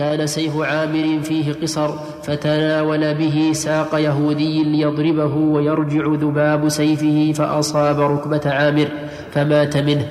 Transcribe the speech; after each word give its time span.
كان 0.00 0.26
سيف 0.26 0.56
عامر 0.56 1.20
فيه 1.22 1.52
قصر 1.62 1.90
فتناول 2.22 3.14
به 3.14 3.50
ساق 3.52 3.94
يهودي 3.94 4.64
ليضربه 4.64 5.36
ويرجع 5.36 6.04
ذباب 6.06 6.68
سيفه 6.68 7.32
فأصاب 7.32 8.00
ركبة 8.00 8.40
عامر 8.46 8.88
فمات 9.30 9.76
منه. 9.76 10.08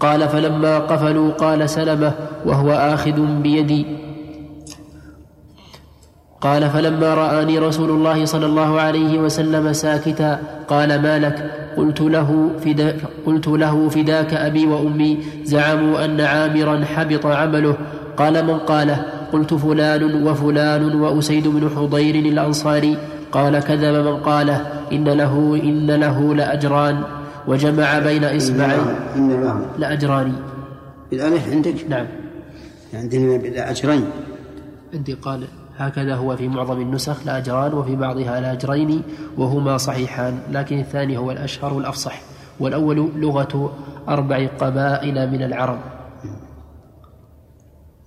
قال 0.00 0.28
فلما 0.28 0.78
قفلوا 0.78 1.30
قال 1.30 1.70
سلمة 1.70 2.12
وهو 2.46 2.70
آخذ 2.70 3.20
بيدي. 3.42 3.86
قال 6.40 6.70
فلما 6.70 7.14
رآني 7.14 7.58
رسول 7.58 7.90
الله 7.90 8.24
صلى 8.24 8.46
الله 8.46 8.80
عليه 8.80 9.18
وسلم 9.18 9.72
ساكتا 9.72 10.40
قال 10.68 11.02
ما 11.02 11.18
لك؟ 11.18 11.50
قلت 11.76 12.00
له, 12.00 12.50
فدا 12.64 12.96
قلت 13.26 13.48
له 13.48 13.88
فداك 13.88 14.34
أبي 14.34 14.66
وأمي 14.66 15.18
زعموا 15.42 16.04
أن 16.04 16.20
عامرا 16.20 16.84
حبط 16.84 17.26
عمله 17.26 17.76
قال 18.20 18.46
من 18.46 18.58
قاله 18.58 19.04
قلت 19.32 19.54
فلان 19.54 20.26
وفلان 20.26 21.00
وأسيد 21.00 21.48
بن 21.48 21.70
حضير 21.76 22.14
الأنصاري. 22.14 22.96
قال 23.32 23.58
كذب 23.58 23.94
من 24.06 24.16
قاله 24.16 24.66
إن 24.92 25.08
له 25.08 25.60
إن 25.62 25.90
له 25.90 26.34
لأجران. 26.34 27.02
وجمع 27.48 27.98
بين 27.98 28.24
إصبعين 28.24 28.86
إن 29.16 29.30
له 29.30 29.66
لأجران. 29.78 30.32
بالألف 31.10 31.50
عندك؟ 31.50 31.74
نعم. 31.88 32.06
عندنا 32.94 33.36
لأجرين. 33.36 34.04
عندي 34.94 35.14
قال 35.14 35.44
هكذا 35.76 36.14
هو 36.14 36.36
في 36.36 36.48
معظم 36.48 36.80
النسخ 36.80 37.26
لأجران 37.26 37.74
وفي 37.74 37.96
بعضها 37.96 38.40
لأجرين 38.40 39.02
وهما 39.38 39.76
صحيحان. 39.76 40.38
لكن 40.52 40.78
الثاني 40.78 41.18
هو 41.18 41.30
الأشهر 41.30 41.74
والأفصح. 41.74 42.20
والأول 42.60 43.08
لغة 43.16 43.72
أربع 44.08 44.46
قبائل 44.60 45.30
من 45.30 45.42
العرب. 45.42 45.99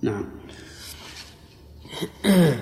نعم. 0.04 0.24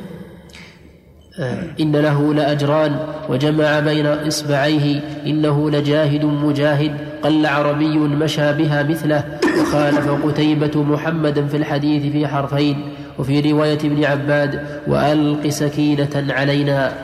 إن 1.80 1.96
له 1.96 2.34
لأجران 2.34 3.06
وجمع 3.28 3.80
بين 3.80 4.06
إصبعيه 4.06 5.00
إنه 5.26 5.70
لجاهد 5.70 6.24
مجاهد 6.24 6.96
قل 7.22 7.46
عربي 7.46 7.98
مشى 7.98 8.52
بها 8.52 8.82
مثله 8.82 9.38
وخالف 9.60 10.08
قتيبة 10.26 10.82
محمدا 10.82 11.46
في 11.46 11.56
الحديث 11.56 12.12
في 12.12 12.26
حرفين 12.26 12.94
وفي 13.18 13.52
رواية 13.52 13.78
ابن 13.78 14.04
عباد 14.04 14.80
وألق 14.86 15.48
سكينة 15.48 16.32
علينا. 16.32 16.96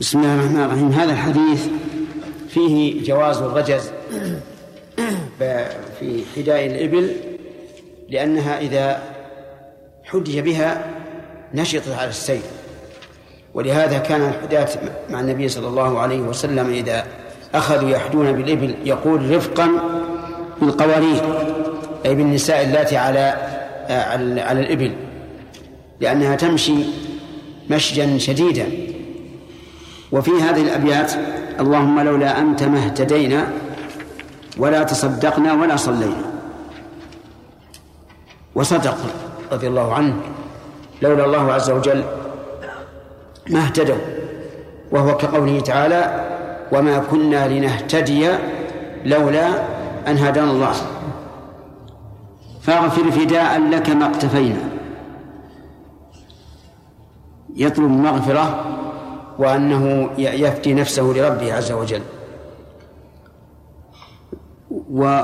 بسم 0.00 0.18
الله 0.18 0.34
الرحمن 0.34 0.62
الرحيم. 0.64 0.92
هذا 0.92 1.12
الحديث 1.12 1.66
فيه 2.48 3.04
جواز 3.04 3.38
الرجز 3.38 3.90
في 6.00 6.22
حداء 6.36 6.66
الإبل 6.66 7.10
لأنها 8.08 8.58
إذا 8.58 9.02
حدي 10.04 10.42
بها 10.42 10.84
نشطت 11.54 11.88
على 11.98 12.10
السير 12.10 12.42
ولهذا 13.54 13.98
كان 13.98 14.20
الحداة 14.28 14.68
مع 15.10 15.20
النبي 15.20 15.48
صلى 15.48 15.68
الله 15.68 16.00
عليه 16.00 16.20
وسلم 16.20 16.70
إذا 16.70 17.04
أخذوا 17.54 17.90
يحدون 17.90 18.32
بالإبل 18.32 18.74
يقول 18.84 19.36
رفقا 19.36 19.68
بالقوارير 20.60 21.22
أي 22.06 22.14
بالنساء 22.14 22.64
اللاتي 22.64 22.96
على 22.96 23.34
على 24.40 24.60
الإبل 24.60 24.92
لأنها 26.00 26.36
تمشي 26.36 26.74
مشيا 27.70 28.18
شديدا. 28.18 28.66
وفي 30.12 30.30
هذه 30.30 30.62
الأبيات 30.62 31.12
اللهم 31.60 32.00
لولا 32.00 32.38
أنت 32.38 32.62
ما 32.62 32.84
اهتدينا 32.84 33.52
ولا 34.58 34.82
تصدقنا 34.82 35.52
ولا 35.52 35.76
صلينا. 35.76 36.35
وصدق 38.56 38.96
رضي 39.52 39.68
الله 39.68 39.94
عنه 39.94 40.16
لولا 41.02 41.24
الله 41.24 41.52
عز 41.52 41.70
وجل 41.70 42.04
ما 43.50 43.60
اهتدوا 43.64 43.96
وهو 44.90 45.16
كقوله 45.16 45.60
تعالى 45.60 46.24
وما 46.72 46.98
كنا 46.98 47.48
لنهتدي 47.48 48.28
لولا 49.04 49.48
أن 50.08 50.16
هدانا 50.18 50.50
الله. 50.50 50.72
فاغفر 52.62 53.10
فداء 53.10 53.58
لك 53.58 53.90
ما 53.90 54.06
اقتفينا. 54.06 54.68
يطلب 57.56 57.84
المغفرة 57.84 58.64
وأنه 59.38 60.10
يفدي 60.18 60.74
نفسه 60.74 61.02
لربه 61.02 61.54
عز 61.54 61.72
وجل. 61.72 62.02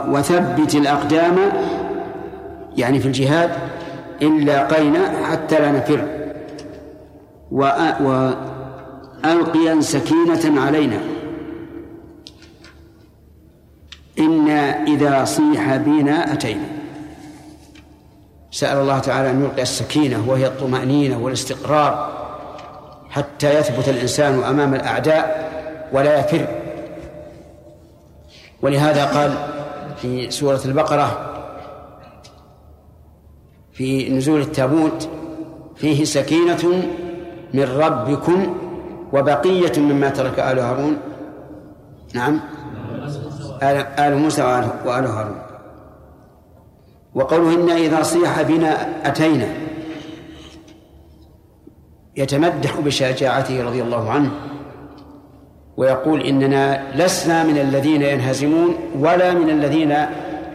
وثبت 0.09 0.75
الأقدام 0.75 1.37
يعني 2.77 3.01
في 3.01 3.07
الجهاد 3.07 3.51
إلا 4.23 4.67
قينا 4.67 5.27
حتى 5.27 5.59
لا 5.59 5.71
نفر. 5.71 6.09
وألقيا 9.23 9.81
سكينة 9.81 10.61
علينا. 10.63 10.99
إنا 14.19 14.85
إذا 14.85 15.25
صيح 15.25 15.77
بنا 15.77 16.33
أتينا. 16.33 16.67
سأل 18.51 18.79
الله 18.79 18.99
تعالى 18.99 19.31
أن 19.31 19.45
يلقي 19.45 19.63
السكينة 19.63 20.25
وهي 20.29 20.47
الطمأنينة 20.47 21.19
والاستقرار 21.19 22.13
حتى 23.11 23.59
يثبت 23.59 23.89
الإنسان 23.89 24.43
أمام 24.43 24.75
الأعداء 24.75 25.53
ولا 25.93 26.21
يفر. 26.21 26.47
ولهذا 28.63 29.05
قال 29.05 29.35
في 29.97 30.31
سورة 30.31 30.61
البقرة 30.65 31.32
في 33.73 34.09
نزول 34.09 34.41
التابوت 34.41 35.09
فيه 35.77 36.05
سكينة 36.05 36.83
من 37.55 37.63
ربكم 37.63 38.57
وبقية 39.13 39.73
مما 39.81 40.09
ترك 40.09 40.39
آل 40.39 40.59
هارون. 40.59 40.97
نعم. 42.15 42.41
آل 43.99 44.17
موسى 44.17 44.43
وآل 44.87 45.05
هارون. 45.07 45.43
وقوله 47.15 47.55
إنا 47.55 47.77
إذا 47.77 48.03
صيح 48.03 48.43
بنا 48.43 48.89
أتينا. 49.09 49.49
يتمدح 52.17 52.81
بشجاعته 52.81 53.65
رضي 53.65 53.83
الله 53.83 54.11
عنه 54.11 54.31
ويقول 55.77 56.21
إننا 56.21 56.93
لسنا 57.05 57.45
من 57.45 57.59
الذين 57.59 58.03
ينهزمون 58.03 58.75
ولا 58.99 59.35
من 59.35 59.51
الذين 59.51 59.97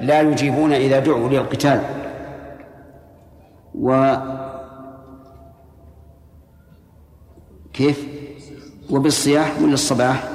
لا 0.01 0.21
يجيبون 0.21 0.73
إذا 0.73 0.99
دعوا 0.99 1.29
للقتال. 1.29 1.96
و 3.81 4.15
كيف؟ 7.73 8.07
وبالصياح 8.89 9.61
ولا 9.61 9.73
الصباح؟ 9.73 10.29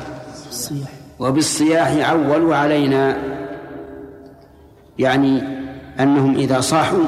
الصياح. 0.51 0.91
وبالصياح 1.19 2.09
عولوا 2.09 2.57
علينا 2.57 3.17
يعني 4.99 5.43
أنهم 6.01 6.37
إذا 6.37 6.61
صاحوا 6.61 7.05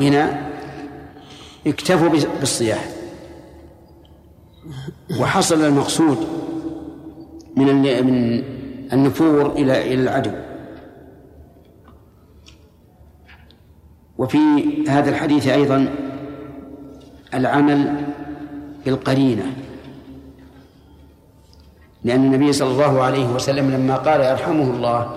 بنا 0.00 0.50
اكتفوا 1.66 2.08
بالصياح. 2.40 2.88
وحصل 5.20 5.64
المقصود 5.64 6.18
من 7.56 7.82
من 8.06 8.42
النفور 8.92 9.52
إلى 9.52 9.94
إلى 9.94 10.02
العدو. 10.02 10.47
وفي 14.18 14.38
هذا 14.88 15.10
الحديث 15.10 15.48
أيضا 15.48 15.88
العمل 17.34 17.94
بالقرينة. 18.84 19.42
لأن 22.04 22.24
النبي 22.24 22.52
صلى 22.52 22.70
الله 22.70 23.02
عليه 23.02 23.28
وسلم 23.34 23.70
لما 23.70 23.96
قال 23.96 24.20
يرحمه 24.20 24.70
الله 24.70 25.10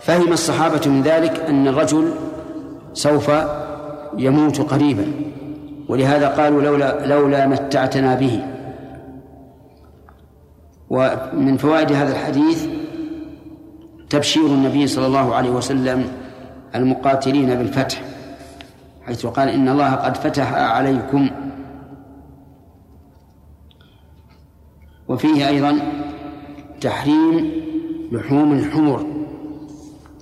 فهم 0.00 0.32
الصحابة 0.32 0.80
من 0.90 1.02
ذلك 1.02 1.40
أن 1.40 1.68
الرجل 1.68 2.12
سوف 2.92 3.30
يموت 4.18 4.60
قريبا. 4.60 5.12
ولهذا 5.88 6.28
قالوا 6.28 6.62
لولا 6.62 7.06
لولا 7.06 7.46
متعتنا 7.46 8.14
به. 8.14 8.42
ومن 10.90 11.56
فوائد 11.56 11.92
هذا 11.92 12.12
الحديث 12.12 12.66
تبشير 14.10 14.46
النبي 14.46 14.86
صلى 14.86 15.06
الله 15.06 15.34
عليه 15.34 15.50
وسلم 15.50 16.04
المقاتلين 16.74 17.54
بالفتح. 17.54 18.02
حيث 19.08 19.26
قال 19.26 19.48
إن 19.48 19.68
الله 19.68 19.94
قد 19.94 20.16
فتح 20.16 20.52
عليكم. 20.52 21.30
وفيه 25.08 25.48
أيضا 25.48 25.78
تحريم 26.80 27.52
لحوم 28.12 28.52
الحمر 28.52 29.06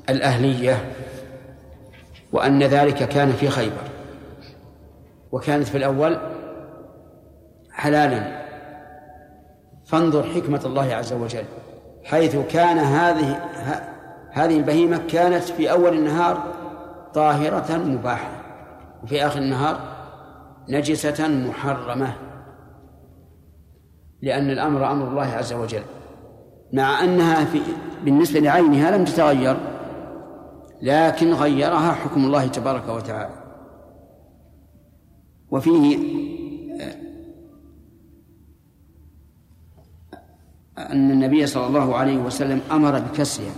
الأهلية 0.09 0.93
وأن 2.33 2.63
ذلك 2.63 3.09
كان 3.09 3.33
في 3.33 3.49
خيبر. 3.49 3.85
وكانت 5.33 5.67
في 5.67 5.77
الأول 5.77 6.19
حلالا. 7.71 8.47
فانظر 9.87 10.23
حكمة 10.23 10.61
الله 10.67 10.95
عز 10.95 11.13
وجل. 11.13 11.45
حيث 12.05 12.37
كان 12.37 12.79
هذه 12.79 13.45
هذه 14.31 14.57
البهيمة 14.57 15.01
كانت 15.09 15.43
في 15.43 15.71
أول 15.71 15.95
النهار 15.95 16.55
طاهرة 17.15 17.77
مباحة. 17.77 18.46
وفي 19.07 19.27
آخر 19.27 19.39
النهار 19.39 19.81
نجسة 20.69 21.29
محرمة 21.29 22.15
لأن 24.23 24.51
الأمر 24.51 24.93
أمر 24.93 25.09
الله 25.09 25.27
عز 25.27 25.53
وجل 25.53 25.83
مع 26.73 27.05
أنها 27.05 27.45
في 27.45 27.61
بالنسبة 28.05 28.41
لعينها 28.41 28.97
لم 28.97 29.05
تتغير 29.05 29.57
لكن 30.83 31.33
غيرها 31.33 31.93
حكم 31.93 32.25
الله 32.25 32.47
تبارك 32.47 32.89
وتعالى. 32.89 33.35
وفيه 35.51 35.97
أن 40.79 41.11
النبي 41.11 41.47
صلى 41.47 41.67
الله 41.67 41.97
عليه 41.97 42.19
وسلم 42.19 42.61
أمر 42.71 43.01
بكسرها 43.01 43.55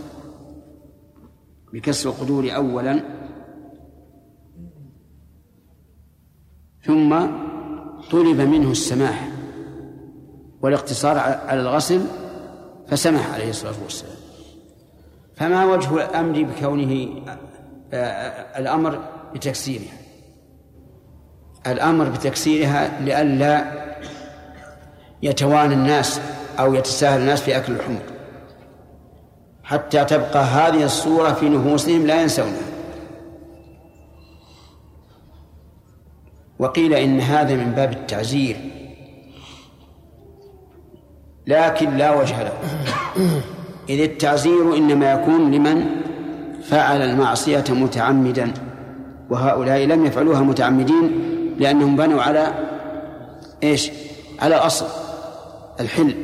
بكسر 1.72 2.10
القدور 2.10 2.54
أولا 2.54 3.00
ثم 6.88 7.18
طلب 8.10 8.40
منه 8.40 8.70
السماح 8.70 9.28
والاقتصار 10.62 11.18
على 11.18 11.60
الغسل 11.60 12.00
فسمح 12.88 13.34
عليه 13.34 13.50
الصلاة 13.50 13.74
والسلام. 13.84 14.16
فما 15.36 15.64
وجه 15.64 15.94
الأمر 15.94 16.42
بكونه 16.42 17.22
آه، 17.92 18.58
الأمر 18.58 18.98
بتكسيرها؟ 19.34 19.98
الأمر 21.66 22.08
بتكسيرها 22.08 23.00
لئلا 23.00 23.64
يتوانى 25.22 25.74
الناس 25.74 26.20
أو 26.58 26.74
يتساهل 26.74 27.20
الناس 27.20 27.42
في 27.42 27.56
أكل 27.56 27.72
الحمر. 27.72 28.02
حتى 29.64 30.04
تبقى 30.04 30.44
هذه 30.44 30.84
الصورة 30.84 31.32
في 31.32 31.48
نفوسهم 31.48 32.06
لا 32.06 32.22
ينسونها. 32.22 32.67
وقيل 36.58 36.94
إن 36.94 37.20
هذا 37.20 37.54
من 37.54 37.72
باب 37.72 37.92
التعزير. 37.92 38.56
لكن 41.46 41.96
لا 41.96 42.14
وجه 42.14 42.42
له. 42.42 42.52
إذ 43.88 44.00
التعزير 44.00 44.76
إنما 44.76 45.12
يكون 45.12 45.50
لمن 45.50 45.86
فعل 46.62 47.02
المعصية 47.02 47.64
متعمدا 47.70 48.52
وهؤلاء 49.30 49.78
لم 49.78 50.04
يفعلوها 50.04 50.40
متعمدين 50.40 51.10
لأنهم 51.58 51.96
بنوا 51.96 52.22
على 52.22 52.54
إيش؟ 53.62 53.90
على 54.40 54.56
الأصل 54.56 54.86
الحل. 55.80 56.14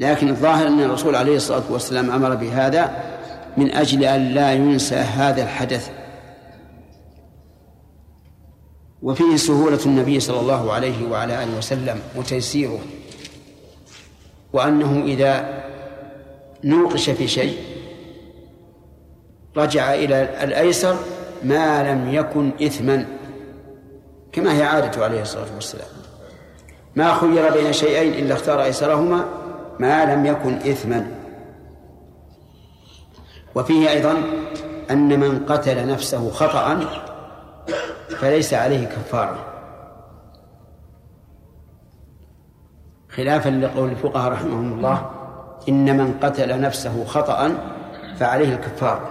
لكن 0.00 0.28
الظاهر 0.28 0.66
أن 0.66 0.80
الرسول 0.80 1.16
عليه 1.16 1.36
الصلاة 1.36 1.62
والسلام 1.70 2.10
أمر 2.10 2.34
بهذا 2.34 2.90
من 3.56 3.70
أجل 3.70 4.04
أن 4.04 4.28
لا 4.28 4.52
ينسى 4.52 4.96
هذا 4.96 5.42
الحدث. 5.42 5.90
وفيه 9.02 9.36
سهولة 9.36 9.78
النبي 9.86 10.20
صلى 10.20 10.40
الله 10.40 10.72
عليه 10.72 11.10
وعلى 11.10 11.44
آله 11.44 11.58
وسلم 11.58 12.00
وتيسيره 12.16 12.80
وأنه 14.52 15.02
إذا 15.04 15.62
نوقش 16.64 17.10
في 17.10 17.28
شيء 17.28 17.58
رجع 19.56 19.94
إلى 19.94 20.44
الأيسر 20.44 20.96
ما 21.44 21.92
لم 21.92 22.14
يكن 22.14 22.52
إثما 22.62 23.06
كما 24.32 24.58
هي 24.58 24.62
عادته 24.62 25.04
عليه 25.04 25.22
الصلاة 25.22 25.54
والسلام. 25.54 25.88
ما 26.96 27.14
خير 27.14 27.52
بين 27.52 27.72
شيئين 27.72 28.12
إلا 28.12 28.34
اختار 28.34 28.62
أيسرهما 28.62 29.24
ما 29.78 30.14
لم 30.14 30.26
يكن 30.26 30.54
إثما. 30.54 31.06
وفيه 33.54 33.90
أيضا 33.90 34.22
أن 34.90 35.20
من 35.20 35.46
قتل 35.46 35.86
نفسه 35.86 36.30
خطأ 36.30 36.86
فليس 38.20 38.54
عليه 38.54 38.86
كفارة. 38.86 39.44
خلافا 43.08 43.48
لقول 43.48 43.90
الفقهاء 43.90 44.32
رحمهم 44.32 44.72
الله 44.72 45.10
إن 45.68 45.96
من 45.96 46.18
قتل 46.22 46.60
نفسه 46.60 47.04
خطأ 47.04 47.50
فعليه 48.16 48.54
الكفارة. 48.54 49.08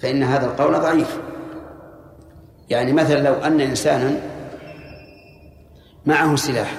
فإن 0.00 0.22
هذا 0.22 0.46
القول 0.46 0.80
ضعيف. 0.80 1.20
يعني 2.70 2.92
مثلا 2.92 3.20
لو 3.20 3.34
أن 3.34 3.60
إنسانا 3.60 4.20
معه 6.06 6.36
سلاح 6.36 6.74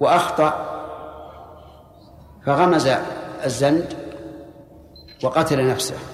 وأخطأ 0.00 0.74
فغمز 2.46 2.88
الزند 3.44 3.94
وقتل 5.24 5.70
نفسه. 5.70 6.13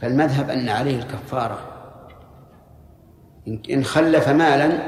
فالمذهب 0.00 0.50
أن 0.50 0.68
عليه 0.68 0.98
الكفارة. 0.98 1.58
إن 3.70 3.84
خلف 3.84 4.28
مالا 4.28 4.78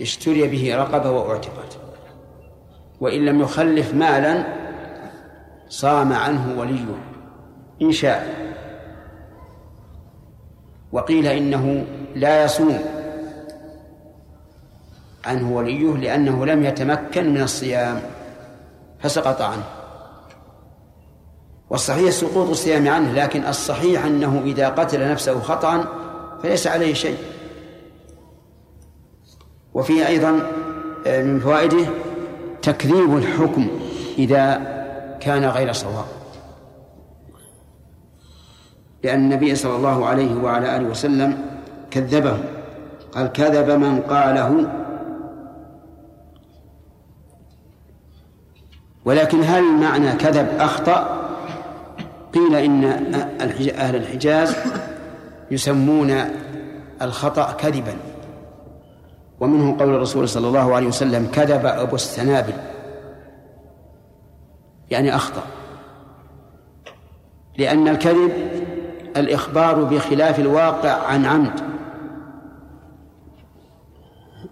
اشتري 0.00 0.48
به 0.48 0.76
رقبة 0.76 1.10
وأعتقت 1.10 1.78
وإن 3.00 3.24
لم 3.24 3.40
يخلف 3.40 3.94
مالا 3.94 4.44
صام 5.68 6.12
عنه 6.12 6.58
وليه 6.58 6.84
إن 7.82 7.92
شاء. 7.92 8.46
وقيل 10.92 11.26
إنه 11.26 11.86
لا 12.14 12.44
يصوم 12.44 12.78
عنه 15.24 15.52
وليه 15.52 15.96
لأنه 15.96 16.46
لم 16.46 16.64
يتمكن 16.64 17.34
من 17.34 17.42
الصيام 17.42 18.00
فسقط 18.98 19.40
عنه. 19.42 19.75
والصحيح 21.70 22.10
سقوط 22.10 22.48
الصيام 22.48 22.88
عنه 22.88 23.12
لكن 23.12 23.46
الصحيح 23.46 24.04
أنه 24.04 24.42
إذا 24.44 24.68
قتل 24.68 25.10
نفسه 25.10 25.40
خطأ 25.40 25.84
فليس 26.42 26.66
عليه 26.66 26.94
شيء. 26.94 27.18
وفيه 29.74 30.06
أيضا 30.06 30.50
آه، 31.06 31.22
من 31.22 31.40
فوائده 31.40 31.86
تكذيب 32.62 33.16
الحكم 33.16 33.68
إذا 34.18 34.54
كان 35.20 35.44
غير 35.44 35.72
صواب. 35.72 36.04
لأن 39.04 39.18
النبي 39.18 39.54
صلى 39.54 39.76
الله 39.76 40.06
عليه 40.06 40.34
وعلى 40.34 40.76
آله 40.76 40.88
وسلم 40.88 41.38
كذبه 41.90 42.38
قال 43.12 43.32
كذب 43.32 43.70
من 43.70 44.00
قاله. 44.00 44.72
ولكن 49.04 49.42
هل 49.42 49.64
معنى 49.64 50.12
كذب 50.12 50.48
أخطأ؟ 50.58 51.25
قيل 52.34 52.54
إن 52.54 52.84
أهل 53.70 53.96
الحجاز 53.96 54.56
يسمون 55.50 56.14
الخطأ 57.02 57.52
كذبا. 57.52 57.96
ومنه 59.40 59.78
قول 59.78 59.94
الرسول 59.94 60.28
صلى 60.28 60.48
الله 60.48 60.74
عليه 60.74 60.86
وسلم 60.86 61.26
كذب 61.32 61.66
أبو 61.66 61.94
السنابل. 61.94 62.52
يعني 64.90 65.14
أخطأ. 65.16 65.42
لأن 67.58 67.88
الكذب 67.88 68.32
الإخبار 69.16 69.84
بخلاف 69.84 70.38
الواقع 70.38 71.06
عن 71.06 71.24
عمد. 71.24 71.60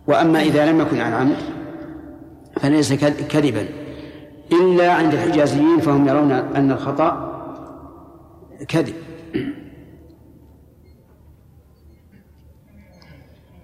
وأما 0.06 0.40
إذا 0.40 0.72
لم 0.72 0.80
يكن 0.80 1.00
عن 1.00 1.12
عمد 1.12 1.36
فليس 2.60 2.92
كذبا. 3.28 3.68
إلا 4.52 4.92
عند 4.92 5.14
الحجازيين 5.14 5.80
فهم 5.80 6.08
يرون 6.08 6.32
أن 6.32 6.72
الخطأ 6.72 7.33
كذب. 8.68 8.94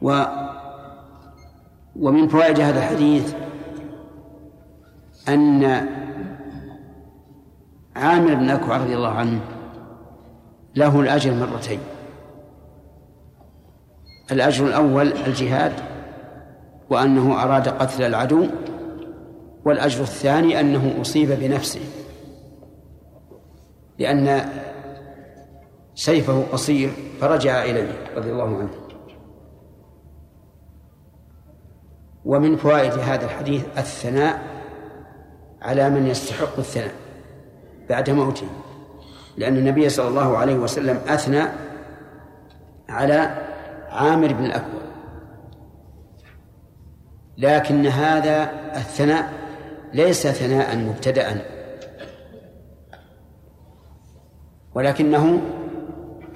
و 0.03 0.25
ومن 1.97 2.29
فوائد 2.29 2.61
هذا 2.61 2.79
الحديث 2.79 3.35
أن 5.29 5.65
عامر 7.97 8.35
بن 8.35 8.51
أكوع 8.51 8.77
رضي 8.77 8.95
الله 8.95 9.09
عنه 9.09 9.41
له 10.77 11.01
الأجر 11.01 11.35
مرتين. 11.35 11.81
الأجر 14.33 14.67
الأول 14.67 15.13
الجهاد 15.13 15.73
وأنه 16.91 17.43
أراد 17.43 17.69
قتل 17.69 18.03
العدو 18.03 18.47
والأجر 19.65 20.03
الثاني 20.03 20.61
أنه 20.61 20.95
أصيب 21.01 21.31
بنفسه 21.31 21.81
لأن 23.99 24.51
سيفه 26.01 26.47
قصير 26.53 26.91
فرجع 27.21 27.63
إليه 27.63 27.93
رضي 28.17 28.31
الله 28.33 28.59
عنه. 28.59 28.71
ومن 32.25 32.57
فوائد 32.57 32.93
هذا 32.93 33.25
الحديث 33.25 33.65
الثناء 33.79 34.43
على 35.63 35.91
من 35.91 36.07
يستحق 36.07 36.59
الثناء 36.59 36.95
بعد 37.89 38.11
موته 38.11 38.47
لأن 39.37 39.57
النبي 39.57 39.89
صلى 39.89 40.09
الله 40.09 40.39
عليه 40.39 40.55
وسلم 40.55 41.01
أثنى 41.09 41.43
على 42.89 43.47
عامر 43.89 44.33
بن 44.33 44.45
الأكوع. 44.45 44.81
لكن 47.39 47.87
هذا 47.87 48.51
الثناء 48.77 49.33
ليس 49.95 50.27
ثناء 50.27 50.77
مبتدأ 50.77 51.43
ولكنه 54.75 55.41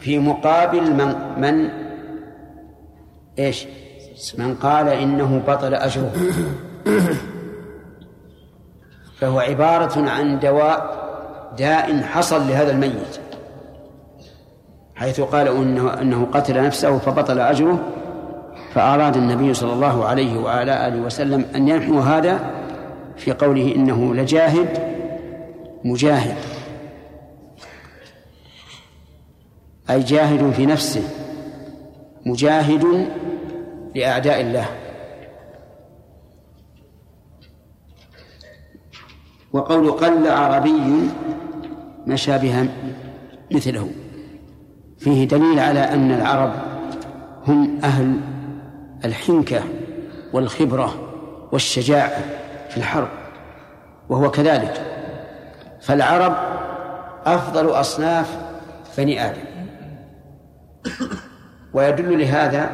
في 0.04 0.18
مقابل 0.18 0.92
من 0.92 1.14
من 1.38 1.68
إيش؟ 3.38 3.66
من 4.38 4.54
قال 4.54 4.88
إنه 4.88 5.42
بطل 5.48 5.74
أجره 5.74 6.12
فهو 9.18 9.38
عبارة 9.38 10.10
عن 10.10 10.38
دواء 10.38 11.04
داء 11.58 12.02
حصل 12.02 12.48
لهذا 12.48 12.72
الميت 12.72 13.20
حيث 14.94 15.20
قال 15.20 15.48
إنه 15.48 16.00
إنه 16.00 16.26
قتل 16.32 16.62
نفسه 16.62 16.98
فبطل 16.98 17.40
أجره 17.40 17.78
فأراد 18.74 19.16
النبي 19.16 19.54
صلى 19.54 19.72
الله 19.72 20.04
عليه 20.04 20.38
وعلى 20.38 20.88
آله 20.88 21.00
وسلم 21.00 21.44
أن 21.54 21.68
ينحو 21.68 21.98
هذا 21.98 22.50
في 23.16 23.32
قوله 23.32 23.74
إنه 23.74 24.14
لجاهد 24.14 24.68
مجاهد 25.84 26.36
أي 29.90 30.00
جاهد 30.00 30.50
في 30.50 30.66
نفسه 30.66 31.02
مجاهد 32.26 33.08
لأعداء 33.94 34.40
الله. 34.40 34.66
وقول 39.52 39.90
قل 39.90 40.30
عربي 40.30 41.10
مشى 42.06 42.38
بها 42.38 42.66
مثله. 43.50 43.90
فيه 44.98 45.28
دليل 45.28 45.58
على 45.58 45.80
أن 45.80 46.10
العرب 46.10 46.52
هم 47.46 47.78
أهل 47.84 48.20
الحنكة 49.04 49.62
والخبرة 50.32 50.94
والشجاعة 51.52 52.22
في 52.68 52.76
الحرب 52.76 53.08
وهو 54.08 54.30
كذلك. 54.30 54.82
فالعرب 55.80 56.36
أفضل 57.26 57.70
أصناف 57.70 58.38
بني 58.98 59.24
آدم. 59.26 59.53
ويدل 61.74 62.18
لهذا 62.18 62.70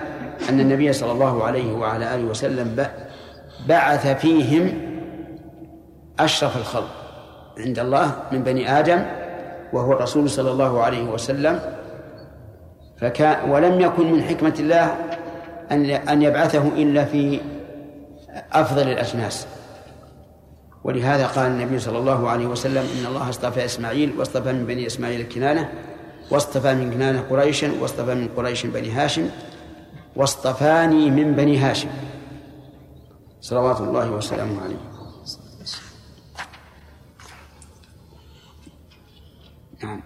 أن 0.49 0.61
النبي 0.61 0.93
صلى 0.93 1.13
الله 1.13 1.45
عليه 1.45 1.73
وعلى 1.73 2.15
آله 2.15 2.25
وسلم 2.25 2.87
بعث 3.69 4.07
فيهم 4.07 4.73
أشرف 6.19 6.57
الخلق 6.57 6.91
عند 7.59 7.79
الله 7.79 8.17
من 8.33 8.43
بني 8.43 8.79
آدم 8.79 9.03
وهو 9.73 9.93
الرسول 9.93 10.31
صلى 10.31 10.51
الله 10.51 10.83
عليه 10.83 11.11
وسلم. 11.11 11.61
فكان 13.01 13.51
ولم 13.51 13.81
يكن 13.81 14.13
من 14.13 14.23
حكمة 14.23 14.55
الله 14.59 14.95
أن 15.71 15.85
أن 15.91 16.23
يبعثه 16.23 16.69
إلا 16.77 17.05
في 17.05 17.41
أفضل 18.53 18.89
الأجناس. 18.89 19.47
ولهذا 20.85 21.27
قال 21.27 21.47
النبي 21.47 21.79
صلى 21.79 21.99
الله 21.99 22.29
عليه 22.29 22.47
وسلم 22.47 22.85
إن 22.99 23.07
الله 23.07 23.29
اصطفى 23.29 23.65
إسماعيل 23.65 24.13
واصطفى 24.19 24.53
من 24.53 24.67
بني 24.67 24.87
إسماعيل 24.87 25.27
كنانة 25.35 25.69
واصطفى 26.31 26.75
من 26.75 26.91
كنانة 26.91 27.21
قريشا 27.21 27.81
واصطفى 27.81 28.15
من 28.15 28.29
قريش 28.29 28.67
بني 28.67 28.91
هاشم 28.91 29.31
واصطفاني 30.17 31.11
من 31.11 31.35
بني 31.35 31.59
هاشم. 31.59 31.91
صلوات 33.41 33.81
الله 33.81 34.11
وسلامه 34.11 34.63
عليه. 34.63 34.91
نعم. 39.85 40.03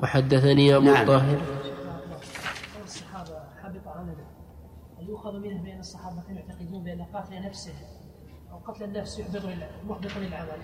وحدثني 0.00 0.76
أبو 0.76 0.84
نعم. 0.84 1.02
الطاهر 1.02 1.40
الصحابة 2.84 3.40
حبط 3.62 3.88
عمله 3.88 4.26
هل 4.98 5.08
يؤخذ 5.08 5.32
منه 5.38 5.62
بأن 5.62 5.80
الصحابة 5.80 6.22
كانوا 6.22 6.40
يعتقدون 6.40 6.84
بأن 6.84 7.02
قتل 7.02 7.42
نفسه 7.42 7.74
أو 8.52 8.58
قتل 8.58 8.84
النفس 8.84 9.18
يحبط 9.18 9.42
محبط 9.84 10.16
للعمل. 10.16 10.58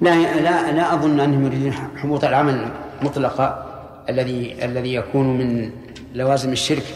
لا 0.00 0.40
لا 0.40 0.72
لا 0.72 0.94
أظن 0.94 1.20
أنهم 1.20 1.46
يريدون 1.46 1.72
حبوط 1.72 2.24
العمل 2.24 2.70
مطلقا 3.02 3.66
الذي 4.08 4.64
الذي 4.64 4.94
يكون 4.94 5.38
من 5.38 5.70
لوازم 6.14 6.52
الشرك 6.52 6.94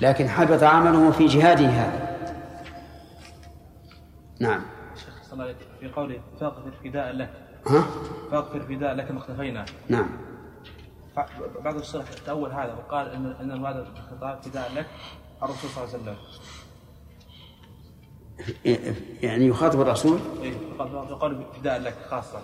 لكن 0.00 0.28
حبط 0.28 0.62
عمله 0.62 1.10
في 1.10 1.26
جهاده 1.26 1.66
هذا. 1.66 2.18
نعم. 4.40 4.62
في 5.80 5.88
قوله 5.88 6.20
فاغفر 6.40 6.70
فداء 6.84 7.12
لك. 7.12 7.30
ها؟ 7.66 7.84
فاغفر 8.30 8.60
فداء 8.60 8.94
لك 8.94 9.10
ما 9.10 9.18
اختفينا. 9.18 9.64
نعم. 9.88 10.08
بعض 11.64 11.76
الشرح 11.76 12.04
تأول 12.26 12.52
هذا 12.52 12.74
وقال 12.74 13.10
ان 13.10 13.26
إن 13.40 13.66
هذا 13.66 13.86
الخطاب 13.96 14.42
فداء 14.42 14.72
لك 14.76 14.86
الرسول 15.42 15.70
صلى 15.70 15.84
الله 15.84 15.94
عليه 15.94 16.02
وسلم. 16.02 16.16
يعني 19.22 19.46
يخاطب 19.46 19.80
الرسول؟ 19.80 20.18
اي 20.42 20.54
قال 21.20 21.44
فداء 21.60 21.80
لك 21.80 21.94
خاصة. 22.10 22.40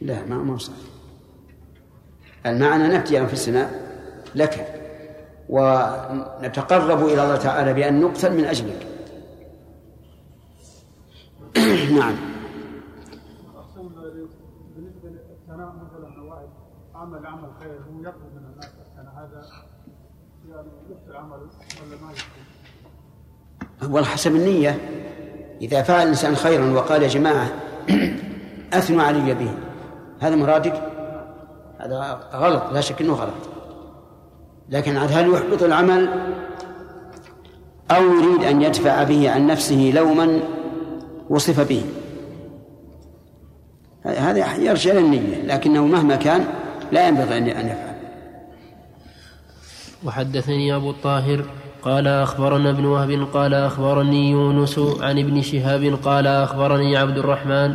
لا 0.00 0.24
ما 0.24 0.36
ما 0.36 0.58
صح. 0.58 0.72
المعنى 2.46 2.88
نفدي 2.88 3.20
أنفسنا 3.20 3.70
لك 4.34 4.74
ونتقرب 5.48 7.06
إلى 7.06 7.22
الله 7.22 7.36
تعالى 7.36 7.74
بأن 7.74 8.00
نقتل 8.00 8.36
من 8.36 8.44
أجلك. 8.44 8.86
نعم. 11.98 12.16
عمل 16.94 17.26
عمل 17.26 17.50
خير 17.60 17.70
هو 17.70 18.00
يطلب 18.00 18.34
من 18.36 18.44
الناس 18.52 18.72
كان 18.96 19.06
هذا 19.06 19.46
يعني 20.48 20.68
يفتر 20.90 21.10
العمل 21.10 21.40
ولا 21.82 22.02
ما 22.02 22.12
يفتر 22.12 22.57
والله 23.82 24.04
حسب 24.04 24.36
النية. 24.36 24.78
إذا 25.62 25.82
فعل 25.82 26.02
الإنسان 26.02 26.36
خيرا 26.36 26.72
وقال 26.72 27.02
يا 27.02 27.08
جماعة 27.08 27.50
أثنوا 28.72 29.02
علي 29.02 29.34
به 29.34 29.50
هذا 30.20 30.36
مرادك؟ 30.36 30.82
هذا 31.78 32.20
غلط 32.34 32.62
لا 32.72 32.80
شك 32.80 33.00
أنه 33.00 33.14
غلط. 33.14 33.48
لكن 34.68 34.96
هل 34.96 35.34
يحبط 35.34 35.62
العمل؟ 35.62 36.08
أو 37.90 38.02
يريد 38.02 38.44
أن 38.44 38.62
يدفع 38.62 39.02
به 39.02 39.30
عن 39.30 39.46
نفسه 39.46 39.92
لوما 39.94 40.40
وصف 41.30 41.68
به. 41.68 41.84
هذا 44.04 44.56
يرجع 44.56 44.92
للنية 44.92 45.42
لكنه 45.42 45.86
مهما 45.86 46.16
كان 46.16 46.44
لا 46.92 47.08
ينبغي 47.08 47.38
أن 47.38 47.46
يفعل. 47.46 47.88
وحدثني 50.04 50.76
أبو 50.76 50.90
الطاهر 50.90 51.44
قال 51.88 52.08
أخبرنا 52.08 52.70
ابن 52.70 52.84
وهب 52.84 53.28
قال 53.34 53.54
أخبرني 53.54 54.30
يونس 54.30 54.80
عن 55.00 55.18
ابن 55.18 55.42
شهاب 55.42 55.98
قال 56.04 56.26
أخبرني 56.26 56.96
عبد 56.96 57.18
الرحمن 57.18 57.72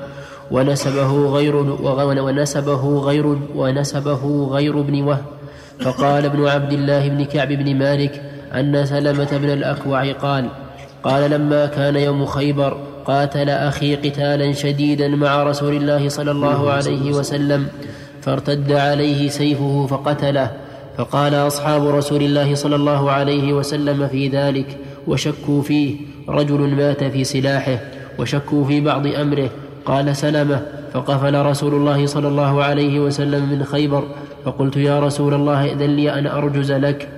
ونسبه 0.52 1.28
غير 1.28 1.56
ونسبه 2.22 3.00
غير 3.00 3.38
ونسبه 3.56 4.48
غير 4.52 4.80
ابن 4.80 5.04
وهب. 5.04 5.26
فقال 5.80 6.26
ابن 6.26 6.48
عبد 6.48 6.74
الله 6.74 7.08
بن 7.08 7.26
كعب 7.26 7.48
بن 7.48 7.76
مالك 7.76 8.22
أن 8.54 8.86
سلمة 8.86 9.38
بن 9.38 9.50
الأكوع 9.50 10.12
قال 10.12 10.50
قال 11.04 11.32
لما 11.32 11.66
كان 11.66 11.96
يوم 11.96 12.26
خيبر 12.26 12.78
قاتل 13.06 13.50
أخي 13.50 13.96
قتالا 13.96 14.54
شديدا 14.54 15.08
مع 15.08 15.44
رسول 15.44 15.76
الله 15.76 16.10
صلى 16.10 16.32
الله 16.32 16.72
عليه 16.72 17.14
وسلم 17.14 17.68
فارتد 18.22 18.72
عليه 18.72 19.30
سيفه 19.30 19.88
فقتله. 19.90 20.63
فقال 20.98 21.34
أصحاب 21.34 21.88
رسول 21.88 22.22
الله 22.24 22.56
صلى 22.56 22.76
الله 22.76 23.12
عليه 23.12 23.54
وسلم 23.54 24.08
في 24.08 24.28
ذلك 24.28 24.78
وشكوا 25.08 25.62
فيه 25.62 25.96
رجل 26.30 26.76
مات 26.76 27.04
في 27.04 27.24
سلاحه 27.24 27.80
وشكوا 28.20 28.66
في 28.66 28.82
بعض 28.82 29.08
أمره 29.08 29.50
قال 29.86 30.16
سلمه 30.16 30.62
فقفل 30.94 31.46
رسول 31.46 31.74
الله 31.74 32.06
صلى 32.06 32.28
الله 32.28 32.64
عليه 32.64 33.00
وسلم 33.00 33.50
من 33.50 33.64
خيبر 33.64 34.04
فقلت 34.46 34.78
يا 34.78 35.00
رسول 35.00 35.34
الله 35.34 35.66
اذن 35.66 35.96
لي 35.96 36.14
أن 36.20 36.28
أرجز 36.28 36.72
لك. 36.72 37.10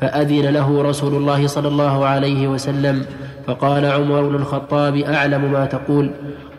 فأذن 0.00 0.46
له 0.46 0.82
رسول 0.82 1.14
الله 1.14 1.46
صلى 1.46 1.68
الله 1.68 2.06
عليه 2.06 2.48
وسلم 2.48 3.04
فقال 3.46 3.84
عمر 3.84 4.22
بن 4.22 4.34
الخطاب 4.34 4.96
أعلم 4.96 5.52
ما 5.52 5.66
تقول؟ 5.66 6.10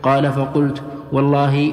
قال 0.02 0.32
فقلت 0.32 0.82
والله 1.12 1.72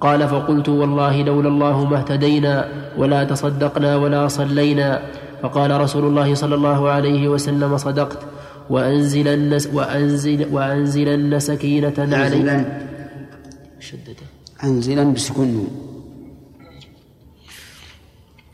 قال 0.00 0.28
فقلت 0.28 0.68
والله 0.68 1.22
لولا 1.22 1.48
الله 1.48 1.84
ما 1.84 1.98
اهتدينا 1.98 2.68
ولا 2.98 3.24
تصدقنا 3.24 3.96
ولا 3.96 4.28
صلينا. 4.28 5.02
فقال 5.42 5.80
رسول 5.80 6.04
الله 6.04 6.34
صلى 6.34 6.54
الله 6.54 6.90
عليه 6.90 7.28
وسلم 7.28 7.76
صدقت. 7.76 8.18
وأنزلن 8.70 9.58
وأنزل 9.72 10.46
وأنزلن 10.52 11.38
سكينة 11.38 11.98
علينا. 11.98 12.56
شدته. 13.80 14.26
أنزلا 14.64 15.04
بسكون 15.14 15.68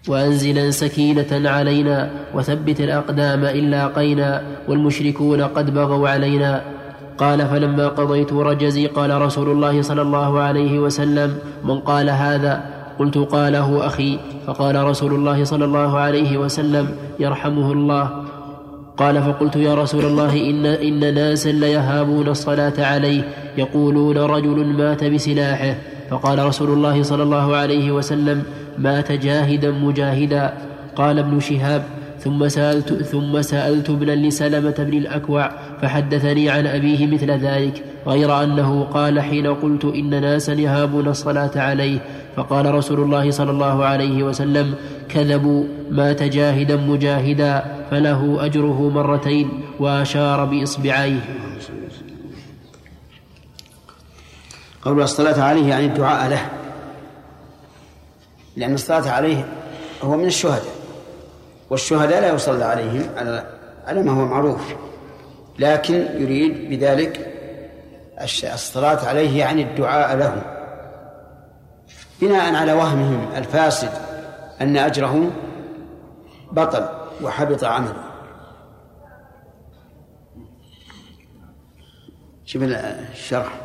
وأنزلا 0.09 0.71
سكينة 0.71 1.49
علينا 1.49 2.11
وثبت 2.35 2.81
الأقدام 2.81 3.45
إن 3.45 3.65
لاقينا 3.71 4.43
والمشركون 4.69 5.41
قد 5.43 5.75
بغوا 5.75 6.09
علينا. 6.09 6.74
قال 7.19 7.49
فلما 7.49 7.89
قضيت 7.89 8.33
رجزي 8.33 8.87
قال 8.87 9.23
رسول 9.23 9.51
الله 9.51 9.83
صلى 9.83 10.03
الله 10.03 10.41
عليه 10.41 10.79
وسلم 10.79 11.39
من 11.65 11.81
قال 11.81 12.11
هذا 12.11 12.65
قلت 12.99 13.19
قاله 13.19 13.87
أخي 13.87 14.19
فقال 14.47 14.85
رسول 14.85 15.15
الله 15.15 15.45
صلى 15.45 15.65
الله 15.65 15.99
عليه 15.99 16.39
وسلم 16.39 16.89
يرحمه 17.21 17.73
الله 17.73 18.25
قال 18.97 19.23
فقلت 19.23 19.57
يا 19.57 19.75
رسول 19.75 20.05
الله 20.05 20.51
إن, 20.51 20.67
إن 20.67 21.15
ناسا 21.15 21.49
ليهابون 21.49 22.29
الصلاة 22.29 22.73
عليه 22.79 23.23
يقولون 23.59 24.19
رجل 24.19 24.67
مات 24.67 25.05
بسلاحه 25.05 25.75
فقال 26.11 26.47
رسول 26.47 26.71
الله 26.71 27.03
صلى 27.03 27.23
الله 27.23 27.57
عليه 27.57 27.93
وسلم 27.93 28.43
مات 28.79 29.13
جاهدا 29.13 29.71
مجاهدا 29.71 30.55
قال 30.97 31.19
ابن 31.19 31.41
شهاب 31.41 31.83
ثم 32.25 32.49
سألت, 32.49 32.93
ثم 32.93 33.43
سألت 33.43 33.91
ابنا 33.91 34.13
لسلمة 34.13 34.75
بن 34.79 34.99
الأكوع 34.99 35.51
فحدثني 35.83 36.51
عن 36.51 36.67
أبيه 36.67 37.07
مثل 37.07 37.31
ذلك 37.31 37.85
غير 38.07 38.43
أنه 38.43 38.85
قال 38.85 39.21
حين 39.21 39.47
قلت 39.47 39.85
إن 39.85 40.11
ناسا 40.21 40.53
يهابون 40.53 41.09
الصلاة 41.09 41.51
عليه 41.57 41.99
فقال 42.37 42.75
رسول 42.75 43.01
الله 43.01 43.31
صلى 43.31 43.51
الله 43.51 43.85
عليه 43.85 44.23
وسلم 44.23 44.75
كذبوا 45.09 45.65
مات 45.91 46.23
جاهدا 46.23 46.77
مجاهدا 46.77 47.65
فله 47.91 48.45
أجره 48.45 48.91
مرتين 48.95 49.51
وأشار 49.81 50.45
بإصبعيه. 50.45 51.21
قول 54.83 55.03
الصلاة 55.03 55.43
عليه 55.43 55.69
يعني 55.69 55.87
الدعاء 55.87 56.31
له 56.31 56.51
لأن 58.57 58.75
الصلاة 58.75 59.11
عليه 59.11 59.49
هو 60.03 60.17
من 60.17 60.25
الشهداء. 60.25 60.74
والشهداء 61.71 62.21
لا 62.21 62.35
يصلى 62.35 62.65
عليهم 62.65 63.11
على 63.17 63.47
على 63.87 64.03
ما 64.03 64.13
هو 64.13 64.25
معروف. 64.25 64.75
لكن 65.59 65.95
يريد 65.95 66.71
بذلك 66.71 67.35
الصلاة 68.55 69.09
عليه 69.09 69.39
يعني 69.39 69.63
الدعاء 69.63 70.17
له 70.17 70.43
بناء 72.21 72.55
على 72.55 72.73
وهمهم 72.73 73.29
الفاسد 73.37 73.91
أن 74.61 74.77
أجره 74.77 75.31
بطل 76.53 76.89
وحبط 77.23 77.65
عمله. 77.65 78.05
شوف 82.45 82.63
الشرح. 82.63 83.61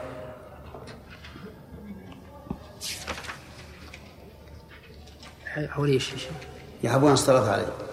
حوالي 5.70 5.94
إيش 5.94 6.14
يهبون 6.84 7.12
الصلاة 7.12 7.52
عليه. 7.52 7.89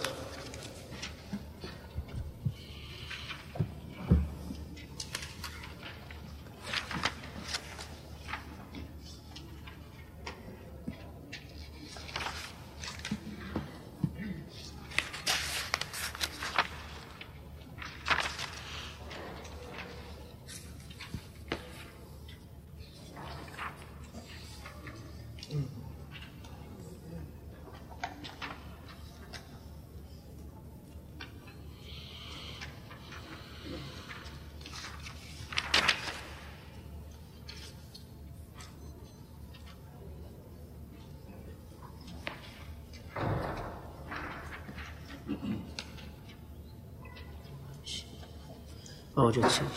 وجدت 49.26 49.50
شيء. 49.50 49.68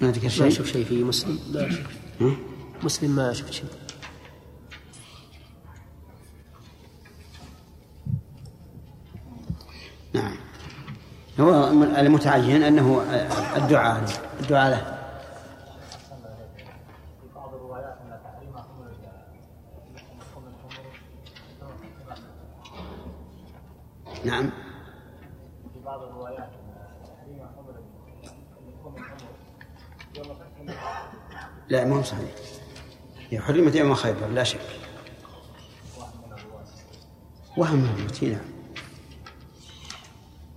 ما 0.00 0.10
ذكر 0.10 0.22
ما 0.22 0.28
شيء. 0.28 0.46
أشوف 0.46 0.66
شيء 0.66 0.84
في 0.84 1.04
مسلم. 1.04 1.38
ما 1.54 1.66
أشوف 1.66 1.86
ها؟ 2.20 2.36
مسلم 2.82 3.10
ما 3.10 3.30
أشوف 3.30 3.50
شيء. 3.50 3.70
نعم. 10.12 10.36
هو 11.40 11.70
المتعين 11.70 12.62
أنه 12.62 13.02
الدعاء 13.56 14.00
له 14.00 14.12
الدعاء 14.40 14.70
له. 14.70 14.98
نعم 24.24 24.50
في 25.74 25.80
بعض 25.84 26.02
الروايات 26.02 26.38
ان 26.38 26.74
تحريم 27.04 27.46
خمر 27.56 27.72
لحوم 28.22 28.68
الخمر 28.68 29.06
يوم 30.16 30.28
فتح 30.34 31.08
لا 31.68 31.84
ما 31.84 31.96
هو 31.96 32.02
صحيح. 32.02 32.30
هي 33.30 33.40
حرمت 33.40 33.74
يوم 33.74 33.94
خيبر 33.94 34.26
لا 34.26 34.44
شك. 34.44 34.60
وهم 37.56 37.78
مهمتي 37.78 38.30
نعم. 38.30 38.44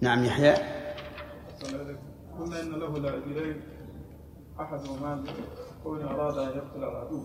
نعم 0.01 0.25
يحيى. 0.25 0.53
قلنا 2.39 2.61
إن 2.61 2.69
له 2.71 2.97
لاجلين 2.97 3.61
احدهما 4.59 5.23
كون 5.83 6.01
أراد 6.01 6.37
أن 6.37 6.57
يقتل 6.57 6.83
العدو 6.83 7.23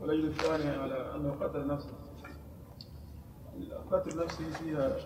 والاجل 0.00 0.26
الثاني 0.26 0.70
على 0.76 1.14
أنه 1.14 1.30
قتل 1.40 1.66
نفسه. 1.66 1.92
قتل 3.92 4.24
نفسه 4.24 4.50
فيها 4.64 4.96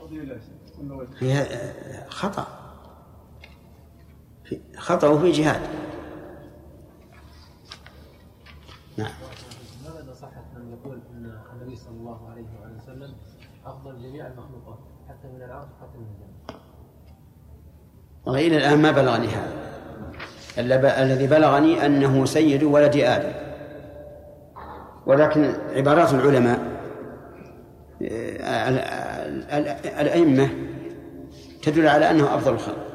فضيله 0.00 0.40
فيها 1.18 1.42
آه، 1.42 2.08
خطأ. 2.08 2.46
في 5.18 5.30
جهاد. 5.32 5.91
نعم. 8.98 9.10
ماذا 9.84 10.14
صحت 10.14 10.44
من 10.56 10.72
يقول 10.72 11.00
أن 11.10 11.32
النبي 11.52 11.76
صلى 11.76 11.96
الله 12.00 12.30
عليه 12.30 12.42
وآله 12.62 12.76
وسلم 12.82 13.14
أفضل 13.66 14.02
جميع 14.02 14.26
المخلوقات 14.26 14.78
حتى 15.08 15.28
من 15.28 15.42
العرش 15.42 15.66
حتى 15.80 15.98
من 15.98 16.06
الجنة؟ 16.06 16.60
وإلى 18.26 18.56
الآن 18.56 18.82
ما 18.82 18.90
بلغني 18.90 19.26
هذا. 19.28 19.72
الذي 21.02 21.26
بلغني 21.26 21.86
أنه 21.86 22.24
سيد 22.24 22.62
ولد 22.62 22.96
آدم. 22.96 23.32
ولكن 25.06 25.54
عبارات 25.76 26.14
العلماء 26.14 26.58
آه، 28.02 28.68
ال- 28.68 28.78
ال- 28.78 29.68
ال- 29.68 29.86
الأئمة 29.86 30.50
تدل 31.62 31.88
على 31.88 32.10
أنه 32.10 32.34
أفضل 32.34 32.52
الخلق. 32.54 32.86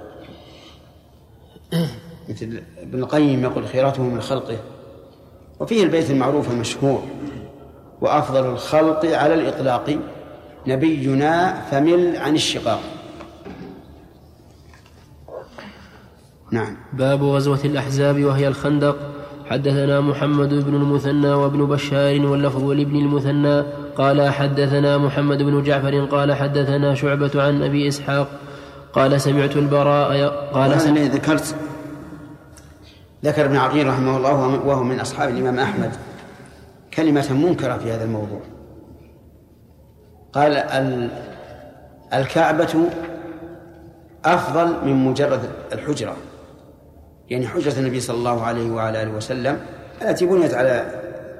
مثل 2.29 2.63
ابن 2.77 2.99
القيم 2.99 3.43
يقول 3.43 3.67
خيراته 3.67 4.03
من 4.03 4.21
خلقه. 4.21 4.57
وفيه 5.59 5.83
البيت 5.83 6.11
المعروف 6.11 6.51
المشهور 6.51 7.03
وأفضل 8.01 8.45
الخلق 8.45 9.05
على 9.05 9.33
الإطلاق. 9.33 9.99
نبينا 10.67 11.61
فمل 11.71 12.17
عن 12.17 12.35
الشقاق. 12.35 12.79
نعم. 16.51 16.77
باب 16.93 17.23
غزوة 17.23 17.59
الأحزاب 17.65 18.23
وهي 18.23 18.47
الخندق. 18.47 18.97
حدثنا 19.45 20.01
محمد 20.01 20.53
بن 20.53 20.75
المثنى 20.75 21.29
وابن 21.29 21.65
بشار 21.65 22.25
واللفظ 22.25 22.63
لابن 22.63 22.95
المثنى. 22.95 23.63
قال 23.97 24.29
حدثنا 24.29 24.97
محمد 24.97 25.43
بن 25.43 25.63
جعفر 25.63 26.05
قال 26.05 26.33
حدثنا 26.33 26.95
شعبة 26.95 27.43
عن 27.43 27.63
أبي 27.63 27.87
إسحاق. 27.87 28.27
قال 28.93 29.21
سمعت 29.21 29.57
البراء 29.57 30.27
قال 30.53 30.81
سمعت 30.81 31.11
ذكرت 31.11 31.55
ذكر 33.25 33.45
ابن 33.45 33.57
عقيل 33.57 33.87
رحمه 33.87 34.17
الله 34.17 34.33
وهو- 34.33 34.83
من 34.83 34.99
أصحاب 34.99 35.29
الإمام 35.29 35.59
أحمد 35.59 35.91
كلمة 36.93 37.33
منكرة 37.33 37.77
في 37.77 37.91
هذا 37.91 38.03
الموضوع. 38.03 38.39
قال 40.33 40.57
ال- 40.57 41.09
الكعبة 42.13 42.83
أفضل 44.25 44.85
من 44.85 45.05
مجرد 45.05 45.39
الحجرة. 45.73 46.15
يعني 47.29 47.47
حجرة 47.47 47.79
النبي 47.79 47.99
صلى 47.99 48.17
الله 48.17 48.43
عليه 48.43 48.71
وعلى 48.71 49.03
آله 49.03 49.11
وسلم 49.11 49.59
التي 50.01 50.25
بنيت 50.25 50.53
على 50.53 50.85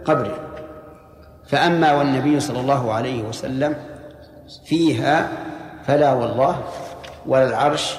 قبره. 0.06 0.40
فأما 1.48 1.94
والنبي 1.94 2.40
صلى 2.40 2.60
الله 2.60 2.94
عليه 2.94 3.24
وسلم 3.24 3.76
فيها 4.66 5.30
فلا 5.86 6.14
والله 6.14 6.64
ولا 7.26 7.50
العرش 7.50 7.96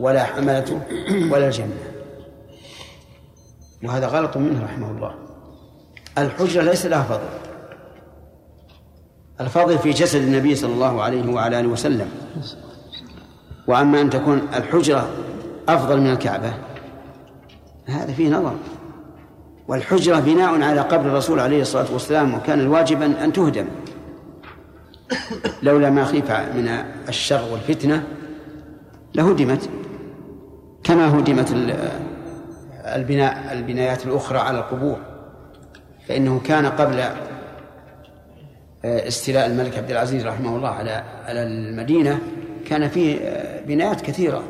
ولا 0.00 0.24
حملته 0.24 0.80
ولا 1.32 1.46
الجنة. 1.46 1.87
وهذا 3.84 4.06
غلط 4.06 4.36
منه 4.36 4.64
رحمه 4.64 4.90
الله. 4.90 5.14
الحجرة 6.18 6.62
ليس 6.62 6.86
لها 6.86 7.02
فضل. 7.02 7.28
الفضل 9.40 9.78
في 9.78 9.90
جسد 9.90 10.22
النبي 10.22 10.54
صلى 10.54 10.72
الله 10.72 11.02
عليه 11.02 11.32
وعلى 11.32 11.60
آله 11.60 11.68
وسلم. 11.68 12.08
وأما 13.66 14.00
أن 14.00 14.10
تكون 14.10 14.42
الحجرة 14.56 15.10
أفضل 15.68 16.00
من 16.00 16.10
الكعبة 16.10 16.54
هذا 17.86 18.12
فيه 18.12 18.28
نظر. 18.28 18.54
والحجرة 19.68 20.20
بناء 20.20 20.62
على 20.62 20.80
قبر 20.80 21.06
الرسول 21.06 21.40
عليه 21.40 21.62
الصلاة 21.62 21.92
والسلام 21.92 22.34
وكان 22.34 22.60
الواجب 22.60 23.02
أن 23.02 23.32
تهدم. 23.32 23.66
لولا 25.62 25.90
ما 25.90 26.04
خيف 26.04 26.30
من 26.30 26.68
الشر 27.08 27.52
والفتنة 27.52 28.06
لهدمت. 29.14 29.70
كما 30.84 31.18
هدمت 31.18 31.52
البناء 32.96 33.52
البنايات 33.52 34.06
الأخرى 34.06 34.38
على 34.38 34.58
القبور 34.58 34.98
فإنه 36.08 36.40
كان 36.40 36.66
قبل 36.66 37.00
آه، 38.84 39.08
استيلاء 39.08 39.46
الملك 39.46 39.78
عبد 39.78 39.90
العزيز 39.90 40.26
رحمه 40.26 40.56
الله 40.56 40.68
على 40.68 41.04
على 41.26 41.42
المدينة 41.42 42.18
كان 42.66 42.88
فيه 42.88 43.18
آه، 43.20 43.66
بنايات 43.66 44.00
كثيرة 44.00 44.42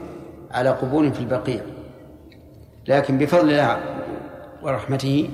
على 0.51 0.71
قبور 0.71 1.11
في 1.11 1.21
البقيع. 1.21 1.61
لكن 2.89 3.19
بفضل 3.19 3.51
الله 3.51 3.81
ورحمته 4.63 5.31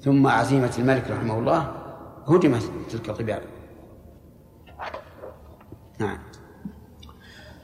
ثم 0.00 0.26
عزيمة 0.26 0.70
الملك 0.78 1.10
رحمه 1.10 1.38
الله 1.38 1.72
هدمت 2.28 2.62
تلك 2.90 3.08
القباب 3.08 3.42
نعم. 5.98 6.18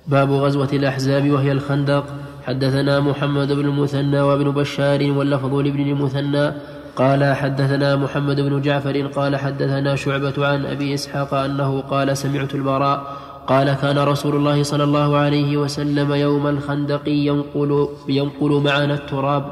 باب 0.07 0.31
غزوة 0.31 0.69
الأحزاب 0.73 1.31
وهي 1.31 1.53
الخندق. 1.53 2.24
حدثنا 2.47 3.01
محمد 3.01 3.53
بن 3.53 3.65
المثنى 3.65 4.21
وابن 4.21 4.51
بشار 4.51 5.13
واللفظ 5.13 5.55
لابن 5.55 5.81
المثنى 5.81 6.53
قال 6.97 7.35
حدثنا 7.35 7.97
محمد 7.97 8.41
بن 8.41 8.61
جعفر 8.61 9.07
قال 9.07 9.37
حدثنا 9.37 9.97
شعبة 9.97 10.47
عن 10.47 10.67
أبي 10.67 10.95
إسحاق 10.95 11.35
أنه 11.35 11.81
قال 11.81 12.17
سمعت 12.17 12.55
البراء 12.55 13.17
قال 13.47 13.75
كان 13.75 13.99
رسول 13.99 14.37
الله 14.37 14.63
صلى 14.63 14.85
الله 14.85 15.17
عليه 15.17 15.57
وسلم 15.57 16.13
يوم 16.13 16.47
الخندق 16.47 17.09
ينقل, 17.09 17.89
ينقل 18.09 18.63
معنا 18.65 18.95
التراب 18.95 19.45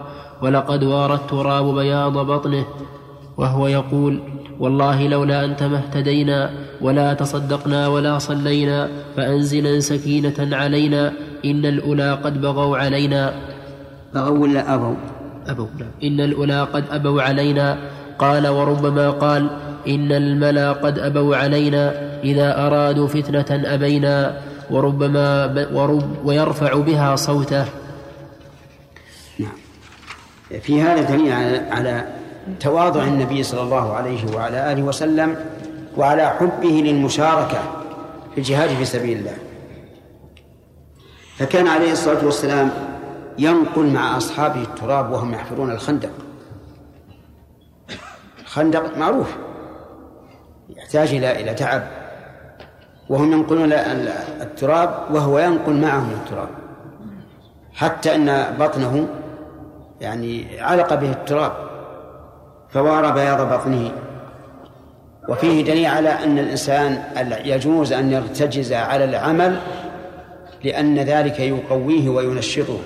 ولقد 0.42 0.84
وار 0.84 1.14
التراب 1.14 1.74
بياض 1.74 2.18
بطنه 2.18 2.64
وهو 3.36 3.66
يقول 3.66 4.20
والله 4.58 5.08
لولا 5.08 5.44
أنت 5.44 5.62
ما 5.62 5.76
اهتدينا 5.76 6.50
ولا 6.80 7.14
تصدقنا 7.14 7.88
ولا 7.88 8.18
صلينا 8.18 8.88
فأنزلا 9.16 9.80
سكينة 9.80 10.56
علينا 10.56 11.12
إن 11.44 11.66
الأولى 11.66 12.12
قد 12.12 12.40
بغوا 12.40 12.78
علينا. 12.78 13.34
بغوا 14.14 14.38
ولا 14.38 14.74
أبوا؟ 14.74 14.94
أبوا 15.46 15.66
نعم. 15.78 15.88
إن 16.02 16.20
الأولى 16.20 16.62
قد 16.62 16.84
أبوا 16.90 17.22
علينا. 17.22 17.78
قال 18.18 18.48
وربما 18.48 19.10
قال 19.10 19.50
إن 19.88 20.12
الملا 20.12 20.72
قد 20.72 20.98
أبوا 20.98 21.36
علينا 21.36 21.94
إذا 22.24 22.66
أرادوا 22.66 23.08
فتنة 23.08 23.74
أبينا. 23.74 24.40
وربما 24.70 25.54
ورب 25.72 26.26
ويرفع 26.26 26.74
بها 26.74 27.16
صوته. 27.16 27.64
نعم. 29.38 29.58
في 30.62 30.82
هذا 30.82 31.02
دليل 31.02 31.32
على, 31.32 31.56
على 31.70 32.04
تواضع 32.60 33.04
النبي 33.04 33.42
صلى 33.42 33.62
الله 33.62 33.92
عليه 33.92 34.36
وعلى 34.36 34.72
آله 34.72 34.82
وسلم 34.82 35.36
وعلى 35.96 36.26
حبه 36.28 36.82
للمشاركة 36.84 37.58
في 38.34 38.38
الجهاد 38.38 38.68
في 38.68 38.84
سبيل 38.84 39.18
الله. 39.18 39.36
فكان 41.42 41.66
عليه 41.66 41.92
الصلاة 41.92 42.24
والسلام 42.24 42.70
ينقل 43.38 43.86
مع 43.86 44.16
أصحابه 44.16 44.62
التراب 44.62 45.12
وهم 45.12 45.34
يحفرون 45.34 45.70
الخندق. 45.70 46.10
الخندق 48.42 48.98
معروف. 48.98 49.36
يحتاج 50.76 51.14
إلى 51.14 51.40
إلى 51.40 51.54
تعب. 51.54 51.82
وهم 53.08 53.32
ينقلون 53.32 53.72
التراب 54.40 54.94
وهو 55.10 55.38
ينقل 55.38 55.72
معهم 55.72 56.10
التراب. 56.10 56.48
حتى 57.74 58.14
أن 58.14 58.56
بطنه 58.58 59.08
يعني 60.00 60.60
علق 60.60 60.94
به 60.94 61.10
التراب. 61.10 61.52
فوار 62.70 63.10
بياض 63.10 63.52
بطنه. 63.52 63.92
وفيه 65.28 65.64
دليل 65.64 65.86
على 65.86 66.08
أن 66.08 66.38
الإنسان 66.38 67.02
يجوز 67.44 67.92
أن 67.92 68.12
يرتجز 68.12 68.72
على 68.72 69.04
العمل 69.04 69.60
لأن 70.64 70.98
ذلك 70.98 71.40
يقويه 71.40 72.08
وينشطه. 72.08 72.80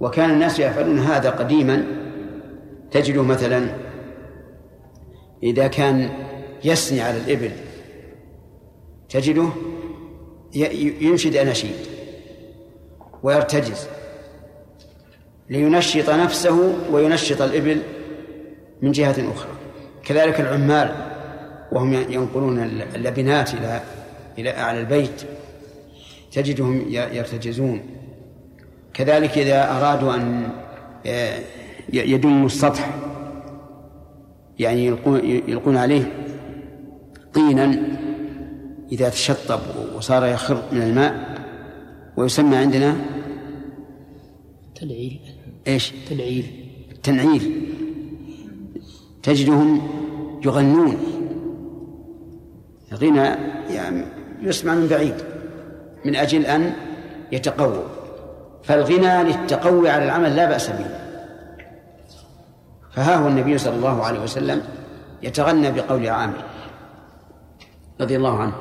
وكان 0.00 0.30
الناس 0.30 0.58
يفعلون 0.58 0.98
هذا 0.98 1.30
قديما. 1.30 1.84
تجده 2.90 3.22
مثلا 3.22 3.68
إذا 5.42 5.66
كان 5.66 6.10
يسني 6.64 7.00
على 7.00 7.16
الإبل 7.16 7.50
تجده 9.08 9.48
ينشد 11.00 11.36
أناشيد 11.36 11.76
ويرتجز 13.22 13.86
لينشط 15.50 16.10
نفسه 16.10 16.74
وينشط 16.92 17.42
الإبل 17.42 17.82
من 18.82 18.92
جهة 18.92 19.32
أخرى. 19.34 19.50
كذلك 20.04 20.40
العمال 20.40 20.94
وهم 21.72 21.92
ينقلون 21.92 22.58
اللبنات 22.94 23.54
إلى 23.54 23.80
إلى 24.38 24.50
أعلى 24.50 24.80
البيت 24.80 25.22
تجدهم 26.32 26.84
يرتجزون. 26.88 27.80
كذلك 28.94 29.38
إذا 29.38 29.70
أرادوا 29.70 30.14
أن 30.14 30.50
آه، 31.06 31.38
يدموا 31.92 32.46
السطح 32.46 32.94
يعني 34.58 34.86
يلقون, 34.86 35.24
يلقون 35.24 35.76
عليه 35.76 36.12
طينا 37.34 37.96
إذا 38.92 39.08
تشطب 39.08 39.60
وصار 39.96 40.26
يخر 40.26 40.62
من 40.72 40.82
الماء 40.82 41.38
ويسمى 42.16 42.56
عندنا 42.56 42.96
تنعيل. 44.80 45.20
إيش؟ 45.66 45.92
تنعيل. 46.10 46.46
التنعيل 46.92 47.72
تجدهم 49.22 49.88
يغنون. 50.44 50.96
غنى 52.94 53.36
يعني 53.74 54.04
يسمع 54.40 54.74
من 54.74 54.86
بعيد 54.86 55.14
من 56.04 56.16
أجل 56.16 56.46
أن 56.46 56.72
يتقووا 57.32 57.84
فالغنى 58.62 59.22
للتقوي 59.22 59.90
على 59.90 60.04
العمل 60.04 60.36
لا 60.36 60.48
بأس 60.48 60.70
به. 60.70 60.86
فها 62.92 63.16
هو 63.16 63.28
النبي 63.28 63.58
صلى 63.58 63.76
الله 63.76 64.04
عليه 64.04 64.20
وسلم 64.20 64.62
يتغنى 65.22 65.72
بقول 65.72 66.06
عامر 66.06 66.44
رضي 68.00 68.16
الله 68.16 68.38
عنه. 68.38 68.54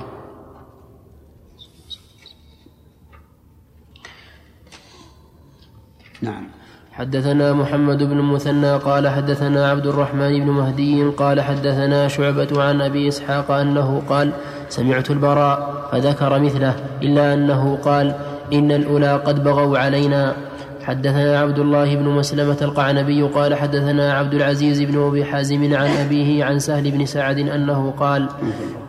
نعم. 6.21 6.47
حدثنا 6.91 7.53
محمد 7.53 8.03
بن 8.03 8.19
المثنى 8.19 8.75
قال 8.77 9.07
حدثنا 9.07 9.69
عبد 9.69 9.87
الرحمن 9.87 10.39
بن 10.39 10.49
مهدي 10.49 11.03
قال 11.03 11.41
حدثنا 11.41 12.07
شعبة 12.07 12.63
عن 12.63 12.81
أبي 12.81 13.07
إسحاق 13.07 13.51
أنه 13.51 14.01
قال 14.09 14.31
سمعت 14.75 15.11
البراء 15.11 15.87
فذكر 15.91 16.39
مثله 16.39 16.75
إلا 17.03 17.33
أنه 17.33 17.79
قال 17.83 18.15
إن 18.53 18.71
الأولى 18.71 19.13
قد 19.25 19.43
بغوا 19.43 19.77
علينا. 19.77 20.35
حدثنا 20.85 21.39
عبد 21.39 21.59
الله 21.59 21.95
بن 21.95 22.07
مسلمة 22.09 22.57
القعنبي 22.61 23.21
قال 23.21 23.55
حدثنا 23.55 24.13
عبد 24.13 24.33
العزيز 24.33 24.81
بن 24.81 25.07
أبي 25.07 25.25
حازم 25.25 25.75
عن 25.75 25.89
أبيه 25.89 26.45
عن 26.45 26.59
سهل 26.59 26.91
بن 26.91 27.05
سعد 27.05 27.39
أنه 27.39 27.93
قال 27.99 28.29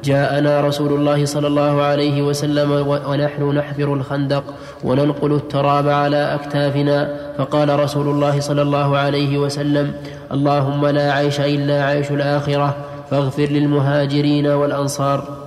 جاءنا 0.05 0.61
رسول 0.61 0.93
الله 0.93 1.25
صلى 1.25 1.47
الله 1.47 1.83
عليه 1.83 2.23
وسلم 2.23 2.71
ونحن 3.09 3.43
نحفر 3.55 3.95
الخندق 3.95 4.45
وننقل 4.85 5.33
التراب 5.33 5.89
على 5.89 6.35
أكتافنا. 6.35 6.99
فقال 7.39 7.81
رسول 7.81 8.09
الله 8.09 8.41
صلى 8.41 8.63
الله 8.63 8.99
عليه 8.99 9.39
وسلم 9.39 9.93
اللهم 10.33 10.87
لا 10.87 11.13
عيش 11.13 11.41
إلا 11.41 11.85
عيش 11.85 12.11
الآخرة 12.11 12.77
فاغفر 13.11 13.49
للمهاجرين 13.57 14.47
والأنصار. 14.47 15.46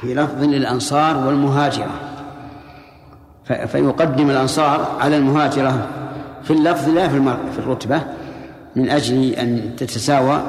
في 0.00 0.14
لفظ 0.14 0.44
للأنصار 0.44 1.26
والمهاجرة. 1.26 1.90
فيقدم 3.44 4.30
الأنصار 4.30 4.96
على 5.00 5.16
المهاجرة 5.16 5.88
في 6.42 6.50
اللفظ 6.50 6.88
لا 6.88 7.08
في 7.52 7.58
الرتبة 7.58 8.02
من 8.76 8.90
أجل 8.90 9.30
أن 9.30 9.76
تتساوى 9.76 10.40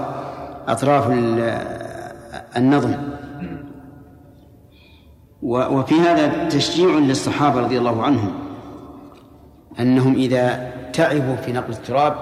أطراف 0.67 1.09
النظم. 2.57 2.95
وفي 5.41 5.95
هذا 5.95 6.49
تشجيع 6.49 6.89
للصحابة 6.89 7.61
رضي 7.61 7.77
الله 7.77 8.03
عنهم 8.03 8.33
أنهم 9.79 10.15
إذا 10.15 10.71
تعبوا 10.93 11.35
في 11.35 11.51
نقل 11.51 11.71
التراب 11.71 12.15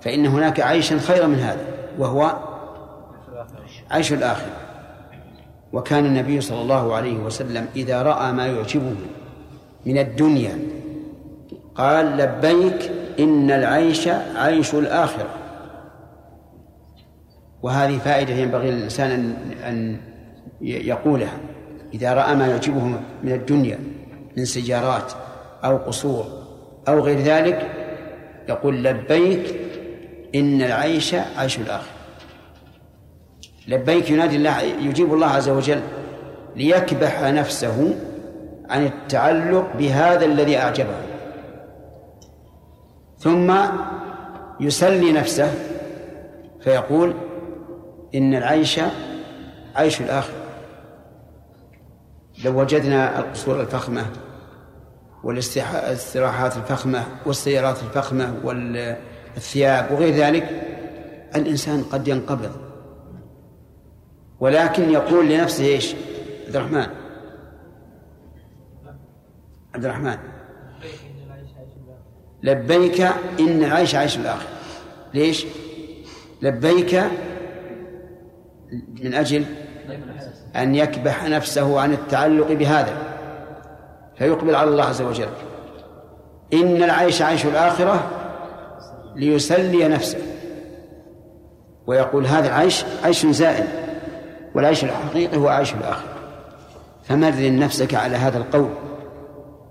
فإن 0.00 0.26
هناك 0.26 0.60
عيشا 0.60 0.98
خيرا 0.98 1.26
من 1.26 1.38
هذا 1.38 1.66
وهو 1.98 2.36
عيش 3.90 4.12
الآخرة. 4.12 4.63
وكان 5.74 6.06
النبي 6.06 6.40
صلى 6.40 6.62
الله 6.62 6.94
عليه 6.94 7.16
وسلم 7.18 7.66
إذا 7.76 8.02
رأى 8.02 8.32
ما 8.32 8.46
يعجبه 8.46 8.94
من 9.86 9.98
الدنيا 9.98 10.58
قال 11.74 12.16
لبيك 12.16 12.92
إن 13.18 13.50
العيش 13.50 14.08
عيش 14.36 14.74
الآخرة. 14.74 15.30
وهذه 17.62 17.98
فائدة 17.98 18.34
ينبغي 18.34 18.70
للإنسان 18.70 19.10
أن 19.64 19.96
يقولها. 20.60 21.38
إذا 21.94 22.14
رأى 22.14 22.34
ما 22.34 22.46
يعجبه 22.46 22.84
من 23.22 23.32
الدنيا 23.32 23.78
من 24.36 24.44
سيارات 24.44 25.12
أو 25.64 25.76
قصور 25.76 26.26
أو 26.88 27.00
غير 27.00 27.18
ذلك 27.18 27.70
يقول 28.48 28.84
لبيك 28.84 29.54
إن 30.34 30.62
العيش 30.62 31.14
عيش 31.14 31.58
الآخرة. 31.58 31.93
لبيك 33.68 34.10
ينادي 34.10 34.36
الله 34.36 34.60
يجيب 34.60 35.14
الله 35.14 35.26
عز 35.26 35.48
وجل 35.48 35.80
ليكبح 36.56 37.22
نفسه 37.22 37.94
عن 38.70 38.84
التعلق 38.86 39.76
بهذا 39.78 40.24
الذي 40.24 40.58
أعجبه. 40.58 40.96
ثم 43.18 43.54
يسلي 44.60 45.12
نفسه 45.12 45.54
فيقول 46.60 47.14
إن 48.14 48.34
العيش 48.34 48.80
عيش 49.76 50.00
الآخرة. 50.00 50.34
لو 52.44 52.60
وجدنا 52.60 53.18
القصور 53.18 53.60
الفخمة 53.60 54.06
والاستراحات 55.24 56.56
الفخمة 56.56 57.04
والسيارات 57.26 57.82
الفخمة 57.82 58.34
والثياب 58.44 59.90
وغير 59.90 60.14
ذلك 60.14 60.62
الإنسان 61.36 61.82
قد 61.82 62.08
ينقبض. 62.08 62.63
ولكن 64.44 64.90
يقول 64.90 65.28
لنفسه 65.28 65.64
إيش؟ 65.64 65.94
عبد 66.46 66.56
الرحمن. 66.56 66.86
عبد 69.74 69.84
الرحمن. 69.84 70.18
لبيك 72.42 73.00
إن 73.40 73.64
العيش 73.64 73.94
عيش 73.94 74.18
الآخر 74.18 74.46
ليش؟ 75.14 75.46
لبيك 76.42 76.94
من 79.02 79.14
أجل 79.14 79.44
أن 80.56 80.74
يكبح 80.74 81.24
نفسه 81.24 81.80
عن 81.80 81.92
التعلق 81.92 82.52
بهذا. 82.52 82.96
فيقبل 84.16 84.54
على 84.54 84.70
الله 84.70 84.84
عز 84.84 85.02
وجل. 85.02 85.28
إن 86.52 86.82
العيش 86.82 87.22
عيش 87.22 87.46
الآخرة 87.46 88.10
ليسلي 89.16 89.88
نفسه. 89.88 90.18
ويقول 91.86 92.26
هذا 92.26 92.48
العيش 92.48 92.84
عيش 93.04 93.26
زائل. 93.26 93.83
والعيش 94.54 94.84
الحقيقي 94.84 95.36
هو 95.36 95.48
عيش 95.48 95.74
الآخرة 95.74 96.14
فمرن 97.02 97.58
نفسك 97.58 97.94
على 97.94 98.16
هذا 98.16 98.38
القول 98.38 98.70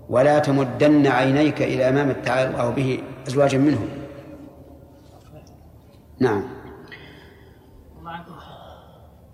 ولا 0.08 0.38
تمدن 0.38 1.06
عينيك 1.06 1.62
إلى 1.62 1.88
أمام 1.88 2.10
التعالى 2.10 2.60
أو 2.60 2.72
به 2.72 3.02
أزواجا 3.28 3.58
منهم. 3.58 3.88
نعم. 6.20 6.42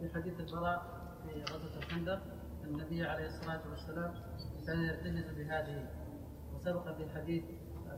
في 0.01 0.09
حديث 0.15 0.41
البراء 0.41 0.83
في 1.25 1.43
غزوة 1.43 1.77
الخندق 1.77 2.21
النبي 2.65 3.05
عليه 3.05 3.27
الصلاة 3.27 3.61
والسلام 3.71 4.15
كان 4.67 4.83
يرتجز 4.83 5.31
بهذه 5.31 5.87
وسبق 6.55 6.97
في 6.97 7.05
حديث 7.15 7.45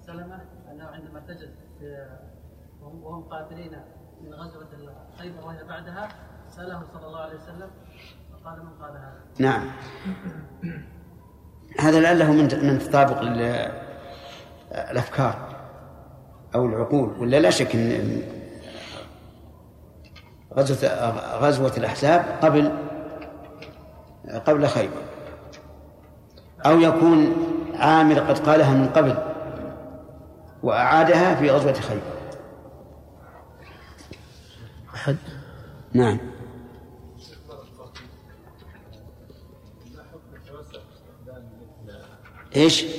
سلمة 0.06 0.40
أنه 0.70 0.84
عندما 0.84 1.18
ارتجز 1.18 1.50
وهم 2.82 3.22
قاتلين 3.22 3.72
من 4.22 4.35
غزوة 4.35 4.68
خيبر 5.18 5.44
وهي 5.44 5.64
بعدها 5.64 6.08
سأله 6.50 6.82
صلى 6.92 7.06
الله 7.06 7.20
عليه 7.20 7.35
وسلم 7.35 7.70
فقال 8.32 8.58
من 8.58 8.70
قال 8.82 8.90
هذا 8.90 9.22
نعم. 9.38 9.70
هذا 11.80 12.00
لعله 12.00 12.32
من 12.32 12.42
من 12.42 12.78
تطابق 12.78 13.20
الأفكار 14.72 15.35
أو 16.54 16.66
العقول 16.66 17.18
ولا 17.18 17.40
لا 17.40 17.50
شك 17.50 17.76
إن 17.76 18.22
غزوة 20.54 20.88
غزوة 21.38 21.72
الأحزاب 21.76 22.24
قبل 22.42 22.72
قبل 24.46 24.66
خيبر. 24.66 25.02
أو 26.66 26.80
يكون 26.80 27.37
عامر 27.74 28.18
قد 28.18 28.38
قالها 28.38 28.74
من 28.74 28.88
قبل 28.88 29.18
وأعادها 30.62 31.35
في 31.35 31.50
غزوة 31.50 31.72
خيبر. 31.72 32.12
أحد. 35.02 35.16
نعم. 35.92 36.18
إيش؟ 42.56 42.84
مما 42.84 42.98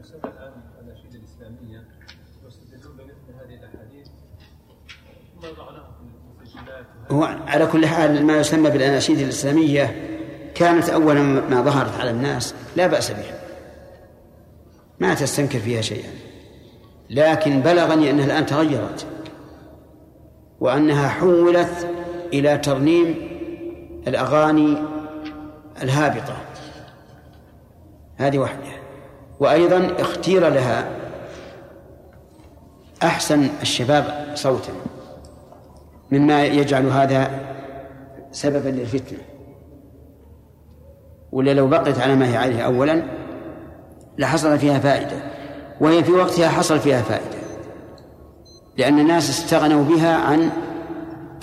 يسمى 0.00 0.20
الان 0.24 0.52
الاسلاميه 1.14 1.88
بمثل 2.96 3.32
هذه 3.40 3.54
الاحاديث 3.54 4.06
ثم 5.34 5.40
في 5.40 7.14
هو 7.14 7.24
على 7.24 7.66
كل 7.66 7.86
حال 7.86 8.26
ما 8.26 8.36
يسمى 8.36 8.70
بالأناشيد 8.70 9.18
الإسلامية 9.18 10.10
كانت 10.54 10.88
أول 10.88 11.18
ما 11.20 11.62
ظهرت 11.62 12.00
على 12.00 12.10
الناس 12.10 12.54
لا 12.76 12.86
بأس 12.86 13.10
بها. 13.10 13.40
ما 15.00 15.14
تستنكر 15.14 15.58
فيها 15.58 15.80
شيئا. 15.80 16.23
لكن 17.14 17.60
بلغني 17.60 18.10
أنها 18.10 18.24
الآن 18.24 18.46
تغيرت 18.46 19.06
وأنها 20.60 21.08
حولت 21.08 21.88
إلى 22.32 22.58
ترنيم 22.58 23.14
الأغاني 24.08 24.76
الهابطة. 25.82 26.36
هذه 28.16 28.38
واحدة. 28.38 28.62
وأيضا 29.40 29.90
اختير 29.98 30.48
لها 30.48 30.88
أحسن 33.02 33.48
الشباب 33.62 34.32
صوتا 34.34 34.72
مما 36.10 36.44
يجعل 36.44 36.86
هذا 36.86 37.30
سببا 38.32 38.68
للفتنة. 38.68 39.18
ولا 41.32 41.54
لو 41.54 41.68
بقيت 41.68 41.98
على 41.98 42.16
ما 42.16 42.32
هي 42.32 42.36
عليه 42.36 42.62
أولا 42.62 43.02
لحصل 44.18 44.58
فيها 44.58 44.78
فائدة. 44.78 45.33
وهي 45.80 46.04
في 46.04 46.12
وقتها 46.12 46.48
حصل 46.48 46.80
فيها 46.80 47.02
فائدة. 47.02 47.38
لأن 48.76 48.98
الناس 48.98 49.30
استغنوا 49.30 49.84
بها 49.84 50.16
عن 50.16 50.50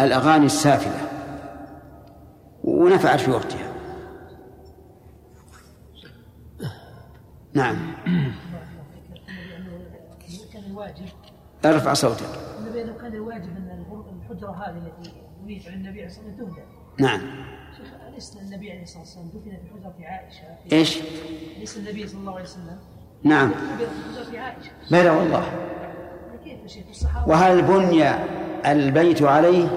الأغاني 0.01 0.45
السافلة. 0.45 1.07
ونفعت 2.63 3.19
في 3.19 3.31
وقتها. 3.31 3.71
نعم. 7.53 7.93
كان 10.53 10.63
الواجب 10.63 11.05
ارفع 11.65 11.93
صوتك. 11.93 12.25
النبي 12.59 12.83
لو 12.83 12.97
كان 12.97 13.13
الواجب 13.13 13.57
أن 13.57 13.71
الحجرة 14.31 14.51
هذه 14.51 14.77
التي 14.77 15.13
يريد 15.43 15.67
على 15.67 15.75
النبي 15.75 15.89
عليه 15.89 16.05
الصلاة 16.05 16.25
والسلام 16.25 16.65
نعم. 16.99 17.21
شيخ 17.77 17.87
أليس 18.07 18.37
النبي 18.37 18.71
عليه 18.71 18.83
الصلاة 18.83 18.99
والسلام 18.99 19.27
دفن 19.27 19.41
في 19.41 19.69
حجره 19.73 19.95
عائشه 20.05 20.43
إيش؟ 20.71 20.99
ليس 21.59 21.77
النبي 21.77 22.07
صلى 22.07 22.19
الله 22.19 22.33
عليه 22.33 22.43
وسلم؟ 22.43 22.79
نعم. 23.23 23.51
بلى 24.91 25.10
والله. 25.10 25.43
وهل 27.27 27.62
بني 27.62 28.03
البيت 28.71 29.21
عليه 29.21 29.67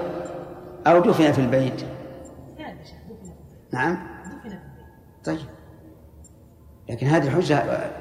أو 0.87 0.99
دفن 0.99 1.31
في 1.31 1.41
البيت؟ 1.41 1.85
نعم. 3.73 3.97
طيب. 5.25 5.39
لكن 6.89 7.07
هذه 7.07 7.27
الحجة 7.27 7.57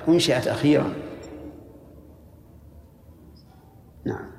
أنشئت 0.08 0.46
أخيرا. 0.46 0.92
نعم. 4.06 4.34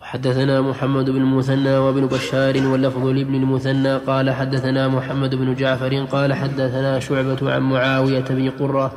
حدثنا 0.00 0.60
محمد 0.60 1.10
بن 1.10 1.16
المثنى 1.16 1.76
وابن 1.76 2.06
بشار 2.06 2.66
واللفظ 2.66 3.06
لابن 3.06 3.34
المثنى 3.34 3.96
قال 3.96 4.30
حدثنا 4.30 4.88
محمد 4.88 5.34
بن 5.34 5.54
جعفر 5.54 6.04
قال 6.04 6.32
حدثنا 6.34 7.00
شعبة 7.00 7.54
عن 7.54 7.62
معاوية 7.62 8.20
بن 8.20 8.50
قرة 8.50 8.92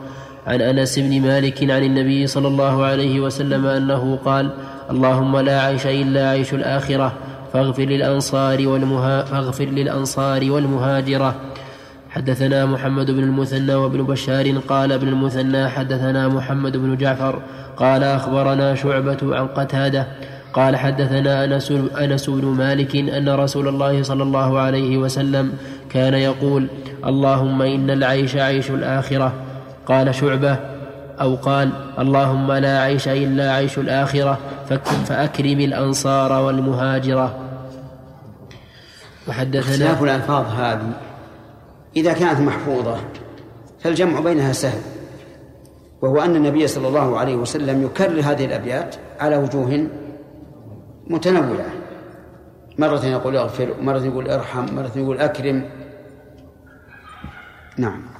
عن 0.47 0.62
أنس 0.62 0.99
بن 0.99 1.21
مالك 1.21 1.71
عن 1.71 1.84
النبي 1.84 2.27
صلى 2.27 2.47
الله 2.47 2.86
عليه 2.86 3.19
وسلم 3.19 3.65
أنه 3.65 4.19
قال 4.25 4.49
اللهم 4.89 5.38
لا 5.38 5.62
عيش 5.62 5.88
إلا 5.88 6.29
عيش 6.29 6.53
الآخرة 6.53 7.13
فاغفر 7.53 7.84
للأنصار 7.84 8.67
والمها 8.67 9.23
فاغفر 9.23 9.65
للأنصار 9.65 10.51
والمهاجرة. 10.51 11.36
حدثنا 12.10 12.65
محمد 12.65 13.12
بن 13.12 13.23
المثنى 13.23 13.75
وابن 13.75 14.03
بشار 14.03 14.58
قال 14.67 14.91
ابن 14.91 15.08
المثنى 15.08 15.69
حدثنا 15.69 16.27
محمد 16.27 16.77
بن 16.77 16.97
جعفر 16.97 17.41
قال 17.77 18.03
أخبرنا 18.03 18.75
شعبة 18.75 19.17
عن 19.23 19.47
قتادة 19.47 20.08
قال 20.53 20.75
حدثنا 20.75 21.45
أنس 21.45 21.71
أنس 22.01 22.29
بن 22.29 22.45
مالك 22.45 22.95
أن 22.95 23.29
رسول 23.29 23.67
الله 23.67 24.03
صلى 24.03 24.23
الله 24.23 24.60
عليه 24.60 24.97
وسلم 24.97 25.53
كان 25.89 26.13
يقول 26.13 26.67
اللهم 27.06 27.62
إن 27.62 27.89
العيش 27.89 28.36
عيش 28.36 28.71
الآخرة. 28.71 29.34
قال 29.86 30.15
شعبة 30.15 30.60
أو 31.22 31.36
قال 31.36 31.72
اللهم 32.00 32.52
لا 32.52 32.82
عيش 32.82 33.08
إلا 33.08 33.54
عيش 33.54 33.78
الآخرة 33.78 34.39
فأكرم 35.06 35.60
الأنصار 35.60 36.32
والمهاجرة. 36.32 37.39
وحدثنا 39.28 39.60
اختلاف 39.60 40.04
الألفاظ 40.04 40.46
هذه. 40.46 40.91
إذا 41.96 42.13
كانت 42.13 42.39
محفوظة 42.39 42.98
فالجمع 43.80 44.19
بينها 44.19 44.54
سهل. 44.54 44.82
وهو 46.02 46.22
أن 46.22 46.36
النبي 46.36 46.67
صلى 46.67 46.88
الله 46.88 47.19
عليه 47.19 47.36
وسلم 47.36 47.84
يكرر 47.84 48.19
هذه 48.19 48.46
الأبيات 48.46 48.96
على 49.19 49.38
وجوه 49.38 49.88
متنوعة. 51.08 51.74
مرة 52.80 53.06
يقول 53.06 53.38
اغفر 53.38 53.74
مرة 53.82 54.06
يقول 54.06 54.30
ارحم 54.30 54.76
مرة 54.76 54.91
يقول 54.96 55.17
أكرم. 55.17 55.69
نعم. 57.78 58.12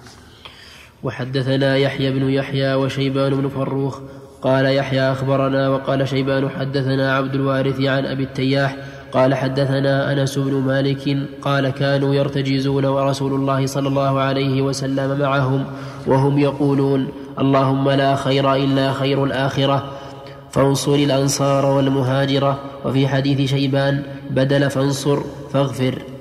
وحدثنا 1.04 1.78
يحيى 1.78 2.12
بن 2.12 2.30
يحيى 2.30 2.74
وشيبان 2.74 3.36
بن 3.36 3.50
فروخ 3.50 4.00
قال 4.42 4.66
يحيى 4.66 5.12
أخبرنا 5.12 5.70
وقال 5.70 6.08
شيبان 6.08 6.50
حدثنا 6.50 7.16
عبد 7.16 7.36
الوارث 7.36 7.82
عن 7.82 8.06
أبي 8.06 8.24
التياح 8.24 8.76
قال 9.12 9.36
حدثنا 9.36 10.12
أنس 10.12 10.38
بن 10.40 10.54
مالك 10.54 11.18
قال 11.42 11.70
كانوا 11.70 12.16
يرتجزون 12.16 12.86
ورسول 12.86 13.34
الله 13.34 13.66
صلى 13.66 13.88
الله 13.88 14.20
عليه 14.20 14.62
وسلم 14.62 15.20
معهم 15.20 15.66
وهم 16.08 16.40
يقولون 16.40 17.08
اللهم 17.40 17.90
لا 17.90 18.16
خير 18.16 18.54
إلا 18.56 18.94
خير 18.94 19.24
الآخرة 19.24 19.92
فانصر 20.52 20.96
الأنصار 20.96 21.66
والمهاجرة 21.66 22.60
وفي 22.86 23.08
حديث 23.08 23.50
شيبان 23.50 24.04
بدل 24.30 24.70
فانصر 24.70 25.20
فاغفر 25.54 26.13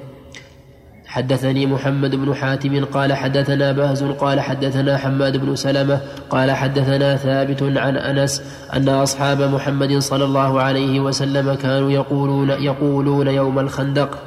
حدثني 1.12 1.66
محمد 1.66 2.16
بن 2.16 2.34
حاتم 2.34 2.84
قال 2.84 3.12
حدثنا 3.12 3.72
بهز 3.72 4.04
قال 4.04 4.40
حدثنا 4.40 4.98
حماد 4.98 5.36
بن 5.36 5.56
سلمة 5.56 6.00
قال 6.30 6.50
حدثنا 6.50 7.16
ثابت 7.16 7.62
عن 7.62 7.96
أنس 7.96 8.42
أن 8.74 8.88
أصحاب 8.88 9.42
محمد 9.42 9.98
صلى 9.98 10.24
الله 10.24 10.60
عليه 10.60 11.00
وسلم 11.00 11.54
كانوا 11.54 11.90
يقولون, 11.90 12.50
يقولون 12.50 13.28
يوم 13.28 13.58
الخندق 13.58 14.18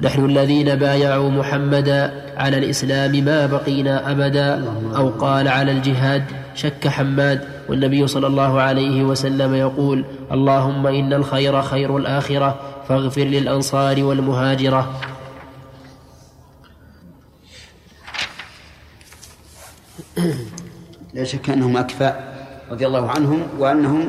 نحن 0.00 0.24
الذين 0.24 0.74
بايعوا 0.74 1.30
محمدا 1.30 2.12
على 2.36 2.58
الإسلام 2.58 3.12
ما 3.12 3.46
بقينا 3.46 4.10
أبدا 4.10 4.64
أو 4.96 5.08
قال 5.08 5.48
على 5.48 5.72
الجهاد 5.72 6.22
شك 6.54 6.88
حماد 6.88 7.40
والنبي 7.68 8.06
صلى 8.06 8.26
الله 8.26 8.60
عليه 8.60 9.02
وسلم 9.02 9.54
يقول 9.54 10.04
اللهم 10.32 10.86
إن 10.86 11.12
الخير 11.12 11.62
خير 11.62 11.96
الآخرة 11.96 12.60
فاغفر 12.88 13.22
للأنصار 13.24 14.04
والمهاجرة 14.04 15.13
لا 21.14 21.24
شك 21.24 21.50
أنهم 21.50 21.76
أكفاء 21.76 22.34
رضي 22.70 22.86
الله 22.86 23.10
عنهم 23.10 23.42
وأنهم 23.58 24.08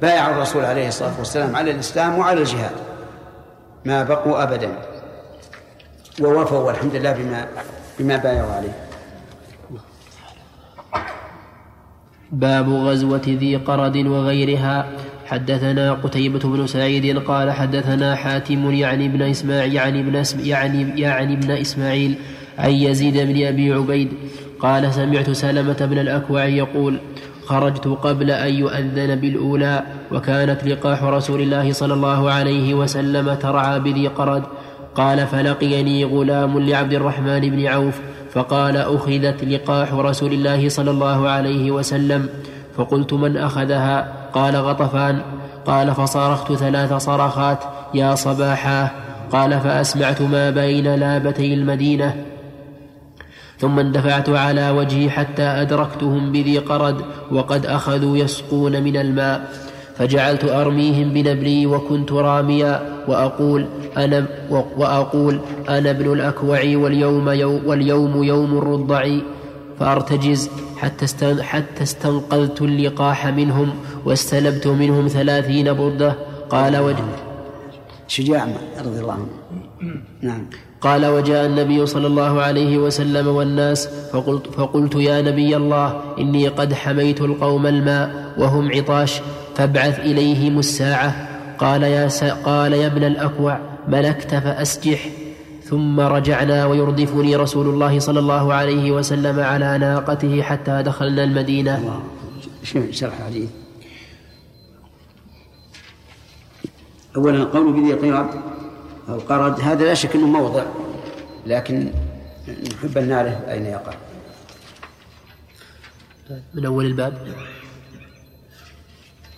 بايعوا 0.00 0.34
الرسول 0.34 0.64
عليه 0.64 0.88
الصلاة 0.88 1.18
والسلام 1.18 1.56
على 1.56 1.70
الإسلام 1.70 2.18
وعلى 2.18 2.40
الجهاد 2.40 2.76
ما 3.84 4.02
بقوا 4.02 4.42
أبدا. 4.42 4.68
ووفوا 6.20 6.58
والحمد 6.58 6.96
لله 6.96 7.12
بما 7.12 7.46
بما 7.98 8.16
بايعوا 8.16 8.52
عليه. 8.52 8.74
باب 12.32 12.68
غزوة 12.68 13.22
ذي 13.26 13.56
قرد 13.56 13.96
وغيرها. 13.96 14.86
حدثنا 15.26 15.92
قتيبة 15.92 16.38
بن 16.38 16.66
سعيد 16.66 17.18
قال 17.18 17.52
حدثنا 17.52 18.16
حاتم 18.16 18.70
يعني 18.70 19.06
ابن 19.06 19.22
إسماعيل 19.22 19.74
يعني 19.74 20.00
ابن 20.00 20.22
يعني 20.38 21.00
يعني 21.00 21.34
ابن 21.34 21.50
إسماعيل 21.50 22.18
عن 22.58 22.70
يزيد 22.70 23.16
بن 23.16 23.46
أبي 23.46 23.72
عبيد 23.72 24.12
قال 24.60 24.94
سمعت 24.94 25.30
سلمة 25.30 25.76
بن 25.80 25.98
الأكوع 25.98 26.44
يقول 26.44 26.98
خرجت 27.46 27.86
قبل 27.86 28.30
أن 28.30 28.54
يؤذن 28.54 29.14
بالأولى 29.14 29.82
وكانت 30.12 30.64
لقاح 30.64 31.02
رسول 31.02 31.40
الله 31.40 31.72
صلى 31.72 31.94
الله 31.94 32.30
عليه 32.30 32.74
وسلم 32.74 33.34
ترعى 33.34 33.80
بذي 33.80 34.06
قرد. 34.06 34.42
قال 34.94 35.26
فلقيني 35.26 36.04
غلام 36.04 36.58
لعبد 36.58 36.92
الرحمن 36.92 37.40
بن 37.40 37.66
عوف 37.66 38.00
فقال 38.32 38.76
أخذت 38.76 39.44
لقاح 39.44 39.92
رسول 39.92 40.32
الله 40.32 40.68
صلى 40.68 40.90
الله 40.90 41.28
عليه 41.28 41.70
وسلم. 41.70 42.28
فقلت 42.76 43.12
من 43.12 43.36
أخذها؟ 43.36 44.12
قال 44.32 44.56
غطفان. 44.56 45.20
قال 45.66 45.94
فصارخت 45.94 46.52
ثلاث 46.52 46.92
صرخات 46.92 47.58
يا 47.94 48.14
صباحا. 48.14 48.90
قال 49.32 49.60
فأسمعت 49.60 50.22
ما 50.22 50.50
بين 50.50 50.94
لابتي 50.94 51.54
المدينة. 51.54 52.37
ثم 53.60 53.78
اندفعت 53.78 54.28
على 54.28 54.70
وجهي 54.70 55.10
حتى 55.10 55.42
أدركتهم 55.42 56.32
بذي 56.32 56.58
قرد 56.58 57.00
وقد 57.30 57.66
أخذوا 57.66 58.16
يسقون 58.16 58.82
من 58.82 58.96
الماء 58.96 59.52
فجعلت 59.96 60.44
أرميهم 60.44 61.12
بنبلي 61.12 61.66
وكنت 61.66 62.12
راميا 62.12 62.82
وأقول 63.08 63.66
أنا 63.96 64.26
وأقول 64.50 65.40
أنا 65.68 65.90
ابن 65.90 66.12
الأكوع 66.12 66.60
واليوم 66.60 67.28
يوم 67.28 67.66
واليوم 67.66 68.24
يوم 68.24 68.58
الرضع 68.58 69.08
فأرتجز 69.80 70.50
حتى 70.78 71.42
حتى 71.42 71.82
استنقذت 71.82 72.62
اللقاح 72.62 73.26
منهم 73.26 73.70
واستلبت 74.04 74.66
منهم 74.66 75.08
ثلاثين 75.08 75.72
بردة. 75.72 76.14
قال 76.50 76.76
وجه 76.76 77.04
شجاع 78.08 78.48
رضي 78.84 79.00
الله 79.00 79.12
عنه. 79.12 79.67
نعم. 80.22 80.46
قال 80.80 81.06
وجاء 81.06 81.46
النبي 81.46 81.86
صلى 81.86 82.06
الله 82.06 82.42
عليه 82.42 82.78
وسلم 82.78 83.26
والناس 83.26 83.88
فقلت, 84.12 84.46
فقلت 84.46 84.94
يا 84.94 85.22
نبي 85.22 85.56
الله 85.56 86.02
إني 86.18 86.48
قد 86.48 86.74
حميت 86.74 87.20
القوم 87.20 87.66
الماء 87.66 88.34
وهم 88.38 88.72
عطاش 88.72 89.20
فابعث 89.56 90.00
إليهم 90.00 90.58
الساعة. 90.58 91.28
قال 91.58 91.82
يا, 91.82 92.08
قال 92.44 92.72
يا 92.72 92.86
ابن 92.86 93.04
الأكوع 93.04 93.60
ملكت 93.88 94.34
فأسجح. 94.34 95.08
ثم 95.64 96.00
رجعنا 96.00 96.66
ويردفني 96.66 97.36
رسول 97.36 97.68
الله 97.68 97.98
صلى 97.98 98.18
الله 98.18 98.54
عليه 98.54 98.92
وسلم 98.92 99.40
على 99.40 99.78
ناقته 99.78 100.42
حتى 100.42 100.82
دخلنا 100.82 101.24
المدينة. 101.24 102.02
شرح 102.90 103.18
الحديث؟ 103.18 103.48
أولا 107.16 107.44
قول 107.44 107.72
بذي 107.72 107.92
قرد 107.92 108.57
أو 109.08 109.18
قرد 109.18 109.60
هذا 109.60 109.84
لا 109.84 109.94
شك 109.94 110.14
أنه 110.14 110.26
موضع 110.26 110.62
لكن 111.46 111.92
نحب 112.48 112.98
أن 112.98 113.08
نعرف 113.08 113.48
أين 113.48 113.66
يقع. 113.66 113.94
من 116.54 116.66
أول 116.66 116.84
الباب. 116.86 117.18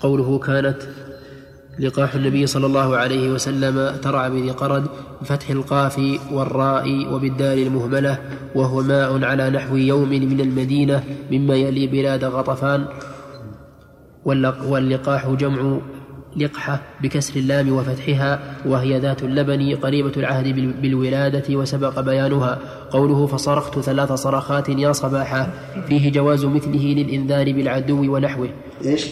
قوله 0.01 0.39
كانت 0.39 0.77
لقاح 1.79 2.15
النبي 2.15 2.47
صلى 2.47 2.67
الله 2.67 2.97
عليه 2.97 3.31
وسلم 3.31 3.97
ترعى 3.97 4.31
بذي 4.31 4.51
قرد 4.51 4.87
بفتح 5.23 5.51
القاف 5.51 6.19
والراء 6.33 7.15
وبالدال 7.15 7.59
المهملة 7.59 8.19
وهو 8.55 8.83
ماء 8.83 9.25
على 9.25 9.51
نحو 9.51 9.77
يوم 9.77 10.09
من 10.09 10.41
المدينة 10.41 11.05
مما 11.31 11.55
يلي 11.55 11.87
بلاد 11.87 12.25
غطفان. 12.25 12.87
واللقاح 14.65 15.29
جمع 15.29 15.81
لقحة 16.37 16.83
بكسر 17.03 17.37
اللام 17.37 17.73
وفتحها 17.73 18.57
وهي 18.67 18.99
ذات 18.99 19.23
اللبن 19.23 19.77
قريبة 19.77 20.13
العهد 20.17 20.49
بالولادة 20.83 21.57
وسبق 21.57 22.01
بيانها. 22.01 22.59
قوله 22.91 23.27
فصرخت 23.27 23.79
ثلاث 23.79 24.13
صرخات 24.13 24.69
يا 24.69 24.93
صباحا 24.93 25.53
فيه 25.89 26.13
جواز 26.13 26.45
مثله 26.45 26.85
للإنذار 26.85 27.53
بالعدو 27.53 28.15
ونحوه. 28.15 28.49
إيش؟ 28.85 29.07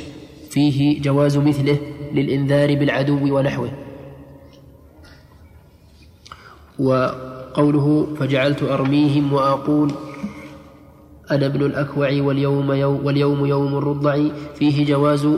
فيه 0.50 1.02
جواز 1.02 1.37
مثله 1.37 1.78
للإنذار 2.14 2.74
بالعدو 2.74 3.37
ونحوه. 3.37 3.70
وقوله 6.78 8.07
فجعلت 8.18 8.62
أرميهم 8.62 9.33
وأقول 9.33 9.92
أنا 11.31 11.46
ابن 11.46 11.66
الأكوع 11.66 12.09
واليوم 12.20 12.72
يوم, 12.72 13.07
واليوم 13.07 13.46
يوم 13.46 13.78
الرضع 13.78 14.18
فيه 14.54 14.87
جواز 14.87 15.28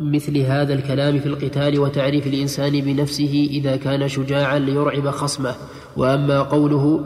مثل 0.00 0.38
هذا 0.38 0.74
الكلام 0.74 1.18
في 1.18 1.26
القتال 1.26 1.78
وتعريف 1.78 2.26
الإنسان 2.26 2.80
بنفسه 2.80 3.48
إذا 3.50 3.76
كان 3.76 4.08
شجاعا 4.08 4.58
ليرعب 4.58 5.10
خصمه. 5.10 5.54
وأما 5.96 6.42
قوله 6.42 7.04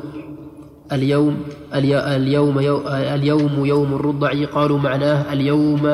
اليوم 0.92 1.37
اليوم 1.74 2.59
اليوم 2.87 3.66
يوم 3.66 3.94
الرضع 3.94 4.44
قالوا 4.44 4.79
معناه 4.79 5.33
اليوم 5.33 5.87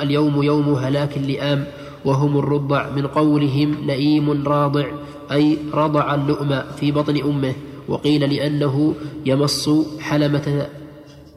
اليوم 0.00 0.42
يوم 0.42 0.74
هلاك 0.74 1.16
اللئام 1.16 1.64
وهم 2.04 2.38
الرضع 2.38 2.90
من 2.90 3.06
قولهم 3.06 3.74
لئيم 3.86 4.48
راضع 4.48 4.84
أي 5.32 5.58
رضع 5.74 6.14
اللؤم 6.14 6.62
في 6.76 6.92
بطن 6.92 7.16
أمه. 7.16 7.54
وقيل 7.88 8.34
لأنه 8.34 8.94
يمص 9.26 9.70
حلمة 10.00 10.66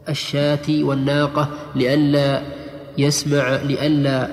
الشاة 0.09 0.67
والناقة 0.69 1.49
لئلا 1.75 2.41
يسمع 2.97 3.55
لئلا 3.55 4.29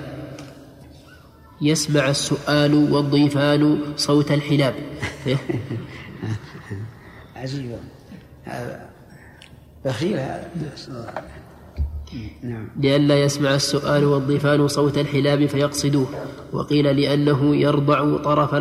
يسمع 1.62 2.10
السؤال 2.10 2.74
والضيفان 2.92 3.78
صوت 3.96 4.32
الحلاب. 4.32 4.74
عجيب. 7.36 7.76
بخيل 9.84 10.18
هذا. 10.18 10.50
نعم. 12.42 12.68
لئلا 12.76 13.22
يسمع 13.22 13.54
السؤال 13.54 14.04
والضيفان 14.04 14.68
صوت 14.68 14.98
الحلاب 14.98 15.46
فيقصدوه. 15.46 16.06
وقيل 16.52 16.96
لأنه 17.00 17.56
يرضع 17.56 18.16
طرف 18.16 18.54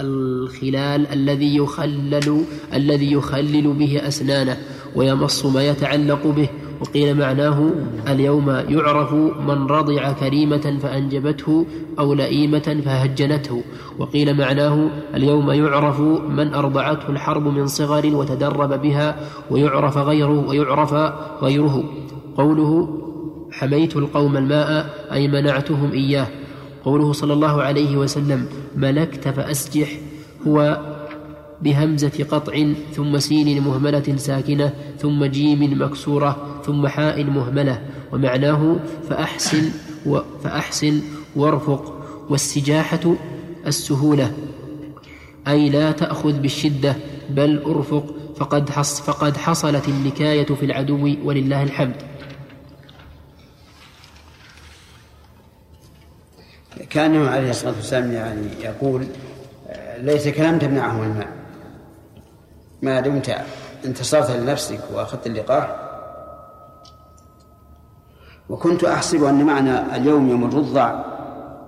الخلال 0.00 1.06
الذي 1.06 1.56
يخلل 1.56 2.44
الذي 2.74 3.12
يخلل 3.12 3.72
به 3.72 4.08
أسنانه 4.08 4.56
ويمص 4.94 5.46
ما 5.46 5.68
يتعلق 5.68 6.26
به 6.26 6.48
وقيل 6.80 7.18
معناه 7.18 7.70
اليوم 8.08 8.50
يعرف 8.50 9.12
من 9.48 9.66
رضع 9.66 10.12
كريمة 10.12 10.78
فأنجبته 10.82 11.66
أو 11.98 12.14
لئيمة 12.14 12.82
فهجنته. 12.84 13.62
وقيل 13.98 14.36
معناه 14.36 14.90
اليوم 15.14 15.50
يعرف 15.50 16.00
من 16.28 16.54
أرضعته 16.54 17.10
الحرب 17.10 17.46
من 17.46 17.66
صغر 17.66 18.16
وتدرب 18.16 18.82
بها 18.82 19.16
ويعرف 19.50 19.98
غيره 19.98 20.48
ويعرف 20.48 20.94
غيره. 21.42 21.84
قوله 22.36 22.98
حميت 23.52 23.96
القوم 23.96 24.36
الماء 24.36 24.94
أي 25.12 25.28
منعتهم 25.28 25.92
إياه. 25.92 26.26
قوله 26.84 27.12
صلى 27.12 27.32
الله 27.32 27.62
عليه 27.62 27.96
وسلم 27.96 28.46
ملكت 28.76 29.28
فأسجح 29.28 29.88
هو 30.46 30.78
بهمزة 31.62 32.24
قطع 32.30 32.72
ثم 32.92 33.18
سين 33.18 33.62
مهملة 33.62 34.16
ساكنة 34.16 34.72
ثم 34.98 35.24
جيم 35.24 35.82
مكسورة 35.82 36.60
ثم 36.66 36.86
حاء 36.86 37.24
مهملة 37.24 37.82
ومعناه 38.12 38.76
فأحسن 39.08 39.70
و 40.06 40.18
فأحسن 40.44 41.00
وارفق 41.36 41.94
والسجاحة 42.30 43.14
السهولة. 43.66 44.32
أي 45.48 45.68
لا 45.70 45.92
تأخذ 45.92 46.32
بالشدة 46.32 46.96
بل 47.30 47.62
ارفق 47.66 48.14
فقد, 48.36 48.70
حص 48.70 49.00
فقد 49.00 49.36
حصلت 49.36 49.88
النكاية 49.88 50.46
في 50.46 50.64
العدو 50.64 51.16
ولله 51.24 51.62
الحمد. 51.62 52.02
كانه 56.90 57.28
عليه 57.28 57.50
الصلاة 57.50 57.74
والسلام 57.76 58.12
يعني 58.12 58.46
يقول 58.64 59.06
ليتك 60.02 60.40
لم 60.40 60.58
تمنعه 60.58 61.02
الماء. 61.02 61.37
ما 62.82 63.00
دمت 63.00 63.36
انتصرت 63.84 64.30
لنفسك 64.30 64.80
وأخذت 64.94 65.26
اللقاح. 65.26 65.76
وكنت 68.48 68.84
أحسب 68.84 69.24
أن 69.24 69.44
معنى 69.44 69.96
اليوم 69.96 70.28
يوم 70.28 70.44
الرضع 70.44 71.04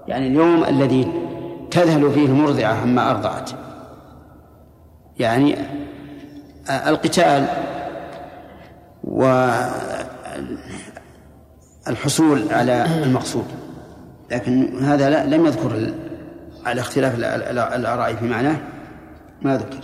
يعني 0.09 0.27
اليوم 0.27 0.65
الذي 0.65 1.13
تذهل 1.71 2.13
فيه 2.13 2.27
المرضعة 2.27 2.73
عما 2.73 3.11
أرضعت. 3.11 3.51
يعني 5.19 5.57
القتال 6.69 7.47
والحصول 11.87 12.53
على 12.53 12.87
المقصود. 13.03 13.47
لكن 14.31 14.85
هذا 14.85 15.11
لا 15.11 15.27
لم 15.27 15.47
يذكر 15.47 15.93
على 16.67 16.81
اختلاف 16.81 17.15
الآراء 17.75 18.15
في 18.15 18.25
معناه 18.25 18.57
ما 19.43 19.57
ذكر 19.57 19.79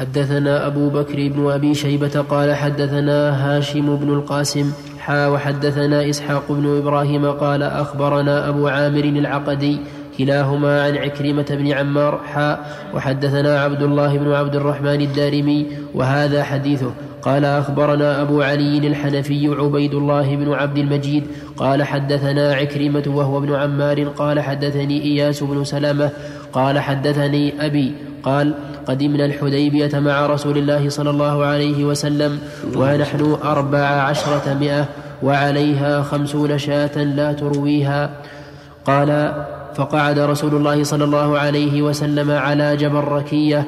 حدثنا 0.00 0.66
أبو 0.66 0.88
بكر 0.88 1.28
بن 1.28 1.50
أبي 1.50 1.74
شيبة 1.74 2.24
قال 2.30 2.54
حدثنا 2.54 3.30
هاشم 3.30 3.96
بن 3.96 4.08
القاسم 4.08 4.72
حا 4.98 5.26
وحدثنا 5.26 6.10
إسحاق 6.10 6.52
بن 6.52 6.78
إبراهيم 6.78 7.30
قال 7.30 7.62
أخبرنا 7.62 8.48
أبو 8.48 8.68
عامر 8.68 9.04
العقدي 9.04 9.78
كلاهما 10.18 10.82
عن 10.82 10.96
عكرمة 10.96 11.46
بن 11.50 11.72
عمار 11.72 12.20
حاء 12.24 12.76
وحدثنا 12.94 13.60
عبد 13.60 13.82
الله 13.82 14.18
بن 14.18 14.32
عبد 14.32 14.56
الرحمن 14.56 15.00
الدارمي 15.00 15.66
وهذا 15.94 16.42
حديثه. 16.42 16.92
قال 17.22 17.44
أخبرنا 17.44 18.22
أبو 18.22 18.42
علي 18.42 18.86
الحنفي 18.86 19.48
عبيد 19.48 19.94
الله 19.94 20.36
بن 20.36 20.52
عبد 20.52 20.78
المجيد 20.78 21.24
قال 21.56 21.82
حدثنا 21.82 22.54
عكرمة 22.54 23.04
وهو 23.06 23.38
ابن 23.38 23.54
عمار 23.54 24.04
قال 24.04 24.40
حدثني 24.40 25.02
إياس 25.02 25.42
بن 25.42 25.64
سلمة 25.64 26.10
قال 26.52 26.78
حدثني 26.78 27.66
أبي 27.66 27.92
قال 28.22 28.54
قدمنا 28.90 29.24
الحديبية 29.24 29.98
مع 29.98 30.26
رسول 30.26 30.58
الله 30.58 30.88
صلى 30.88 31.10
الله 31.10 31.44
عليه 31.44 31.84
وسلم 31.84 32.38
ونحن 32.76 33.36
أربع 33.44 33.86
عشرة 33.86 34.56
مئة 34.60 34.88
وعليها 35.22 36.02
خمسون 36.02 36.58
شاة 36.58 36.98
لا 36.98 37.32
ترويها. 37.32 38.10
قال 38.84 39.10
فقعد 39.74 40.18
رسول 40.18 40.54
الله 40.54 40.84
صلى 40.84 41.04
الله 41.04 41.38
عليه 41.38 41.82
وسلم 41.82 42.30
على 42.30 42.76
جبل 42.76 43.04
ركية 43.04 43.64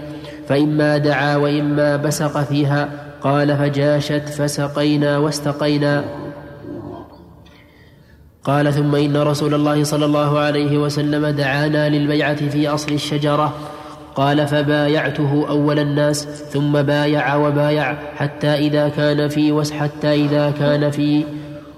فإما 0.49 0.99
دعا 0.99 1.37
وإما 1.37 1.97
بسق 1.97 2.43
فيها. 2.43 2.89
قال 3.23 3.57
فجاشت 3.57 4.29
فسقينا 4.29 5.19
واستقينا. 5.19 6.05
قال 8.45 8.73
ثم 8.75 8.95
إن 8.95 9.17
رسول 9.17 9.55
الله 9.55 9.85
صلى 9.85 10.05
الله 10.05 10.39
عليه 10.39 10.79
وسلم 10.79 11.27
دعانا 11.27 11.89
للبيعة 11.89 12.35
في 12.35 12.69
أصل 12.69 12.93
الشجرة. 12.93 13.55
قال 14.15 14.47
فبايعته 14.47 15.47
أول 15.49 15.79
الناس 15.79 16.29
ثم 16.53 16.83
بايع 16.83 17.37
وبايع 17.37 17.97
حتى 18.17 18.49
إذا 18.49 18.89
كان 18.89 19.29
في 19.29 19.53
وس 19.53 19.73
حتى 19.73 20.15
إذا 20.15 20.53
كان 20.59 20.91
في 20.91 21.25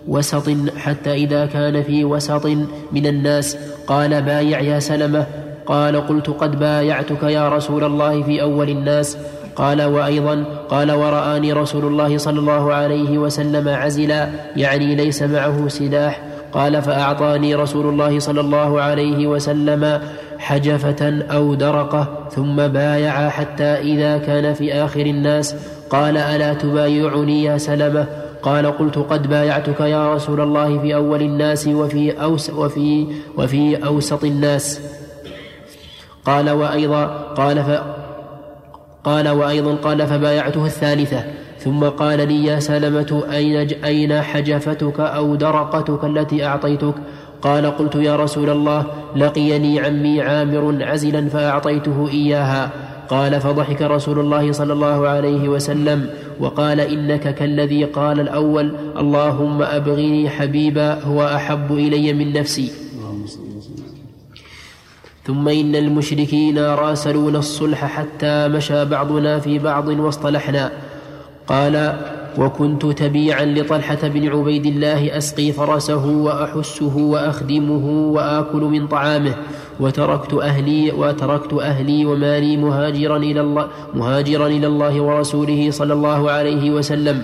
وسط 0.08 0.50
حتى 0.76 1.12
إذا 1.14 1.46
كان 1.46 1.82
في 1.82 2.04
وسط 2.04 2.46
من 2.92 3.06
الناس. 3.06 3.56
قال 3.86 4.22
بايع 4.22 4.60
يا 4.60 4.78
سلمة. 4.78 5.26
قال 5.66 6.06
قلت 6.06 6.30
قد 6.30 6.58
بايعتك 6.58 7.22
يا 7.22 7.48
رسول 7.48 7.84
الله 7.84 8.22
في 8.22 8.42
أول 8.42 8.68
الناس. 8.68 9.18
قال 9.56 9.82
وأيضا 9.82 10.44
قال 10.68 10.92
ورآني 10.92 11.52
رسول 11.52 11.84
الله 11.84 12.18
صلى 12.18 12.40
الله 12.40 12.74
عليه 12.74 13.18
وسلم 13.18 13.68
عزلا 13.68 14.28
يعني 14.56 14.94
ليس 14.94 15.22
معه 15.22 15.68
سلاح. 15.68 16.20
قال 16.52 16.82
فأعطاني 16.82 17.54
رسول 17.54 17.86
الله 17.86 18.18
صلى 18.18 18.40
الله 18.40 18.80
عليه 18.80 19.26
وسلم 19.26 20.00
حجفة 20.44 21.24
أو 21.30 21.54
درقة 21.54 22.28
ثم 22.30 22.56
بايع 22.56 23.28
حتى 23.28 23.64
إذا 23.64 24.18
كان 24.18 24.54
في 24.54 24.74
آخر 24.74 25.00
الناس. 25.00 25.54
قال 25.90 26.16
ألا 26.16 26.54
تبايعني 26.54 27.44
يا 27.44 27.58
سلمة؟ 27.58 28.06
قال 28.42 28.66
قلت 28.78 28.98
قد 28.98 29.26
بايعتك 29.26 29.80
يا 29.80 30.14
رسول 30.14 30.40
الله 30.40 30.78
في 30.78 30.94
أول 30.94 31.22
الناس 31.22 31.68
وفي, 31.68 32.22
أوس 32.22 32.50
وفي, 32.50 33.06
وفي 33.38 33.86
أوسط 33.86 34.24
الناس. 34.24 34.80
قال 36.24 36.50
وأيضا 36.50 37.04
قال 37.36 37.64
ف 37.64 37.70
قال 39.04 39.28
وأيضا 39.28 39.74
قال 39.74 40.06
فبايعته 40.06 40.66
الثالثة. 40.66 41.24
ثم 41.58 41.84
قال 41.84 42.28
لي 42.28 42.44
يا 42.44 42.60
سلمة 42.60 43.24
أين, 43.32 43.84
أين 43.84 44.22
حجفتك 44.22 45.00
أو 45.00 45.34
درقتك 45.34 46.04
التي 46.04 46.46
أعطيتك؟ 46.46 46.94
قال 47.44 47.66
قلت 47.66 47.94
يا 47.94 48.16
رسول 48.16 48.50
الله 48.50 48.86
لقيني 49.16 49.80
عمي 49.80 50.20
عامر 50.20 50.78
عزلا 50.80 51.28
فأعطيته 51.28 52.08
إياها. 52.12 52.70
قال 53.08 53.40
فضحك 53.40 53.82
رسول 53.82 54.18
الله 54.18 54.52
صلى 54.52 54.72
الله 54.72 55.08
عليه 55.08 55.48
وسلم 55.48 56.10
وقال 56.40 56.80
إنك 56.80 57.34
كالذي 57.34 57.84
قال 57.84 58.20
الأول 58.20 58.76
اللهم 58.98 59.62
أبغني 59.62 60.30
حبيبا 60.30 61.04
هو 61.04 61.24
أحب 61.24 61.72
إلي 61.72 62.12
من 62.12 62.32
نفسي. 62.32 62.70
ثم 65.24 65.48
إن 65.48 65.76
المشركين 65.76 66.58
راسلون 66.58 67.36
الصلح 67.36 67.84
حتى 67.84 68.48
مشى 68.48 68.84
بعضنا 68.84 69.38
في 69.38 69.58
بعض 69.58 69.88
واصطلحنا. 69.88 70.72
قال 71.46 71.74
وكنت 72.38 72.86
تبيعا 72.86 73.44
لطلحة 73.44 74.08
بن 74.08 74.28
عبيد 74.28 74.66
الله 74.66 75.16
أسقي 75.18 75.52
فرسه 75.52 76.06
وأحسه 76.06 76.96
وأخدمه 76.96 78.12
وآكل 78.12 78.60
من 78.60 78.86
طعامه 78.86 79.34
وتركت 79.80 80.34
أهلي 80.34 80.90
وتركت 80.90 81.52
أهلي 81.52 82.06
ومالي 82.06 82.56
مهاجرا 82.56 83.16
إلى 83.16 83.40
الله 83.40 83.66
مهاجرا 83.94 84.46
إلى 84.46 84.66
الله 84.66 85.00
ورسوله 85.00 85.70
صلى 85.70 85.92
الله 85.92 86.30
عليه 86.30 86.70
وسلم. 86.70 87.22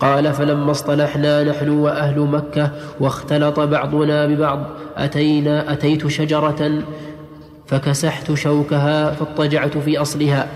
قال 0.00 0.32
فلما 0.32 0.70
اصطلحنا 0.70 1.44
نحن 1.44 1.68
وأهل 1.68 2.20
مكة 2.20 2.70
واختلط 3.00 3.60
بعضنا 3.60 4.26
ببعض 4.26 4.66
أتينا 4.96 5.72
أتيت 5.72 6.06
شجرة 6.06 6.82
فكسحت 7.66 8.34
شوكها 8.34 9.10
فاضطجعت 9.10 9.78
في 9.78 9.98
أصلها 9.98 10.48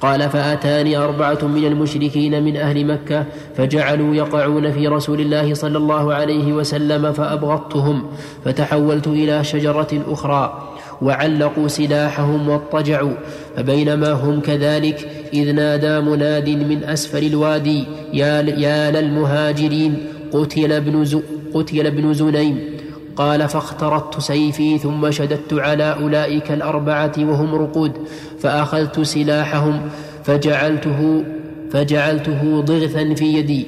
قال 0.00 0.30
فأتاني 0.30 0.96
أربعة 0.96 1.38
من 1.42 1.64
المشركين 1.64 2.42
من 2.42 2.56
أهل 2.56 2.86
مكة 2.86 3.24
فجعلوا 3.56 4.14
يقعون 4.14 4.72
في 4.72 4.88
رسول 4.88 5.20
الله 5.20 5.54
صلى 5.54 5.78
الله 5.78 6.14
عليه 6.14 6.52
وسلم 6.52 7.12
فأبغضتهم 7.12 8.06
فتحولت 8.44 9.06
إلى 9.06 9.44
شجرة 9.44 10.02
أخرى 10.08 10.74
وعلقوا 11.02 11.68
سلاحهم 11.68 12.48
واضطجعوا 12.48 13.12
فبينما 13.56 14.12
هم 14.12 14.40
كذلك 14.40 15.10
إذ 15.32 15.52
نادى 15.52 16.00
مناد 16.00 16.48
من 16.48 16.84
أسفل 16.84 17.24
الوادي 17.26 17.84
يا, 18.12 18.42
يا 18.42 18.90
للمهاجرين 18.90 20.06
قتل 20.32 20.72
ابن, 20.72 21.22
قتل 21.54 21.86
ابن 21.86 22.14
زنيم. 22.14 22.77
قال 23.18 23.48
فاخترت 23.48 24.20
سيفي 24.20 24.78
ثم 24.78 25.10
شددت 25.10 25.52
على 25.52 25.96
أولئك 26.02 26.52
الأربعة 26.52 27.12
وهم 27.18 27.54
رقود 27.54 27.92
فأخذت 28.40 29.00
سلاحهم 29.00 29.80
فجعلته 30.24 31.24
فجعلته 31.70 32.60
ضغثا 32.60 33.14
في 33.14 33.24
يدي. 33.24 33.66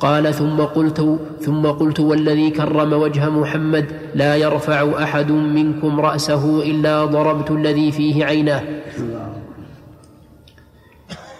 قال 0.00 0.34
ثم 0.34 0.60
قلت 0.60 1.18
ثم 1.40 1.66
قلت 1.66 2.00
والذي 2.00 2.50
كرم 2.50 2.92
وجه 2.92 3.30
محمد 3.30 3.86
لا 4.14 4.36
يرفع 4.36 5.02
أحد 5.02 5.30
منكم 5.30 6.00
رأسه 6.00 6.62
إلا 6.62 7.04
ضربت 7.04 7.50
الذي 7.50 7.92
فيه 7.92 8.24
عيناه. 8.24 8.62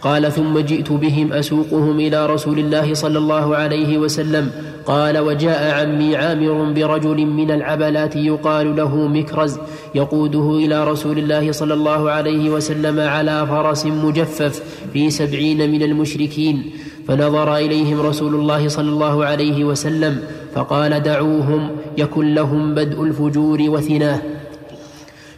قال 0.04 0.32
ثم 0.32 0.58
جئت 0.58 0.92
بهم 0.92 1.32
أسوقهم 1.32 2.00
إلى 2.00 2.26
رسول 2.26 2.58
الله 2.58 2.94
صلى 2.94 3.18
الله 3.18 3.56
عليه 3.56 3.98
وسلم. 3.98 4.50
قال 4.86 5.18
وجاء 5.18 5.80
عمي 5.80 6.16
عامر 6.16 6.72
برجل 6.72 7.26
من 7.26 7.50
العبلات 7.50 8.16
يقال 8.16 8.76
له 8.76 8.96
مكرز 9.08 9.58
يقوده 9.94 10.56
إلى 10.56 10.84
رسول 10.84 11.18
الله 11.18 11.52
صلى 11.52 11.74
الله 11.74 12.10
عليه 12.10 12.50
وسلم 12.50 13.00
على 13.00 13.46
فرس 13.46 13.86
مجفف 13.86 14.62
في 14.92 15.10
سبعين 15.10 15.70
من 15.72 15.82
المشركين. 15.82 16.70
فنظر 17.08 17.56
إليهم 17.56 18.00
رسول 18.00 18.34
الله 18.34 18.68
صلى 18.68 18.88
الله 18.88 19.24
عليه 19.24 19.64
وسلم 19.64 20.18
فقال 20.54 21.02
دعوهم 21.02 21.68
يكن 21.98 22.34
لهم 22.34 22.74
بدء 22.74 23.02
الفجور 23.02 23.58
وثناه. 23.62 24.20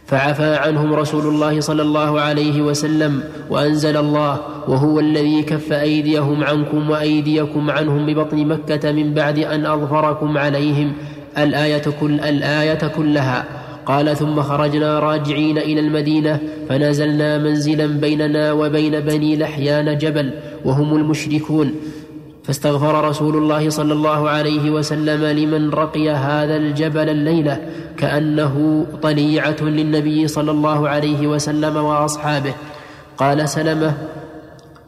فعفى 0.07 0.55
عنهم 0.55 0.93
رسول 0.93 1.27
الله 1.27 1.59
صلى 1.59 1.81
الله 1.81 2.21
عليه 2.21 2.61
وسلم 2.61 3.23
وأنزل 3.49 3.97
الله 3.97 4.39
وهو 4.67 4.99
الذي 4.99 5.43
كف 5.43 5.73
أيديهم 5.73 6.43
عنكم 6.43 6.89
وأيديكم 6.89 7.71
عنهم 7.71 8.05
ببطن 8.05 8.45
مكة 8.45 8.91
من 8.91 9.13
بعد 9.13 9.39
أن 9.39 9.65
أظفركم 9.65 10.37
عليهم 10.37 10.93
الآية, 11.37 11.83
كل 11.99 12.19
الآية 12.19 12.87
كلها. 12.87 13.45
قال 13.85 14.17
ثم 14.17 14.41
خرجنا 14.41 14.99
راجعين 14.99 15.57
إلى 15.57 15.79
المدينة 15.79 16.39
فنزلنا 16.69 17.37
منزلا 17.37 17.85
بيننا 17.85 18.51
وبين 18.51 18.99
بني 18.99 19.37
لحيان 19.37 19.97
جبل 19.97 20.31
وهم 20.65 20.95
المشركون 20.95 21.71
فاستغفر 22.47 23.09
رسول 23.09 23.37
الله 23.37 23.69
صلى 23.69 23.93
الله 23.93 24.29
عليه 24.29 24.71
وسلم 24.71 25.23
لمن 25.23 25.69
رقي 25.69 26.09
هذا 26.09 26.55
الجبل 26.55 27.09
الليلة 27.09 27.61
كأنه 27.97 28.85
طليعة 29.01 29.61
للنبي 29.61 30.27
صلى 30.27 30.51
الله 30.51 30.89
عليه 30.89 31.27
وسلم 31.27 31.75
وأصحابه. 31.75 32.53
قال 33.17 33.49
سلمة 33.49 33.93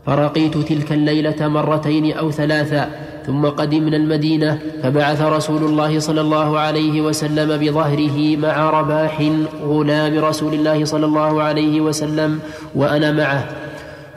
فرقيت 0.05 0.57
تلك 0.57 0.91
الليلة 0.91 1.47
مرتين 1.47 2.17
أو 2.17 2.31
ثلاثا 2.31 2.89
ثم 3.25 3.45
قدمنا 3.45 3.97
المدينة 3.97 4.59
فبعث 4.83 5.21
رسول 5.21 5.63
الله 5.63 5.99
صلى 5.99 6.21
الله 6.21 6.59
عليه 6.59 7.01
وسلم 7.01 7.57
بظهره 7.57 8.37
مع 8.37 8.69
رباح 8.69 9.31
غلام 9.63 10.19
رسول 10.19 10.53
الله 10.53 10.85
صلى 10.85 11.05
الله 11.05 11.43
عليه 11.43 11.81
وسلم 11.81 12.39
وأنا 12.75 13.11
معه 13.11 13.45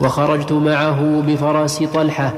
وخرجت 0.01 0.53
معه 0.53 1.23
بفرس 1.27 1.83
طلحة 1.83 2.35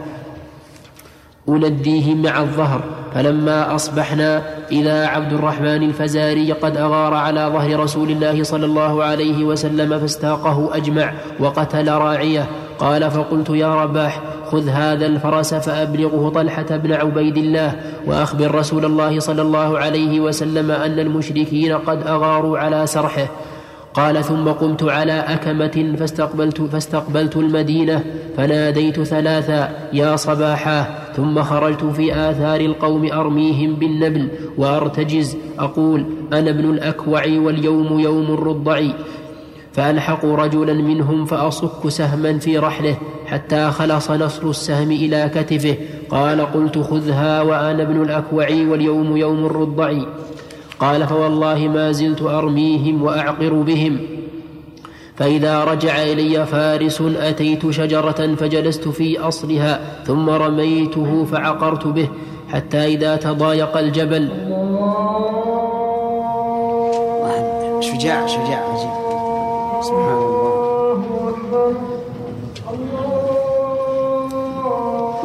أنديه 1.49 2.15
مع 2.15 2.41
الظهر 2.41 2.81
فلما 3.15 3.75
أصبحنا 3.75 4.43
إذا 4.73 5.07
عبد 5.07 5.33
الرحمن 5.33 5.83
الفزاري 5.83 6.53
قد 6.53 6.77
أغار 6.77 7.15
على 7.15 7.51
ظهر 7.53 7.81
رسول 7.81 8.11
الله 8.11 8.43
صلى 8.43 8.67
الله 8.67 9.05
عليه 9.05 9.45
وسلم 9.45 9.99
فاستاقه 9.99 10.77
أجمع 10.77 11.13
وقتل 11.41 11.89
راعيه. 11.89 12.47
قال 12.79 13.11
فقلت 13.11 13.51
يا 13.51 13.75
رباح 13.75 14.21
خذ 14.51 14.69
هذا 14.69 15.07
الفرس 15.07 15.55
فأبلغه 15.55 16.29
طلحة 16.29 16.77
بن 16.77 16.93
عبيد 16.93 17.37
الله 17.37 17.77
وأخبر 18.07 18.55
رسول 18.55 18.85
الله 18.85 19.21
صلى 19.21 19.43
الله 19.43 19.79
عليه 19.79 20.21
وسلم 20.21 20.71
أن 20.71 20.99
المشركين 20.99 21.73
قد 21.73 22.07
أغاروا 22.07 22.59
على 22.59 22.87
سرحه. 22.87 23.27
قال 23.95 24.25
ثم 24.25 24.49
قمت 24.49 24.83
على 24.83 25.13
أكمة 25.13 25.97
فاستقبلت, 25.99 26.63
فاستقبلت 26.63 27.37
المدينة 27.37 28.05
فناديت 28.37 29.03
ثلاثا 29.03 29.71
يا 29.93 30.17
صباحا! 30.17 31.04
ثم 31.17 31.43
خرجت 31.43 31.85
في 31.85 32.15
آثار 32.15 32.61
القوم 32.61 33.13
أرميهم 33.13 33.75
بالنبل 33.75 34.29
وأرتجز. 34.59 35.37
أقول 35.59 36.05
أنا 36.33 36.51
ابن 36.51 36.71
الأكوع 36.71 37.23
واليوم 37.27 38.01
يوم 38.01 38.25
الرضع. 38.25 38.83
فألحق 39.73 40.25
رجلا 40.25 40.73
منهم 40.73 41.25
فأصك 41.25 41.89
سهما 41.89 42.39
في 42.39 42.59
رحله 42.59 42.97
حتى 43.27 43.71
خلص 43.71 44.11
نصر 44.11 44.51
السهم 44.51 44.91
إلى 44.91 45.31
كتفه. 45.35 45.77
قال 46.11 46.41
قلت 46.41 46.79
خذها 46.79 47.43
وأنا 47.43 47.83
ابن 47.83 48.03
الأكوع 48.03 48.49
واليوم 48.51 49.17
يوم 49.17 49.47
الرضع. 49.47 49.93
قال 50.81 51.07
فوالله 51.07 51.69
ما 51.69 51.93
زلت 51.93 52.23
أرميهم 52.23 53.03
وأعقر 53.03 53.53
بهم. 53.55 53.99
فإذا 55.17 55.65
رجع 55.65 56.03
إلي 56.03 56.47
فارس 56.47 57.03
أتيت 57.21 57.71
شجرة 57.71 58.35
فجلست 58.35 58.89
في 58.89 59.19
أصلها 59.19 59.81
ثم 60.07 60.31
رميته 60.31 61.25
فعقرت 61.33 61.87
به 61.87 62.09
حتى 62.49 62.85
إذا 62.87 63.17
تضايق 63.17 63.77
الجبل. 63.77 64.29
شجاع 67.81 68.27
شجاع 68.27 68.63
عجيب. 68.73 68.91
سبحان 69.83 70.19
الله. 70.19 70.45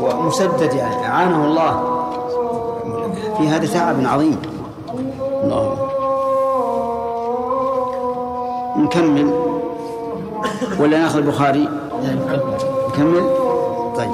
ومسدد 0.01 0.73
يعني. 0.73 1.07
أعانه 1.07 1.45
الله. 1.45 1.73
في 3.37 3.47
هذا 3.47 3.73
تعب 3.73 3.95
عظيم. 4.05 4.41
الله. 5.43 5.77
نكمل 8.77 9.48
ولا 10.79 10.97
ناخذ 10.97 11.17
البخاري؟ 11.17 11.67
نكمل. 12.89 13.23
طيب. 13.97 14.09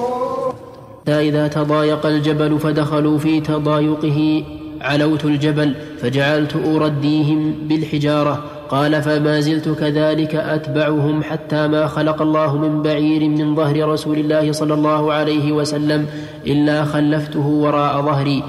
إذا 1.08 1.48
تضايق 1.48 2.06
الجبل 2.06 2.60
فدخلوا 2.60 3.18
في 3.18 3.42
تضايقه. 3.42 4.44
علوت 4.82 5.26
الجبل 5.26 5.76
فجعلت 6.02 6.56
أرديهم 6.56 7.54
بالحجارة. 7.62 8.44
قال 8.70 9.02
فما 9.02 9.40
زلت 9.40 9.70
كذلك 9.70 10.36
أتبعهم 10.36 11.24
حتى 11.24 11.68
ما 11.68 11.88
خلق 11.88 12.22
الله 12.22 12.58
من 12.58 12.82
بعير 12.82 13.30
من 13.30 13.56
ظهر 13.56 13.90
رسول 13.90 14.18
الله 14.18 14.52
صلى 14.52 14.74
الله 14.74 15.14
عليه 15.14 15.52
وسلم 15.52 16.08
إلا 16.48 16.86
خلفته 16.86 17.48
وراء 17.48 18.02
ظهري. 18.02 18.44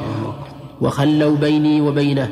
وخلوا 0.81 1.37
بيني 1.37 1.81
وبينه. 1.81 2.29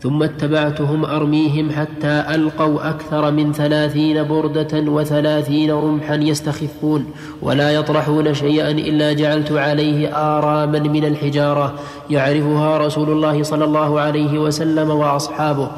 ثم 0.00 0.22
اتبعتهم 0.22 1.04
أرميهم 1.04 1.70
حتى 1.70 2.24
ألقوا 2.34 2.90
أكثر 2.90 3.30
من 3.30 3.52
ثلاثين 3.52 4.22
بردة 4.22 4.80
وثلاثين 4.90 5.70
رمحا 5.70 6.14
يستخفون 6.14 7.10
ولا 7.42 7.70
يطرحون 7.70 8.34
شيئا 8.34 8.70
إلا 8.70 9.12
جعلت 9.12 9.52
عليه 9.52 10.08
آراما 10.08 10.78
من 10.78 11.04
الحجارة 11.04 11.74
يعرفها 12.10 12.78
رسول 12.78 13.10
الله 13.10 13.42
صلى 13.42 13.64
الله 13.64 14.00
عليه 14.00 14.38
وسلم 14.38 14.90
وأصحابه 14.90 15.70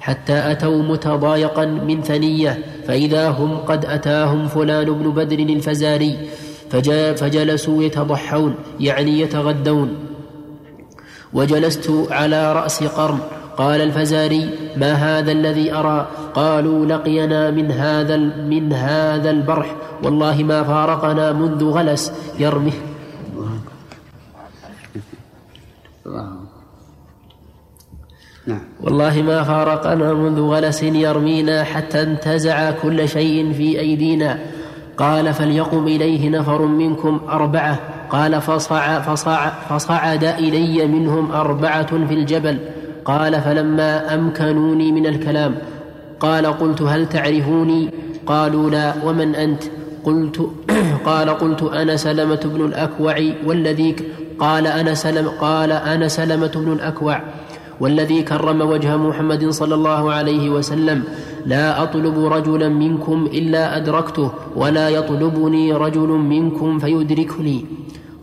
حتى 0.00 0.52
أتوا 0.52 0.82
متضايقا 0.82 1.64
من 1.64 2.02
ثنية 2.02 2.58
فإذا 2.86 3.28
هم 3.28 3.56
قد 3.56 3.84
أتاهم 3.84 4.48
فلان 4.48 4.84
بن 4.84 5.10
بدر 5.10 5.38
الفزاري 5.38 6.18
فجلسوا 7.16 7.82
يتضحون 7.82 8.54
يعني 8.80 9.20
يتغدون. 9.20 9.94
وجلست 11.32 11.90
على 12.10 12.52
رأس 12.52 12.84
قرن. 12.84 13.18
قال 13.56 13.80
الفزاري 13.80 14.50
ما 14.76 14.92
هذا 14.92 15.32
الذي 15.32 15.74
أرى؟ 15.74 16.06
قالوا 16.34 16.86
لقينا 16.86 17.50
من 17.50 17.70
هذا 17.70 18.16
من 18.16 18.72
هذا 18.72 19.30
البرح. 19.30 19.74
والله 20.02 20.42
ما 20.42 20.62
فارقنا 20.62 21.32
منذ 21.32 21.64
غلس. 21.64 22.12
يرمي. 22.38 22.72
والله 28.80 29.22
ما 29.22 29.42
فارقنا 29.42 30.14
منذ 30.14 30.40
غلس 30.40 30.82
يرمينا 30.82 31.64
حتى 31.64 32.02
انتزع 32.02 32.70
كل 32.70 33.08
شيء 33.08 33.52
في 33.52 33.80
أيدينا. 33.80 34.38
قال 34.96 35.34
فليقم 35.34 35.86
إليه 35.86 36.30
نفر 36.30 36.62
منكم 36.62 37.20
أربعة. 37.28 37.78
قال 38.10 38.40
فصع 38.40 39.00
فصع 39.00 39.48
فصعد 39.48 40.24
إلي 40.24 40.86
منهم 40.86 41.32
أربعة 41.32 42.06
في 42.06 42.14
الجبل. 42.14 42.58
قال 43.04 43.40
فلما 43.40 44.14
أمكنوني 44.14 44.92
من 44.92 45.06
الكلام 45.06 45.54
قال 46.20 46.46
قلت 46.46 46.82
هل 46.82 47.08
تعرفوني؟ 47.08 47.90
قالوا 48.26 48.70
لا. 48.70 48.94
ومن 49.04 49.34
أنت؟ 49.34 49.62
قلت 50.04 50.50
قال 51.08 51.30
قلت 51.30 51.62
أنا 51.62 51.96
سلمة 51.96 52.40
بن 52.44 52.64
الأكوع 52.64 53.16
والذي 53.46 53.96
قال 54.38 54.66
أنا 54.66 54.94
سلم 54.94 55.28
قال 55.28 55.72
أنا 55.72 56.08
سلمة 56.08 56.52
بن 56.56 56.72
الأكوع 56.72 57.20
والذي 57.80 58.22
كرم 58.22 58.60
وجه 58.60 58.96
محمد 58.96 59.48
صلى 59.48 59.74
الله 59.74 60.12
عليه 60.12 60.50
وسلم. 60.50 61.02
لا 61.46 61.82
أطلب 61.82 62.24
رجلا 62.24 62.68
منكم 62.68 63.28
إلا 63.32 63.76
أدركته 63.76 64.30
ولا 64.56 64.88
يطلبني 64.88 65.72
رجل 65.72 66.08
منكم 66.08 66.78
فيدركني. 66.78 67.66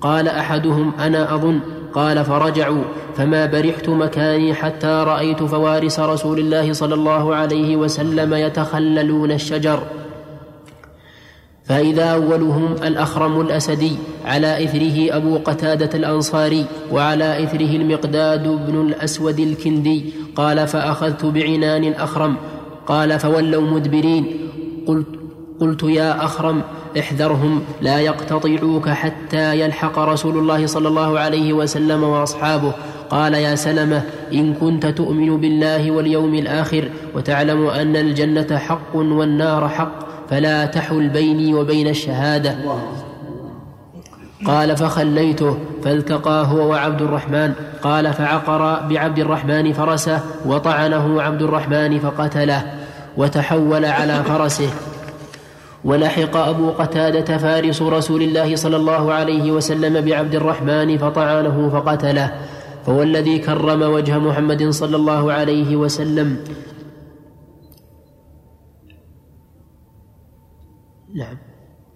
قال 0.02 0.28
أحدهم 0.28 0.92
أنا 1.00 1.36
أظن 1.36 1.60
قال 1.94 2.26
فرجعوا 2.26 2.84
فما 3.16 3.46
برحت 3.46 3.90
مكاني 3.90 4.54
حتى 4.54 5.04
رأيت 5.08 5.44
فوارس 5.44 6.00
رسول 6.00 6.40
الله 6.40 6.74
صلى 6.74 6.94
الله 6.94 7.36
عليه 7.36 7.76
وسلم 7.76 8.34
يتخللون 8.34 9.32
الشجر. 9.32 9.84
فإذا 11.66 12.04
أولهم 12.04 12.74
الأخرم 12.74 13.42
الأسدي 13.42 13.92
على 14.26 14.64
إثره 14.64 15.18
أبو 15.18 15.38
قتادة 15.38 15.98
الأنصاري 15.98 16.66
وعلى 16.92 17.44
إثره 17.44 17.76
المقداد 17.76 18.48
بن 18.48 18.82
الأسود 18.82 19.40
الكندي 19.40 20.14
قال 20.36 20.68
فأخذت 20.68 21.26
بعنان 21.26 21.84
الأخرم. 21.84 22.36
قال 22.88 23.20
فولوا 23.20 23.62
مدبرين. 23.62 24.26
قلت, 24.88 25.08
قلت 25.60 25.84
يا 25.84 26.26
أخرم 26.26 26.62
احذرهم 27.00 27.62
لا 27.82 28.00
يقتطعوك 28.00 28.90
حتى 28.90 29.60
يلحق 29.60 30.00
رسول 30.00 30.38
الله 30.38 30.66
صلى 30.68 30.88
الله 30.88 31.20
عليه 31.20 31.54
وسلم 31.54 32.04
وأصحابه. 32.04 32.74
قال 33.10 33.34
يا 33.34 33.56
سلمة 33.56 34.02
إن 34.34 34.54
كنت 34.54 34.86
تؤمن 34.86 35.38
بالله 35.38 35.92
واليوم 35.92 36.34
الآخر 36.34 36.90
وتعلم 37.16 37.68
أن 37.68 37.96
الجنة 37.96 38.58
حق 38.58 38.96
والنار 38.96 39.70
حق 39.70 39.92
فلا 40.30 40.66
تحل 40.66 41.10
بيني 41.10 41.54
وبين 41.54 41.88
الشهادة. 41.88 42.56
قال 44.46 44.78
فخليته 44.78 45.58
فالتقى 45.84 46.46
هو 46.48 46.70
وعبد 46.70 47.02
الرحمن. 47.02 47.54
قال 47.82 48.14
فعقر 48.14 48.88
بعبد 48.90 49.20
الرحمن 49.20 49.74
فرسه 49.74 50.20
وطعنه 50.46 51.22
عبد 51.22 51.42
الرحمن 51.42 52.00
فقتله 52.00 52.64
وتحول 53.18 53.86
على 53.86 54.24
فرسه. 54.24 54.70
ولحق 55.84 56.38
أبو 56.38 56.70
قتادة 56.70 57.38
فارس 57.38 57.82
رسول 57.82 58.22
الله 58.22 58.56
صلى 58.56 58.76
الله 58.76 59.14
عليه 59.14 59.52
وسلم 59.52 60.06
بعبد 60.06 60.36
الرحمن 60.36 60.98
فطعنه 60.98 61.70
فقتله 61.70 62.42
فهو 62.86 63.04
الذي 63.04 63.40
كرم 63.40 63.82
وجه 63.82 64.18
محمد 64.18 64.70
صلى 64.70 64.96
الله 64.96 65.34
عليه 65.34 65.76
وسلم. 65.76 66.44
نعم. 71.16 71.38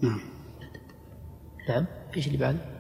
نعم. 0.02 0.20
نعم. 1.70 1.86
إيش 2.18 2.28
اللي 2.28 2.38
بعده؟ 2.38 2.73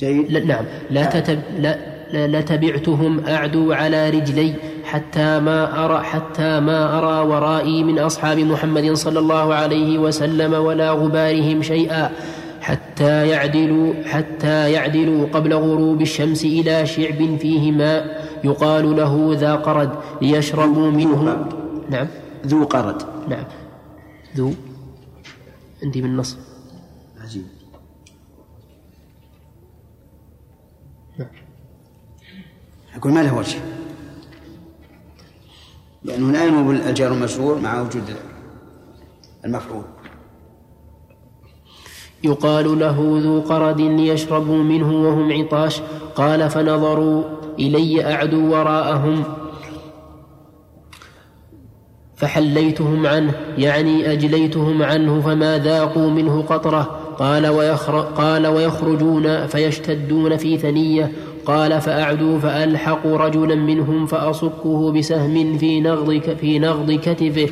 جيد 0.00 0.32
لا 0.32 0.40
نعم. 0.44 0.64
لا 0.90 1.04
تتب 1.04 1.40
لا 1.58 1.72
لتبعتهم 2.12 3.26
أعدو 3.26 3.72
على 3.72 4.10
رجلي 4.10 4.54
حتى 4.84 5.40
ما 5.40 5.84
أرى 5.84 5.98
حتى 6.04 6.60
ما 6.60 6.98
أرى 6.98 7.28
ورائي 7.28 7.84
من 7.84 7.98
أصحاب 7.98 8.38
محمد 8.38 8.92
صلى 8.92 9.18
الله 9.18 9.54
عليه 9.54 9.98
وسلم 9.98 10.52
ولا 10.54 10.90
غبارهم 10.90 11.62
شيئا. 11.62 12.10
حتى 12.60 13.28
يعدلوا 13.28 14.04
حتى 14.04 14.72
يعدلوا 14.72 15.26
قبل 15.26 15.54
غروب 15.54 16.00
الشمس 16.02 16.44
إلى 16.44 16.86
شعب 16.86 17.36
فيه 17.36 17.72
ماء 17.72 18.28
يقال 18.44 18.96
له 18.96 19.36
ذا 19.42 19.54
قرد 19.54 19.90
ليشربوا 20.22 20.90
منه. 20.90 21.46
نعم. 21.90 22.06
ذو 22.46 22.64
قرد. 22.64 23.02
نعم. 23.28 23.44
ذو 24.36 24.52
عندي 25.82 26.02
من 26.02 26.16
نص 26.16 26.36
عجيب 27.24 27.46
أقول 32.96 33.12
ما 33.12 33.22
له 33.22 33.36
وجه. 33.36 33.58
لأنه 36.04 36.32
لا 36.32 36.44
ينوب 36.44 36.70
الجار 36.70 37.12
المجرور 37.12 37.58
مع 37.58 37.80
وجود 37.80 38.04
المفعول. 39.44 39.84
يقال 42.24 42.78
له 42.78 43.20
ذو 43.22 43.40
قرد 43.40 43.80
ليشربوا 43.80 44.62
منه 44.62 44.92
وهم 44.92 45.32
عطاش. 45.32 45.80
قال 46.14 46.50
فنظروا 46.50 47.24
إلي 47.58 48.14
أعدو 48.14 48.52
وراءهم. 48.52 49.24
فحليتهم 52.16 53.06
عنه 53.06 53.34
يعني 53.58 54.12
أجليتهم 54.12 54.82
عنه 54.82 55.20
فما 55.20 55.58
ذاقوا 55.58 56.10
منه 56.10 56.42
قطرة. 56.42 56.82
قال, 57.18 57.46
ويخر 57.46 58.00
قال 58.00 58.46
ويخرجون 58.46 59.46
فيشتدون 59.46 60.36
في 60.36 60.58
ثنية. 60.58 61.12
قال 61.50 61.80
فأعدوا 61.80 62.38
فألحقوا 62.38 63.16
رجلا 63.18 63.54
منهم 63.54 64.06
فأصكه 64.06 64.92
بسهم 64.92 65.58
في 65.58 65.80
نغض 65.80 66.20
في 66.40 66.58
نغض 66.58 66.92
كتفه. 66.92 67.48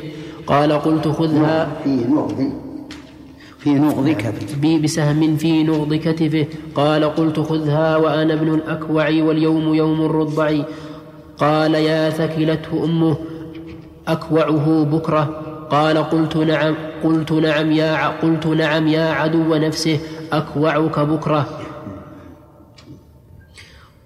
قال 0.47 0.71
قلت 0.71 1.07
خذها 1.07 1.67
فيه 1.83 2.07
نغض 2.07 2.51
فيه 3.59 3.71
نغض 3.71 4.15
بي 4.61 4.79
بسهم 4.79 5.37
في 5.37 5.63
نغض 5.63 5.93
كتفه. 5.93 6.45
قال 6.75 7.03
قلت 7.03 7.39
خذها 7.39 7.97
وأنا 7.97 8.33
ابن 8.33 8.53
الأكوع 8.53 9.05
واليوم 9.05 9.73
يوم 9.73 10.05
الرضع. 10.05 10.51
قال 11.37 11.75
يا 11.75 12.09
ثكلته 12.09 12.83
أمه 12.83 13.17
أكوعه 14.07 14.83
بكرة. 14.83 15.23
قال 15.71 15.97
قلت 15.97 16.37
نعم 16.37 16.75
قلت 17.03 17.31
نعم 17.31 17.71
يا 17.71 18.07
قلت 18.07 18.47
نعم 18.47 18.87
يا 18.87 19.11
عدو 19.11 19.55
نفسه 19.55 19.99
أكوعك 20.33 20.99
بكرة. 20.99 21.68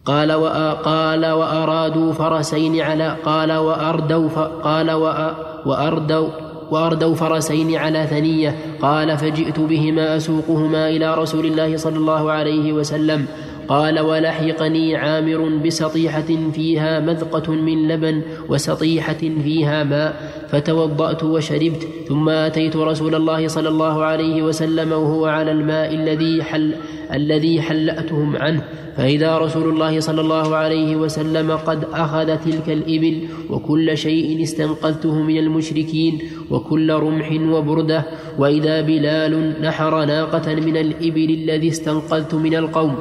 قال 0.06 0.32
وأ... 0.34 0.74
قال 0.74 1.26
وأرادوا 1.26 2.14
فرسين 2.14 2.82
على 2.82 3.18
قال 3.26 3.52
وأردوا. 3.52 4.30
قال 4.64 4.92
وأ... 4.92 5.36
وأردوا 5.66 6.30
وأردوا 6.72 7.16
فرسين 7.16 7.76
على 7.76 8.08
ثنية. 8.08 8.56
قال 8.82 9.18
فجئت 9.18 9.60
بهما 9.60 10.16
أسوقهما 10.16 10.90
إلى 10.90 11.16
رسول 11.16 11.46
الله 11.46 11.78
صلى 11.78 11.98
الله 11.98 12.32
عليه 12.32 12.74
وسلم. 12.74 13.26
قال 13.68 14.00
ولحقني 14.00 14.96
عامر 14.96 15.50
بسطيحة 15.66 16.30
فيها 16.54 17.00
مذقة 17.00 17.52
من 17.52 17.88
لبن 17.88 18.22
وسطيحة 18.50 19.22
فيها 19.44 19.84
ماء. 19.84 20.32
فتوضأت 20.50 21.24
وشربت 21.24 21.88
ثم 22.08 22.30
أتيت 22.30 22.76
رسول 22.76 23.16
الله 23.16 23.48
صلى 23.48 23.70
الله 23.70 24.04
عليه 24.04 24.44
وسلم 24.44 24.92
وهو 24.92 25.26
على 25.26 25.52
الماء 25.52 25.96
الذي 25.96 26.44
حل 26.44 26.76
الذي 27.14 27.62
حلأتهم 27.62 28.36
عنه. 28.38 28.64
فإذا 28.98 29.38
رسول 29.38 29.70
الله 29.70 30.00
صلى 30.00 30.22
الله 30.22 30.56
عليه 30.56 30.96
وسلم 30.96 31.52
قد 31.52 31.84
أخذ 31.94 32.38
تلك 32.38 32.70
الإبل 32.70 33.16
وكل 33.50 33.98
شيء 33.98 34.44
استنقذته 34.44 35.22
من 35.22 35.38
المشركين 35.38 36.20
وكل 36.52 36.94
رمح 36.94 37.32
وبردة 37.32 38.06
وإذا 38.38 38.82
بلال 38.82 39.62
نحر 39.62 40.06
ناقة 40.06 40.56
من 40.56 40.78
الإبل 40.78 41.30
الذي 41.30 41.68
استنقذت 41.68 42.34
من 42.36 42.56
القوم 42.56 42.96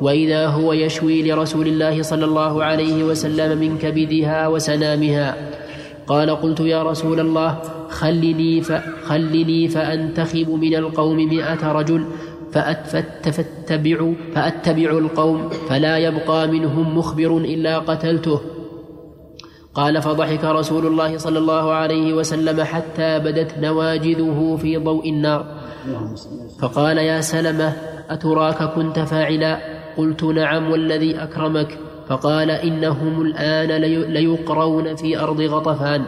وإذا 0.00 0.46
هو 0.46 0.72
يشوي 0.72 1.30
لرسول 1.30 1.66
الله 1.68 2.02
صلى 2.02 2.24
الله 2.24 2.64
عليه 2.64 3.04
وسلم 3.04 3.58
من 3.58 3.78
كبدها 3.78 4.48
وسنامها. 4.48 5.36
قال 6.06 6.30
قلت 6.30 6.60
يا 6.60 6.82
رسول 6.82 7.20
الله 7.20 7.58
خلني, 7.88 8.60
فخلني 8.62 9.68
فأنتخب 9.68 10.50
من 10.50 10.74
القوم 10.74 11.16
مئة 11.16 11.72
رجل 11.72 12.04
فأت- 12.52 13.28
فاتبع 13.30 14.12
فأتبع 14.34 14.90
القوم 14.90 15.48
فلا 15.48 15.98
يبقى 15.98 16.48
منهم 16.48 16.98
مخبر 16.98 17.36
إلا 17.36 17.78
قتلته. 17.78 18.40
قال 19.74 20.02
فضحك 20.02 20.44
رسول 20.44 20.86
الله 20.86 21.18
صلى 21.18 21.38
الله 21.38 21.72
عليه 21.72 22.12
وسلم 22.12 22.62
حتى 22.62 23.18
بدت 23.18 23.58
نواجذه 23.58 24.58
في 24.62 24.76
ضوء 24.76 25.10
النار. 25.10 25.46
فقال 26.60 26.98
يا 26.98 27.20
سلمة 27.20 27.72
أتراك 28.10 28.62
كنت 28.62 28.98
فاعلا؟ 28.98 29.58
قلت 29.96 30.24
نعم 30.24 30.70
والذي 30.70 31.22
أكرمك. 31.22 31.78
فقال 32.08 32.50
إنهم 32.50 33.22
الآن 33.22 33.80
لي- 33.82 34.06
ليقرون 34.06 34.94
في 34.94 35.20
أرض 35.20 35.40
غطفان. 35.40 36.04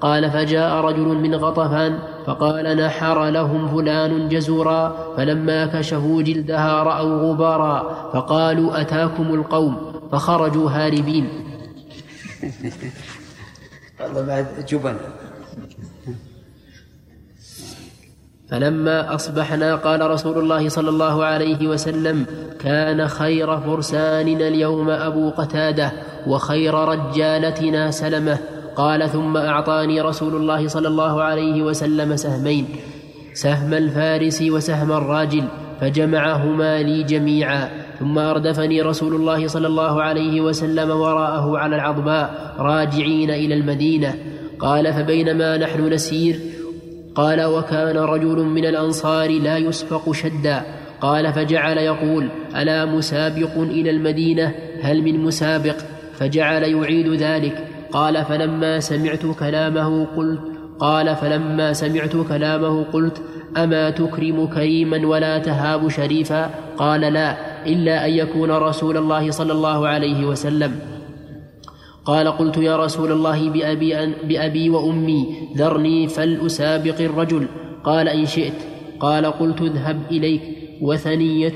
قال 0.00 0.30
فجاء 0.30 0.74
رجل 0.74 1.06
من 1.06 1.34
غطفان 1.34 1.98
فقال 2.26 2.76
نحر 2.76 3.28
لهم 3.28 3.68
فلان 3.68 4.28
جزورا 4.28 4.96
فلما 5.16 5.66
كشفوا 5.66 6.22
جلدها 6.22 6.82
رأوا 6.82 7.32
غبارا 7.32 8.10
فقالوا 8.12 8.80
أتاكم 8.80 9.34
القوم 9.34 9.92
فخرجوا 10.12 10.70
هاربين. 10.70 11.28
والله 14.00 14.22
بعد 14.22 14.46
جبن. 14.68 14.96
فلما 18.50 19.14
أصبحنا 19.14 19.74
قال 19.74 20.10
رسول 20.10 20.38
الله 20.38 20.68
صلى 20.68 20.88
الله 20.88 21.24
عليه 21.24 21.68
وسلم 21.68 22.26
كان 22.60 23.08
خير 23.08 23.60
فرساننا 23.60 24.48
اليوم 24.48 24.90
أبو 24.90 25.30
قتادة 25.30 25.92
وخير 26.26 26.74
رجالتنا 26.74 27.90
سلمة 27.90 28.38
قال 28.76 29.10
ثم 29.10 29.36
أعطاني 29.36 30.00
رسول 30.00 30.36
الله 30.36 30.68
صلى 30.68 30.88
الله 30.88 31.22
عليه 31.22 31.62
وسلم 31.62 32.16
سهمين 32.16 32.66
سهم 33.32 33.74
الفارس 33.74 34.42
وسهم 34.42 34.92
الراجل 34.92 35.44
فجمعهما 35.80 36.82
لي 36.82 37.02
جميعا 37.02 37.68
ثم 37.98 38.18
أردفني 38.18 38.82
رسول 38.82 39.14
الله 39.14 39.46
صلى 39.46 39.66
الله 39.66 40.02
عليه 40.02 40.40
وسلم 40.40 40.90
وراءه 40.90 41.58
على 41.58 41.76
العظماء 41.76 42.54
راجعين 42.58 43.30
إلى 43.30 43.54
المدينة. 43.54 44.14
قال 44.58 44.92
فبينما 44.92 45.56
نحن 45.56 45.92
نسير 45.92 46.40
قال 47.14 47.44
وكان 47.44 47.96
رجل 47.96 48.38
من 48.44 48.64
الأنصار 48.66 49.30
لا 49.30 49.58
يسبق 49.58 50.12
شدا. 50.12 50.62
قال 51.00 51.32
فجعل 51.32 51.78
يقول 51.78 52.28
ألا 52.56 52.84
مسابق 52.84 53.58
إلى 53.58 53.90
المدينة؟ 53.90 54.54
هل 54.82 55.02
من 55.02 55.20
مسابق؟ 55.20 55.76
فجعل 56.18 56.62
يعيد 56.62 57.08
ذلك. 57.08 57.75
قال 57.92 58.24
فلما 58.24 58.80
سمعت 58.80 59.26
كلامه 59.38 60.04
قلت 60.04 60.40
قال 60.78 61.16
فلما 61.16 61.72
سمعت 61.72 62.16
كلامه 62.28 62.84
قلت 62.84 63.22
أما 63.56 63.90
تكرم 63.90 64.46
كريما 64.46 65.06
ولا 65.06 65.38
تهاب 65.38 65.88
شريفا؟ 65.88 66.50
قال 66.78 67.00
لا 67.00 67.36
إلا 67.66 68.06
أن 68.06 68.10
يكون 68.10 68.50
رسول 68.50 68.96
الله 68.96 69.30
صلى 69.30 69.52
الله 69.52 69.88
عليه 69.88 70.26
وسلم. 70.26 70.78
قال 72.04 72.28
قلت 72.28 72.56
يا 72.56 72.76
رسول 72.76 73.12
الله 73.12 73.50
بأبي, 73.50 74.14
بأبي 74.24 74.70
وأمي 74.70 75.26
ذرني 75.56 76.08
فلأسابق 76.08 77.00
الرجل. 77.00 77.46
قال 77.84 78.08
إن 78.08 78.26
شئت. 78.26 78.52
قال 79.00 79.26
قلت 79.26 79.62
اذهب 79.62 80.00
إليك. 80.10 80.42
وثنيت 80.82 81.54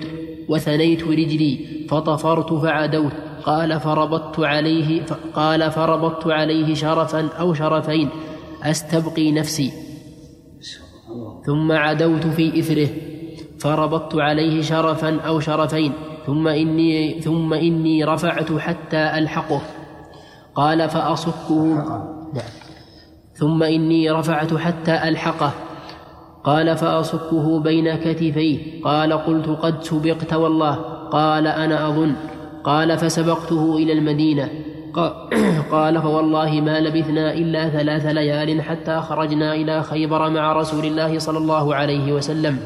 وثنيت 0.48 1.02
رجلي 1.02 1.58
فطفرت 1.88 2.52
فعدوت. 2.52 3.12
قال 3.46 3.80
فربطت 3.80 4.40
عليه 4.40 5.02
قال 5.34 5.70
فربطت 5.70 6.26
عليه 6.26 6.74
شرفا 6.74 7.28
أو 7.40 7.54
شرفين 7.54 8.08
أستبقي 8.62 9.32
نفسي. 9.32 9.72
ثم 11.46 11.72
عدوت 11.72 12.26
في 12.26 12.58
إثره 12.58 12.88
فربطت 13.58 14.14
عليه 14.14 14.62
شرفا 14.62 15.20
أو 15.20 15.40
شرفين 15.40 15.92
ثم 16.26 16.48
إني, 16.48 17.20
ثم 17.20 17.54
إني 17.54 18.04
رفعت 18.04 18.52
حتى 18.52 19.18
ألحقه. 19.18 19.60
قال 20.54 20.88
فأصكه. 20.88 21.84
ثم 23.34 23.62
إني 23.62 24.10
رفعت 24.10 24.54
حتى 24.54 25.08
ألحقه. 25.08 25.52
قال 26.44 26.76
فأصكه 26.76 27.60
بين 27.60 27.94
كتفيه 27.96 28.82
قال 28.84 29.12
قلت 29.12 29.48
قد 29.48 29.82
سبقت 29.82 30.32
والله 30.34 30.74
قال 31.12 31.46
أنا 31.46 31.88
أظن. 31.88 32.14
قال 32.64 32.98
فسبقته 32.98 33.76
إلى 33.76 33.92
المدينة. 33.92 34.48
قال 35.72 36.02
فوالله 36.02 36.60
ما 36.60 36.80
لبثنا 36.80 37.34
إلا 37.34 37.68
ثلاث 37.68 38.06
ليال 38.06 38.62
حتى 38.62 39.00
خرجنا 39.00 39.54
إلى 39.54 39.82
خيبر 39.82 40.30
مع 40.30 40.52
رسول 40.52 40.84
الله 40.84 41.18
صلى 41.18 41.38
الله 41.38 41.74
عليه 41.74 42.12
وسلم. 42.12 42.58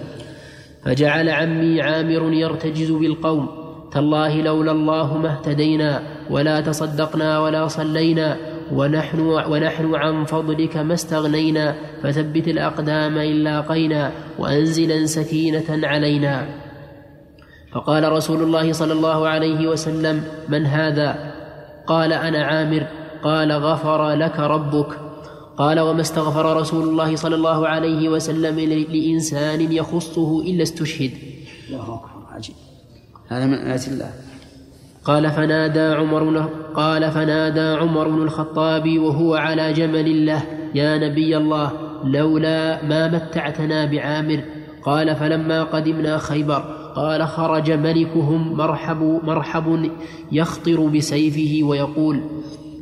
فجعل 0.85 1.29
عمي 1.29 1.83
عامر 1.83 2.33
يرتجز 2.33 2.91
بالقوم. 2.91 3.49
تالله 3.93 4.43
لولا 4.43 4.73
الله 4.73 5.19
ما 5.19 5.33
اهتدينا 5.33 6.03
ولا 6.31 6.61
تصدقنا 6.61 7.39
ولا 7.39 7.69
صلينا 7.69 8.37
ونحن, 8.73 9.21
ونحن 9.21 9.95
عن 9.95 10.25
فضلك 10.25 10.77
ما 10.77 10.95
استغنينا. 10.95 11.75
فثبت 12.03 12.49
الأقدام 12.49 13.19
إن 13.19 13.45
لاقينا 13.45 14.13
وأنزلا 14.39 15.07
سكينة 15.07 15.87
علينا. 15.87 16.64
فقال 17.75 18.13
رسول 18.13 18.43
الله 18.43 18.73
صلى 18.73 18.93
الله 18.93 19.29
عليه 19.29 19.69
وسلم 19.69 20.25
من 20.49 20.67
هذا؟ 20.67 21.35
قال 21.87 22.13
أنا 22.13 22.45
عامر. 22.45 22.87
قال 23.23 23.53
غفر 23.53 24.11
لك 24.11 24.41
ربك. 24.41 24.99
قال 25.57 25.81
وما 25.81 26.01
استغفر 26.01 26.57
رسول 26.57 26.89
الله 26.89 27.17
صلى 27.17 27.35
الله 27.35 27.69
عليه 27.69 28.09
وسلم 28.09 28.61
لإنسان 28.93 29.73
يخصه 29.73 30.41
إلا 30.41 30.63
استشهد. 30.63 31.11
الله 31.69 31.95
أكبر 31.95 32.35
عجيب. 32.35 32.55
هذا 33.29 33.47
من 33.47 33.55
آيات 33.55 33.89
الله. 33.89 34.11
قال 35.05 35.31
فنادى 35.31 35.81
عمر 35.81 36.51
قال 36.75 37.11
فنادى 37.11 37.81
عمر 37.81 38.09
بن 38.09 38.23
الخطاب 38.23 38.99
وهو 38.99 39.35
على 39.35 39.73
جمل 39.73 40.27
له 40.27 40.43
يا 40.75 40.99
نبي 40.99 41.37
الله 41.37 41.73
لولا 42.05 42.85
ما 42.85 43.09
متعتنا 43.09 43.85
بعامر. 43.85 44.45
قال 44.83 45.17
فلما 45.17 45.63
قدمنا 45.63 46.19
خيبر 46.19 46.84
قال 46.95 47.27
خرج 47.27 47.71
ملكهم 47.71 48.57
مرحب 48.57 49.21
مرحب 49.25 49.91
يخطر 50.33 50.87
بسيفه 50.87 51.67
ويقول 51.69 52.21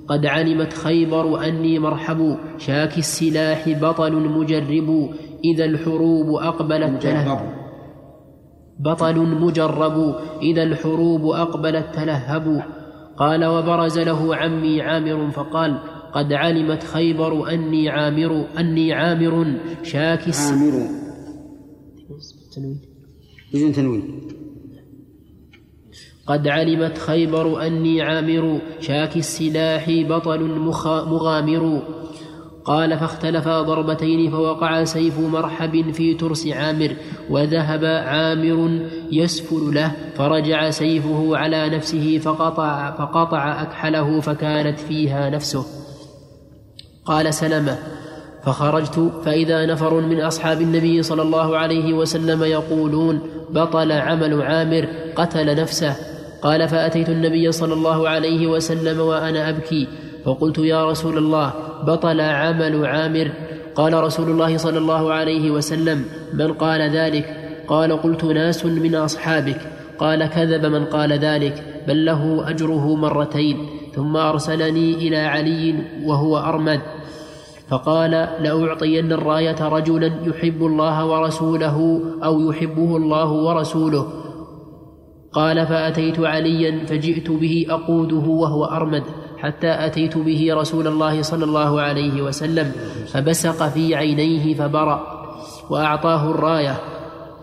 قد 0.08 0.26
علمت 0.26 0.72
خيبر 0.72 1.44
أني 1.44 1.78
مرحب 1.78 2.36
شاك 2.58 2.98
السلاح 2.98 3.68
بطل 3.68 4.12
مجرب 4.12 5.10
إذا 5.44 5.64
الحروب 5.64 6.34
أقبلت 6.34 7.02
تلهب 7.02 7.62
بطل 8.80 9.18
مجرب 9.18 10.14
إذا 10.42 10.62
الحروب 10.62 11.26
أقبلت 11.26 11.86
تلهب. 11.94 12.62
قال 13.16 13.44
وبرز 13.44 13.98
له 13.98 14.36
عمي 14.36 14.82
عامر 14.82 15.30
فقال 15.30 15.78
قد 16.12 16.32
علمت 16.32 16.82
خيبر 16.82 17.50
أني 17.50 17.88
عامر 17.88 18.44
أني 18.58 18.92
عامر 18.92 19.54
شاك 19.82 20.20
عامر. 20.34 20.88
بدون 23.54 23.72
تنوين 23.72 24.22
قد 26.26 26.48
علمت 26.48 26.98
خيبر 26.98 27.66
أني 27.66 28.02
عامر 28.02 28.60
شاك 28.80 29.16
السلاح 29.16 29.90
بطل 29.90 30.40
مغامر. 31.06 31.82
قال 32.64 32.98
فاختلفا 32.98 33.62
ضربتين 33.62 34.30
فوقع 34.30 34.84
سيف 34.84 35.18
مرحب 35.18 35.90
في 35.90 36.14
ترس 36.14 36.46
عامر 36.46 36.96
وذهب 37.30 37.84
عامر 37.84 38.88
يسفل 39.12 39.74
له 39.74 39.92
فرجع 40.14 40.70
سيفه 40.70 41.36
على 41.36 41.68
نفسه 41.68 42.18
فقطع, 42.18 42.90
فقطع 42.90 43.62
أكحله 43.62 44.20
فكانت 44.20 44.78
فيها 44.78 45.30
نفسه. 45.30 45.64
قال 47.04 47.34
سلمة 47.34 47.78
فخرجت 48.44 49.12
فإذا 49.24 49.66
نفر 49.66 50.00
من 50.00 50.20
أصحاب 50.20 50.60
النبي 50.60 51.02
صلى 51.02 51.22
الله 51.22 51.56
عليه 51.56 51.92
وسلم 51.92 52.42
يقولون 52.42 53.20
بطل 53.50 53.92
عمل 53.92 54.42
عامر 54.42 54.88
قتل 55.16 55.56
نفسه. 55.56 55.96
قال 56.42 56.68
فأتيت 56.68 57.08
النبي 57.08 57.52
صلى 57.52 57.74
الله 57.74 58.08
عليه 58.08 58.46
وسلم 58.46 59.00
وأنا 59.00 59.48
أبكي. 59.48 59.88
فقلت 60.24 60.58
يا 60.58 60.90
رسول 60.90 61.18
الله 61.18 61.52
بطل 61.86 62.20
عمل 62.20 62.86
عامر. 62.86 63.30
قال 63.74 64.04
رسول 64.04 64.30
الله 64.30 64.56
صلى 64.56 64.78
الله 64.78 65.12
عليه 65.12 65.50
وسلم 65.50 66.04
من 66.34 66.52
قال 66.52 66.90
ذلك؟ 66.90 67.36
قال 67.68 68.02
قلت 68.02 68.24
ناس 68.24 68.66
من 68.66 68.94
أصحابك. 68.94 69.60
قال 69.98 70.26
كذب 70.26 70.66
من 70.66 70.84
قال 70.84 71.12
ذلك 71.12 71.64
بل 71.88 72.04
له 72.04 72.50
أجره 72.50 72.94
مرتين. 72.94 73.66
ثم 73.94 74.16
أرسلني 74.16 74.94
إلى 74.94 75.16
علي 75.16 75.74
وهو 76.04 76.38
أرمد. 76.38 76.80
فقال 77.68 78.10
لأعطين 78.10 79.12
الراية 79.12 79.68
رجلا 79.68 80.12
يحب 80.26 80.62
الله 80.62 81.06
ورسوله 81.06 82.00
أو 82.24 82.40
يحبه 82.50 82.96
الله 82.96 83.32
ورسوله. 83.32 84.06
قال 85.32 85.66
فأتيت 85.66 86.20
عليا 86.20 86.86
فجئت 86.86 87.30
به 87.30 87.66
أقوده 87.70 88.26
وهو 88.28 88.64
أرمد 88.64 89.02
حتى 89.38 89.86
أتيت 89.86 90.18
به 90.18 90.48
رسول 90.54 90.86
الله 90.86 91.22
صلى 91.22 91.44
الله 91.44 91.80
عليه 91.80 92.22
وسلم 92.22 92.72
فبسق 93.12 93.68
في 93.68 93.94
عينيه 93.94 94.54
فبرأ 94.54 95.00
وأعطاه 95.70 96.30
الراية 96.30 96.76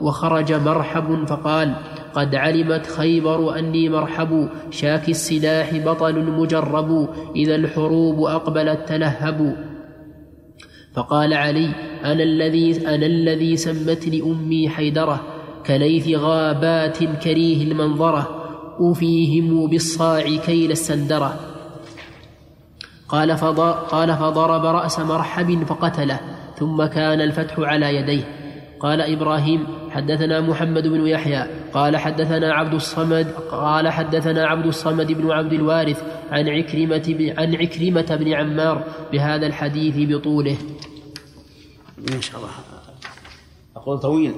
وخرج 0.01 0.53
مرحب 0.53 1.25
فقال 1.27 1.75
قد 2.13 2.35
علمت 2.35 2.85
خيبر 2.85 3.59
أني 3.59 3.89
مرحب 3.89 4.49
شاك 4.71 5.09
السلاح 5.09 5.77
بطل 5.77 6.31
مجرب 6.31 7.09
إذا 7.35 7.55
الحروب 7.55 8.23
أقبلت 8.23 8.79
تلهب. 8.87 9.68
فقال 10.93 11.33
علي 11.33 11.69
أنا 12.03 12.23
الذي 12.23 12.87
أنا 12.87 13.05
الذي 13.05 13.57
سمتني 13.57 14.21
أمي 14.21 14.69
حيدرة 14.69 15.21
كليث 15.65 16.17
غابات 16.17 17.03
كريه 17.03 17.63
المنظرة 17.63 18.35
أوفيهم 18.79 19.67
بالصاع 19.67 20.35
كيل 20.45 20.71
السندرة. 20.71 21.39
قال, 23.09 23.31
قال 23.91 24.17
فضرب 24.17 24.65
رأس 24.65 24.99
مرحب 24.99 25.63
فقتله 25.63 26.19
ثم 26.59 26.85
كان 26.85 27.21
الفتح 27.21 27.59
على 27.59 27.95
يديه. 27.95 28.38
قال 28.79 29.01
إبراهيم 29.01 29.67
حدثنا 29.89 30.41
محمد 30.41 30.87
بن 30.87 31.07
يحيى 31.07 31.47
قال 31.73 31.97
حدثنا 31.97 32.53
عبد 32.53 32.73
الصمد 32.73 33.31
قال 33.51 33.89
حدثنا 33.89 34.47
عبد 34.47 34.65
الصمد 34.65 35.11
بن 35.11 35.31
عبد 35.31 35.53
الوارث 35.53 36.03
عن 36.31 36.49
عكرمة 36.49 37.33
عن 37.37 37.55
عكرمة 37.55 38.15
بن 38.15 38.33
عمار 38.33 38.83
بهذا 39.11 39.47
الحديث 39.47 39.95
بطوله. 39.97 40.57
ما 41.97 42.21
شاء 42.21 42.37
الله. 42.37 42.49
أقول 43.75 43.99
طويل. 43.99 44.33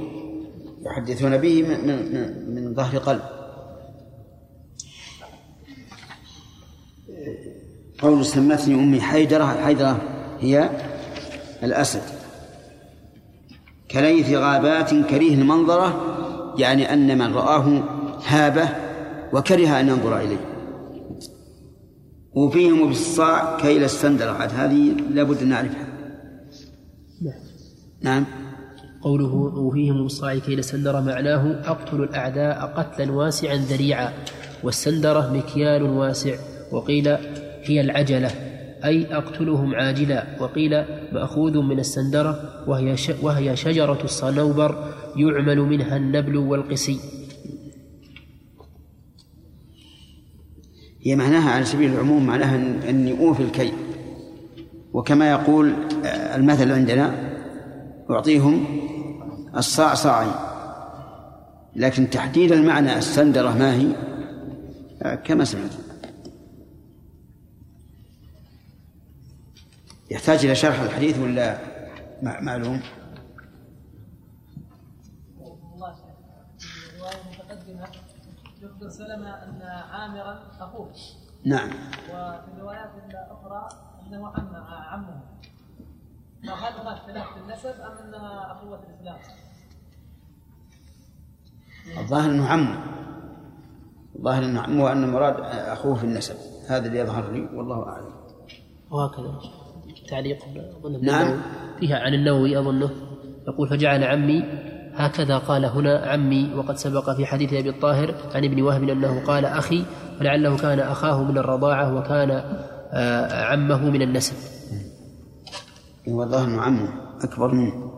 يحدثون 0.86 1.38
به 1.38 1.64
من, 1.64 1.88
من, 1.88 2.56
من 2.56 2.74
ظهر 2.74 2.98
قلب. 2.98 3.22
قول 8.02 8.26
سمتني 8.26 8.76
أمي 8.76 9.02
حيدرة 9.02 9.46
حيدرة 9.46 10.02
هي 10.40 10.70
الأسد. 11.64 12.21
كليث 13.92 14.30
غابات 14.34 14.94
كريه 14.94 15.34
المنظرة 15.34 16.02
يعني 16.58 16.94
أن 16.94 17.18
من 17.18 17.34
رآه 17.34 17.84
هابه 18.28 18.70
وكره 19.34 19.80
أن 19.80 19.88
ينظر 19.88 20.18
إليه. 20.18 20.52
وفيهم 22.34 22.88
بالصاع 22.88 23.58
كيل 23.58 23.84
السندرة 23.84 24.32
عاد 24.32 24.52
هذه 24.54 24.96
لابد 25.10 25.42
أن 25.42 25.50
نعرفها. 25.50 25.88
نعم. 28.02 28.26
قوله 29.02 29.34
وفيهم 29.36 30.06
الصاع 30.06 30.38
كيل 30.38 30.64
سندر 30.64 31.02
معناه 31.02 31.62
أقتل 31.66 32.04
الأعداء 32.04 32.74
قتلا 32.78 33.12
واسعا 33.12 33.56
ذريعا 33.56 34.14
والسندرة 34.64 35.34
مكيال 35.34 35.84
واسع 35.84 36.36
وقيل 36.72 37.08
هي 37.64 37.82
العجلة. 37.82 38.51
أي 38.86 39.16
أقتلهم 39.16 39.76
عاجلا. 39.76 40.26
وقيل 40.40 40.84
مأخوذ 41.12 41.62
من 41.62 41.80
السندرة 41.80 42.64
وهي, 42.68 42.96
وهي 43.22 43.56
شجرة 43.56 44.00
الصنوبر 44.04 44.94
يعمل 45.16 45.60
منها 45.60 45.98
النبل 45.98 46.38
والقسي. 46.38 47.00
هي 51.04 51.16
معناها 51.16 51.52
على 51.52 51.66
سبيل 51.66 51.94
العموم 51.94 52.26
معناها 52.26 52.56
أني 52.90 53.20
أوفي 53.20 53.44
الكي 53.44 53.74
وكما 54.94 55.32
يقول 55.32 55.74
المثل 56.36 56.72
عندنا 56.72 57.32
أعطيهم 58.10 58.66
الصاع 59.58 59.94
صاعين 59.94 60.32
لكن 61.76 62.10
تحديد 62.10 62.52
المعنى 62.52 62.98
السندرة 62.98 63.58
ما 63.58 63.76
هي؟ 63.76 63.88
كما 65.24 65.44
سمعت. 65.44 65.72
يحتاج 70.12 70.46
إلى 70.46 70.56
شرح 70.56 70.80
الحديث 70.80 71.20
ولا 71.20 71.58
معلوم؟ 72.22 72.82
سلمة 78.90 79.30
أن 79.30 79.62
عامرا 79.62 80.40
أخوه. 80.60 80.92
نعم. 81.46 81.70
وفي 82.10 82.48
الروايات 82.58 82.90
الأخرى 83.10 83.70
أنه 84.08 84.28
عم 84.28 84.56
عمه. 84.70 85.22
فهل 86.44 86.74
هناك 86.74 86.98
اختلاف 86.98 87.34
في 87.34 87.40
النسب 87.40 87.82
أم 87.82 87.98
أنها 87.98 88.52
أخوة 88.52 88.80
الإسلام؟ 88.90 89.18
الظاهر 91.98 92.30
أنه 92.30 92.48
عمه 92.48 92.84
الظاهر 94.16 94.46
أنه 94.46 94.62
عمه 94.62 94.84
وأن 94.84 95.04
المراد 95.04 95.36
أخوه 95.46 95.96
في 95.96 96.04
النسب. 96.04 96.36
هذا 96.70 96.88
اللي 96.88 97.00
يظهر 97.00 97.32
لي 97.32 97.42
والله 97.42 97.88
أعلم. 97.88 98.14
وهكذا. 98.92 99.62
تعليق 100.10 100.38
أظن 100.80 101.06
نعم. 101.06 101.42
فيها 101.80 102.00
عن 102.00 102.14
النووي 102.14 102.60
أظنه. 102.60 102.90
يقول 103.48 103.70
فجعل 103.70 104.04
عمي 104.04 104.44
هكذا 104.96 105.38
قال 105.38 105.66
هنا 105.66 105.98
عمي 105.98 106.54
وقد 106.56 106.78
سبق 106.78 107.10
في 107.16 107.26
حديث 107.26 107.54
أبي 107.54 107.70
الطاهر 107.70 108.16
عن 108.36 108.46
ابن 108.46 108.62
وهب 108.62 108.90
أنه 108.90 109.26
قال 109.26 109.46
أخي 109.46 109.84
فلعله 110.20 110.58
كان 110.58 110.80
أخاه 110.80 111.24
من 111.24 111.38
الرضاعة 111.38 111.96
وكان 111.96 112.32
آه، 112.94 113.46
عمه 113.46 113.90
من 113.90 114.02
النسب. 114.02 114.36
هو 116.10 116.24
الظاهر 116.24 116.48
إنه 116.48 116.62
عمه 116.62 116.90
أكبر 117.24 117.54
منه. 117.54 117.92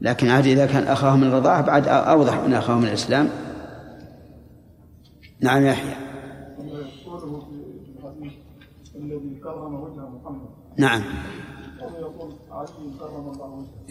لكن 0.00 0.28
عاد 0.28 0.46
إذا 0.46 0.66
كان 0.66 0.82
أخاه 0.82 1.16
من 1.16 1.24
الرضاعة 1.24 1.66
بعد 1.66 1.88
أوضح 1.88 2.44
من 2.44 2.54
أخاه 2.54 2.78
من 2.78 2.88
الإسلام. 2.88 3.28
نعم 5.40 5.66
يحيى 5.66 5.94
الذي 8.96 9.40
كرم 9.42 9.74
وجه 9.74 10.08
محمد. 10.08 10.59
نعم. 10.76 11.02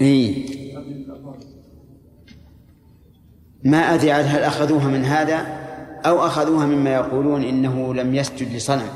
إيه. 0.01 0.69
ما 3.63 3.82
عاد 3.82 4.05
هل 4.05 4.43
أخذوها 4.43 4.88
من 4.88 5.05
هذا 5.05 5.59
أو 6.05 6.25
أخذوها 6.25 6.65
مما 6.65 6.93
يقولون 6.93 7.43
إنه 7.43 7.93
لم 7.93 8.15
يسجد 8.15 8.55
لصنم 8.55 8.89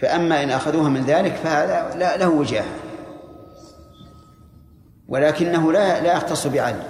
فأما 0.00 0.42
إن 0.42 0.50
أخذوها 0.50 0.88
من 0.88 1.00
ذلك 1.00 1.32
فهذا 1.32 1.98
لا 1.98 2.16
له 2.16 2.28
وجاهه 2.28 2.76
ولكنه 5.08 5.72
لا 5.72 6.02
لا 6.02 6.16
يختص 6.16 6.46
بعلي 6.46 6.82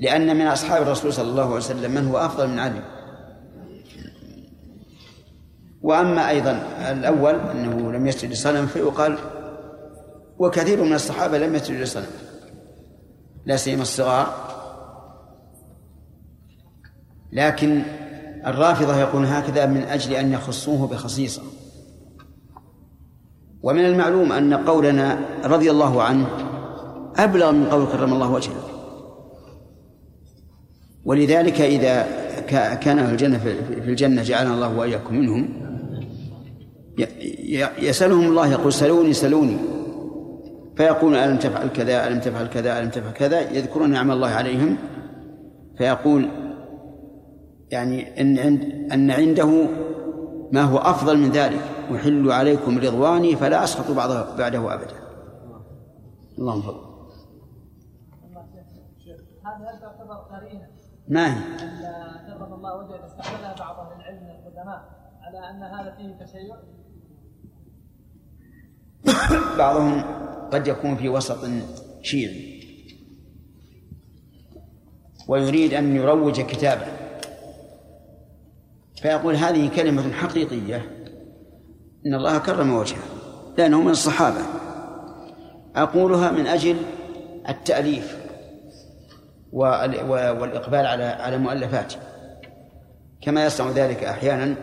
لأن 0.00 0.36
من 0.36 0.46
أصحاب 0.46 0.82
الرسول 0.82 1.12
صلى 1.12 1.30
الله 1.30 1.44
عليه 1.44 1.54
وسلم 1.54 1.90
من 1.90 2.08
هو 2.08 2.18
أفضل 2.18 2.48
من 2.48 2.58
علي. 2.58 2.97
وأما 5.82 6.28
أيضا 6.28 6.52
الأول 6.90 7.34
أنه 7.34 7.92
لم 7.92 8.06
يسجد 8.06 8.30
لصنم 8.30 8.66
فيقال 8.66 9.18
وكثير 10.38 10.84
من 10.84 10.92
الصحابة 10.92 11.38
لم 11.38 11.54
يسجدوا 11.54 11.84
لصنم 11.84 12.06
لا 13.46 13.56
سيما 13.56 13.82
الصغار. 13.82 14.48
لكن 17.32 17.82
الرافضة 18.46 18.96
يقولون 18.96 19.24
هكذا 19.28 19.66
من 19.66 19.82
أجل 19.82 20.12
أن 20.12 20.32
يخصوه 20.32 20.86
بخصيصة. 20.86 21.42
ومن 23.62 23.84
المعلوم 23.84 24.32
أن 24.32 24.54
قولنا 24.54 25.18
رضي 25.44 25.70
الله 25.70 26.02
عنه 26.02 26.26
أبلغ 27.16 27.52
من 27.52 27.66
قول 27.66 27.86
كرم 27.86 28.12
الله 28.12 28.30
وجهه. 28.30 28.62
ولذلك 31.04 31.60
إذا 31.60 32.06
كا- 32.40 32.74
كان 32.74 33.06
في 33.06 33.12
الجنة 33.12 33.38
في 33.38 33.90
الجنة 33.90 34.22
جعلنا 34.22 34.54
الله 34.54 34.76
وإياكم 34.76 35.14
منهم. 35.14 35.67
يسألهم 37.78 38.24
الله 38.24 38.46
يقول 38.46 38.72
سلوني 38.72 39.12
سلوني 39.12 39.56
فيقول 40.76 41.16
ألم 41.16 41.38
تفعل 41.38 41.68
كذا 41.68 42.06
ألم 42.08 42.20
تفعل 42.20 42.46
كذا 42.46 42.78
ألم 42.78 42.90
تفعل 42.90 43.12
كذا 43.12 43.40
يذكرون 43.40 43.90
نعم 43.90 44.10
الله 44.10 44.28
عليهم. 44.28 44.76
فيقول 45.78 46.28
يعني 47.70 48.20
أن 48.20 48.38
عند 48.38 48.92
أن 48.92 49.10
عنده 49.10 49.68
ما 50.52 50.62
هو 50.62 50.78
أفضل 50.78 51.18
من 51.18 51.30
ذلك 51.30 51.60
أحل 51.94 52.30
عليكم 52.30 52.78
رضواني 52.78 53.36
فلا 53.36 53.64
أسخط 53.64 53.90
بعضه 53.90 54.36
بعده 54.36 54.74
أبدا. 54.74 54.94
اللهم 56.38 56.62
فضل. 56.62 56.88
هذا 59.44 59.70
هل 59.70 59.80
تعتبر 59.80 60.14
قرينه 60.14 60.66
ما 61.08 61.34
هي 61.34 61.42
الله 62.58 62.76
وجهه 62.76 63.06
استعملها 63.06 63.54
بعض 63.58 63.78
أهل 63.78 64.00
العلم 64.00 64.22
من 64.24 64.30
القدماء 64.30 64.80
على 65.22 65.50
أن 65.50 65.62
هذا 65.62 65.94
فيه 65.96 66.24
تشيع. 66.24 66.56
بعضهم 69.58 70.02
قد 70.52 70.66
يكون 70.66 70.96
في 70.96 71.08
وسط 71.08 71.38
شيعي 72.02 72.58
ويريد 75.28 75.74
أن 75.74 75.96
يروج 75.96 76.40
كتابه. 76.40 76.86
فيقول 79.02 79.36
هذه 79.36 79.70
كلمة 79.76 80.12
حقيقية 80.12 80.90
إن 82.06 82.14
الله 82.14 82.38
كرم 82.38 82.74
وجهه 82.74 83.02
لأنه 83.58 83.82
من 83.82 83.90
الصحابة. 83.90 84.40
أقولها 85.76 86.30
من 86.30 86.46
أجل 86.46 86.76
التأليف 87.48 88.18
والإقبال 89.52 90.86
على 90.86 91.04
على 91.04 91.38
مؤلفاته 91.38 91.96
كما 93.22 93.44
يصنع 93.44 93.70
ذلك 93.70 94.04
أحيانا 94.04 94.54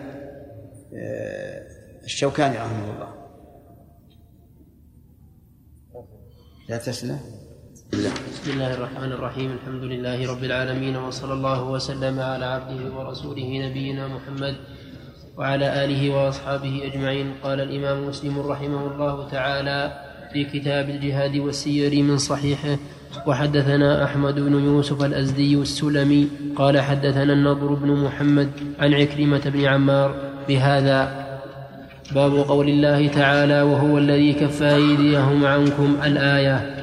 آه، 0.93 1.67
الشوكاني 2.03 2.57
رحمه 2.57 2.93
الله. 2.95 3.24
لا 6.69 6.77
تسلم 6.77 7.19
بسم 7.93 8.51
الله 8.51 8.73
الرحمن 8.73 9.11
الرحيم. 9.11 9.51
الحمد 9.51 9.83
لله 9.83 10.31
رب 10.31 10.43
العالمين 10.43 10.95
وصلى 10.97 11.33
الله 11.33 11.63
وسلم 11.63 12.19
على 12.19 12.45
عبده 12.45 12.95
ورسوله 12.95 13.69
نبينا 13.69 14.07
محمد 14.07 14.55
وعلى 15.37 15.85
آله 15.85 16.09
وأصحابه 16.09 16.81
أجمعين. 16.83 17.33
قال 17.43 17.61
الإمام 17.61 18.07
مسلم 18.07 18.39
رحمه 18.39 18.93
الله 18.93 19.29
تعالى 19.29 19.93
في 20.33 20.45
كتاب 20.45 20.89
الجهاد 20.89 21.37
والسير 21.37 22.03
من 22.03 22.17
صحيحه 22.17 22.77
وحدثنا 23.27 24.03
أحمد 24.03 24.35
بن 24.35 24.53
يوسف 24.65 25.03
الأزدي 25.03 25.55
السلمي 25.55 26.27
قال 26.55 26.81
حدثنا 26.81 27.33
النضر 27.33 27.73
بن 27.73 27.91
محمد 27.91 28.49
عن 28.79 28.93
عكرمة 28.93 29.49
بن 29.49 29.65
عمار 29.65 30.09
بهذا 30.47 31.24
باب 32.13 32.33
قول 32.33 32.69
الله 32.69 33.07
تعالى 33.07 33.61
وهو 33.61 33.97
الذي 33.97 34.33
كف 34.33 34.63
أيديهم 34.63 35.45
عنكم 35.45 35.95
الآية. 36.05 36.75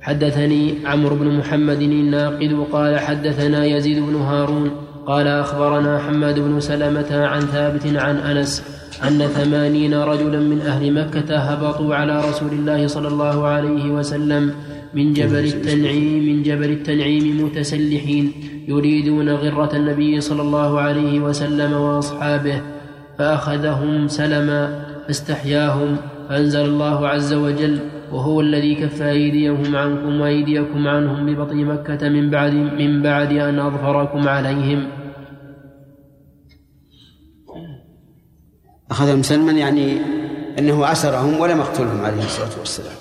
حدثني 0.00 0.74
عمرو 0.84 1.16
بن 1.16 1.38
محمد 1.38 1.80
الناقد 1.82 2.66
قال 2.72 2.98
حدثنا 2.98 3.64
يزيد 3.64 3.98
بن 3.98 4.14
هارون 4.14 4.70
قال 5.06 5.26
أخبرنا 5.26 5.98
حماد 5.98 6.40
بن 6.40 6.60
سلمة 6.60 7.26
عن 7.26 7.40
ثابت 7.40 7.86
عن 7.96 8.16
أنس 8.16 8.62
أن 9.04 9.18
ثمانين 9.18 9.94
رجلا 9.94 10.40
من 10.40 10.60
أهل 10.60 10.92
مكة 10.92 11.36
هبطوا 11.36 11.94
على 11.94 12.28
رسول 12.28 12.52
الله 12.52 12.86
صلى 12.86 13.08
الله 13.08 13.46
عليه 13.46 13.90
وسلم 13.90 14.54
من 14.94 15.12
جبل 15.12 15.44
التنعيم 15.44 16.24
من 16.24 16.42
جبل 16.42 16.70
التنعيم 16.70 17.44
متسلحين 17.44 18.32
يريدون 18.68 19.28
غرة 19.28 19.76
النبي 19.76 20.20
صلى 20.20 20.42
الله 20.42 20.80
عليه 20.80 21.20
وسلم 21.20 21.72
وأصحابه. 21.72 22.73
فأخذهم 23.18 24.08
سلما 24.08 24.84
فاستحياهم 25.06 25.96
فأنزل 26.28 26.64
الله 26.64 27.08
عز 27.08 27.32
وجل 27.32 27.78
وهو 28.12 28.40
الذي 28.40 28.74
كف 28.74 29.02
أيديهم 29.02 29.76
عنكم 29.76 30.20
وأيديكم 30.20 30.88
عنهم 30.88 31.26
ببطن 31.26 31.56
مكة 31.56 32.08
من 32.08 32.30
بعد 32.30 32.52
من 32.52 33.02
بعد 33.02 33.32
أن 33.32 33.58
أظفركم 33.58 34.28
عليهم. 34.28 34.88
أخذهم 38.90 39.22
سلما 39.22 39.52
يعني 39.52 39.98
أنه 40.58 40.92
أسرهم 40.92 41.40
ولم 41.40 41.58
يقتلهم 41.58 42.00
عليه 42.04 42.24
الصلاة 42.24 42.58
والسلام. 42.58 42.96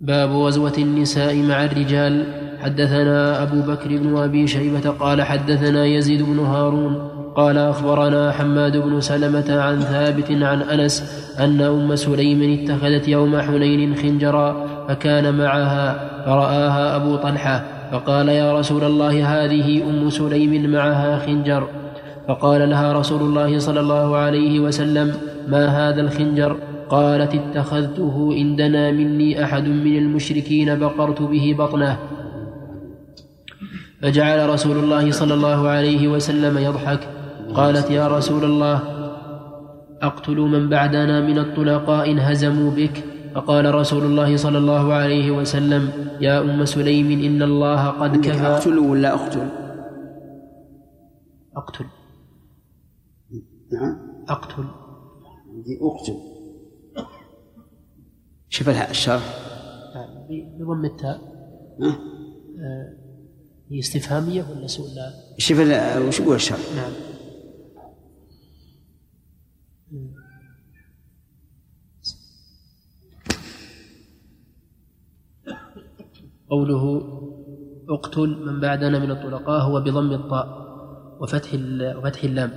باب 0.00 0.30
غزوة 0.30 0.74
النساء 0.78 1.36
مع 1.36 1.64
الرجال. 1.64 2.45
حدثنا 2.62 3.42
أبو 3.42 3.60
بكر 3.60 3.88
بن 3.88 4.16
أبي 4.16 4.46
شيبة 4.46 4.90
قال 4.90 5.22
حدثنا 5.22 5.86
يزيد 5.86 6.22
بن 6.22 6.38
هارون 6.38 7.08
قال 7.36 7.58
أخبرنا 7.58 8.32
حماد 8.32 8.76
بن 8.76 9.00
سلمة 9.00 9.60
عن 9.60 9.80
ثابت 9.80 10.30
عن 10.30 10.62
أنس 10.62 11.24
أن 11.40 11.60
أم 11.60 11.96
سليم 11.96 12.58
اتخذت 12.58 13.08
يوم 13.08 13.40
حنين 13.40 13.96
خنجرا 13.96 14.66
فكان 14.88 15.34
معها 15.34 15.94
فرآها 16.26 16.96
أبو 16.96 17.16
طلحة 17.16 17.76
فقال 17.92 18.28
يا 18.28 18.58
رسول 18.58 18.84
الله 18.84 19.44
هذه 19.44 19.82
أم 19.90 20.10
سليم 20.10 20.70
معها 20.70 21.18
خنجر؟ 21.18 21.68
فقال 22.28 22.70
لها 22.70 22.92
رسول 22.92 23.20
الله 23.22 23.58
صلى 23.58 23.80
الله 23.80 24.16
عليه 24.16 24.60
وسلم 24.60 25.12
ما 25.48 25.66
هذا 25.66 26.00
الخنجر؟ 26.00 26.56
قالت 26.88 27.34
اتخذته 27.34 28.34
إن 28.38 28.56
دنا 28.56 28.92
مني 28.92 29.44
أحد 29.44 29.68
من 29.68 29.98
المشركين 29.98 30.78
بقرت 30.78 31.22
به 31.22 31.54
بطنه. 31.58 31.98
فجعل 34.02 34.48
رسول 34.48 34.76
الله 34.78 35.10
صلى 35.10 35.34
الله 35.34 35.68
عليه 35.68 36.08
وسلم 36.08 36.58
يضحك. 36.58 37.00
قالت 37.54 37.90
يا 37.90 38.08
رسول 38.08 38.44
الله 38.44 38.76
أقتل 40.02 40.36
من 40.36 40.68
بعدنا 40.68 41.20
من 41.20 41.38
الطلقاء 41.38 42.10
إن 42.10 42.18
هزموا 42.18 42.70
بك؟ 42.70 43.04
فقال 43.34 43.74
رسول 43.74 44.04
الله 44.04 44.36
صلى 44.36 44.58
الله 44.58 44.92
عليه 44.92 45.30
وسلم 45.30 45.88
يا 46.20 46.40
أم 46.40 46.64
سليم 46.64 47.20
إن 47.20 47.42
الله 47.42 47.86
قد 47.86 48.16
كفى. 48.16 48.46
أقتل 48.46 48.78
ولا 48.78 49.14
أقتل؟ 49.14 49.48
أقتل. 51.56 51.84
نعم. 53.72 53.96
أقتل. 54.28 54.64
عندي 55.54 55.78
أقتل. 55.82 56.16
شوف 58.48 58.68
الح- 58.68 58.88
الشرح. 58.88 59.24
ب- 60.28 60.62
بضم 60.62 60.84
التاء. 60.84 61.20
ها؟ 61.82 63.05
هي 63.70 63.78
استفهامية 63.78 64.46
ولا 64.50 64.66
سؤال 64.66 64.94
لا. 64.94 65.12
شوف 65.38 65.58
وش 65.60 66.20
يقول 66.20 66.34
الشرح 66.34 66.58
نعم. 66.76 66.92
قوله 76.50 77.02
اقتل 77.88 78.28
من 78.46 78.60
بعدنا 78.60 78.98
من 78.98 79.10
الطلقاء 79.10 79.62
هو 79.62 79.80
بضم 79.80 80.12
الطاء 80.12 80.46
وفتح 81.20 81.54
وفتح 81.96 82.24
اللام. 82.24 82.50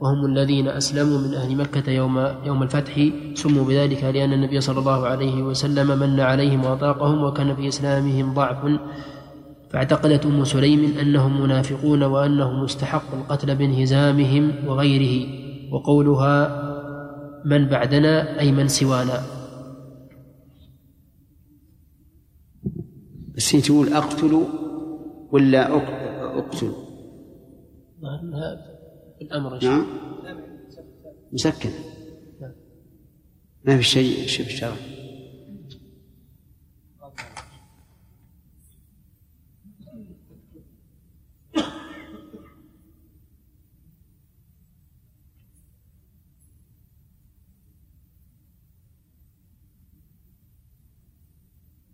وهم 0.00 0.26
الذين 0.26 0.68
أسلموا 0.68 1.18
من 1.18 1.34
أهل 1.34 1.56
مكة 1.56 1.90
يوم 1.90 2.18
يوم 2.44 2.62
الفتح. 2.62 3.10
سموا 3.34 3.64
بذلك 3.64 4.04
لأن 4.04 4.32
النبي 4.32 4.60
صلى 4.60 4.78
الله 4.78 5.06
عليه 5.06 5.42
وسلم 5.42 5.98
من 5.98 6.20
عليهم 6.20 6.64
وأطاقهم 6.64 7.24
وكان 7.24 7.56
في 7.56 7.68
إسلامهم 7.68 8.34
ضعف. 8.34 8.80
فاعتقدت 9.70 10.26
أم 10.26 10.44
سليم 10.44 10.98
أنهم 10.98 11.42
منافقون 11.42 12.02
وأنهم 12.02 12.62
مستحق 12.62 13.14
القتل 13.14 13.56
بانهزامهم 13.56 14.68
وغيره 14.68 15.28
وقولها 15.72 16.70
من 17.44 17.68
بعدنا 17.68 18.40
أي 18.40 18.52
من 18.52 18.68
سوانا. 18.68 19.22
بس 23.36 23.54
هي 23.54 23.60
تقول 23.60 23.92
أقتل 23.92 24.46
ولا 25.32 25.68
لها 28.02 28.66
الأمر 29.22 29.64
نعم. 29.64 29.86
مسكن. 31.32 31.70
ما 33.64 33.76
في 33.76 33.82
شيء 33.82 34.26
شوف 34.26 34.46
الشرح 34.46 35.00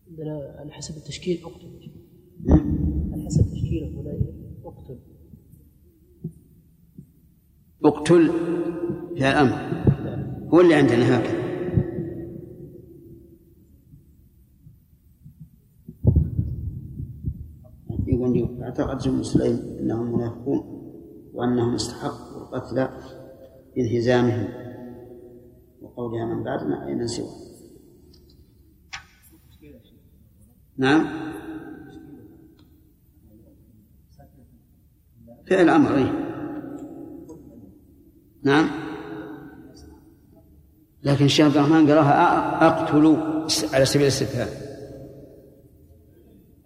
عندنا 0.09 0.26
على 0.37 0.73
حسب 0.73 0.97
التشكيل 0.97 1.43
أقتل. 1.45 1.91
على 3.13 3.25
حسب 3.27 3.45
تشكيله 3.53 3.89
هنا 3.89 4.19
أقتل. 4.65 4.99
أقتل؟ 7.85 8.31
في 9.17 9.29
الأمر 9.31 9.57
هو 10.55 10.61
اللي 10.61 10.75
عندنا 10.75 11.19
هكذا 11.19 11.47
يقول 18.07 18.63
أعتقد 18.63 18.99
جمهور 18.99 19.23
سليم 19.23 19.77
أنهم 19.81 20.15
منافقون 20.15 20.77
وأنهم 21.35 21.75
استحقوا 21.75 22.43
القتل 22.43 22.89
بانهزامهم 23.77 24.49
وقولها 25.83 26.25
من 26.25 26.43
بعدنا 26.43 26.87
اي 26.87 26.95
من 26.95 27.07
نعم. 30.79 31.07
فعل 35.51 35.69
أمر 35.69 35.97
إيه؟ 35.97 36.13
نعم. 38.43 38.69
لكن 41.03 41.25
الشيخ 41.25 41.47
عبد 41.47 41.57
الرحمن 41.57 41.91
قراها 41.91 42.13
أ- 42.61 42.63
اقتل 42.63 43.17
على 43.75 43.85
سبيل 43.85 44.03
الاستفهام 44.03 44.49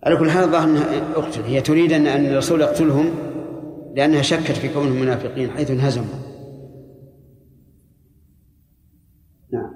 على 0.02 0.16
كل 0.16 0.30
حال 0.30 0.48
ظاهر 0.50 0.64
أنها 0.68 1.12
أقتل. 1.16 1.42
هي 1.42 1.60
تريد 1.60 1.92
أن 1.92 2.06
الرسول 2.06 2.60
يقتلهم 2.60 3.10
لأنها 3.96 4.22
شكت 4.22 4.52
في 4.52 4.68
كونهم 4.74 5.00
منافقين 5.00 5.50
حيث 5.50 5.70
انهزموا 5.70 6.06
نعم 9.52 9.74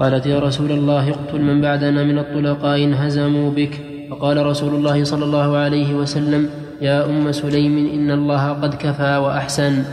قالت 0.00 0.26
يا 0.26 0.38
رسول 0.38 0.72
الله 0.72 1.10
اقتل 1.10 1.40
من 1.40 1.60
بعدنا 1.60 2.04
من 2.04 2.18
الطلقاء 2.18 2.84
انهزموا 2.84 3.50
بك. 3.50 3.74
فقال 4.10 4.46
رسول 4.46 4.74
الله 4.74 5.04
صلى 5.04 5.24
الله 5.24 5.56
عليه 5.56 5.94
وسلم 5.94 6.50
يا 6.80 7.04
أم 7.04 7.32
سليم 7.32 7.76
إن 7.94 8.10
الله 8.10 8.48
قد 8.52 8.74
كفى 8.74 9.16
وأحسن. 9.16 9.84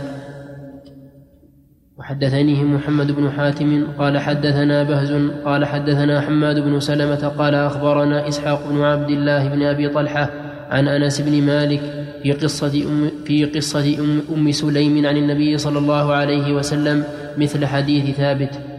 وحدثنيه 1.98 2.64
محمد 2.64 3.12
بن 3.12 3.32
حاتم 3.32 3.88
قال 4.00 4.20
حدثنا 4.20 4.84
بهز 4.84 5.12
قال 5.46 5.66
حدثنا 5.66 6.22
حماد 6.22 6.60
بن 6.60 6.80
سلمة 6.80 7.28
قال 7.28 7.56
أخبرنا 7.56 8.28
إسحاق 8.28 8.70
بن 8.70 8.82
عبد 8.82 9.10
الله 9.10 9.48
بن 9.48 9.64
أبي 9.64 9.90
طلحة 9.90 10.30
عن 10.70 10.88
أنس 10.88 11.22
بن 11.22 11.42
مالك 11.42 11.82
في 12.24 12.32
قصة 12.32 12.84
أم 12.90 13.12
في 13.26 13.46
قصة 13.46 14.00
أم, 14.00 14.22
أم 14.36 14.52
سليم 14.52 15.06
عن 15.06 15.18
النبي 15.18 15.58
صلى 15.58 15.80
الله 15.80 16.14
عليه 16.14 16.54
وسلم 16.54 17.04
مثل 17.38 17.66
حديث 17.66 18.16
ثابت. 18.16 18.77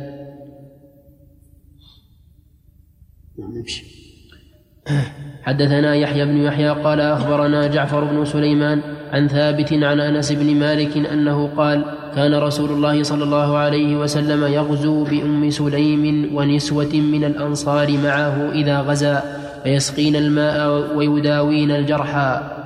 حدثنا 5.42 5.94
يحيى 5.94 6.24
بن 6.24 6.36
يحيى 6.36 6.68
قال 6.68 7.00
أخبرنا 7.00 7.66
جعفر 7.66 8.04
بن 8.04 8.24
سليمان 8.24 8.82
عن 9.12 9.28
ثابت 9.28 9.72
عن 9.72 10.00
أنس 10.00 10.32
بن 10.32 10.54
مالك 10.54 10.96
أنه 10.96 11.46
قال 11.56 11.84
كان 12.14 12.34
رسول 12.34 12.70
الله 12.70 13.02
صلى 13.02 13.24
الله 13.24 13.56
عليه 13.56 13.96
وسلم 13.96 14.44
يغزو 14.44 15.04
بأم 15.04 15.50
سليم 15.50 16.34
ونسوة 16.36 16.94
من 16.94 17.24
الأنصار 17.24 17.98
معه 18.04 18.50
إذا 18.52 18.80
غزا 18.80 19.22
فيسقين 19.64 20.16
الماء 20.16 20.96
ويداوين 20.96 21.70
الجرحى 21.70 22.58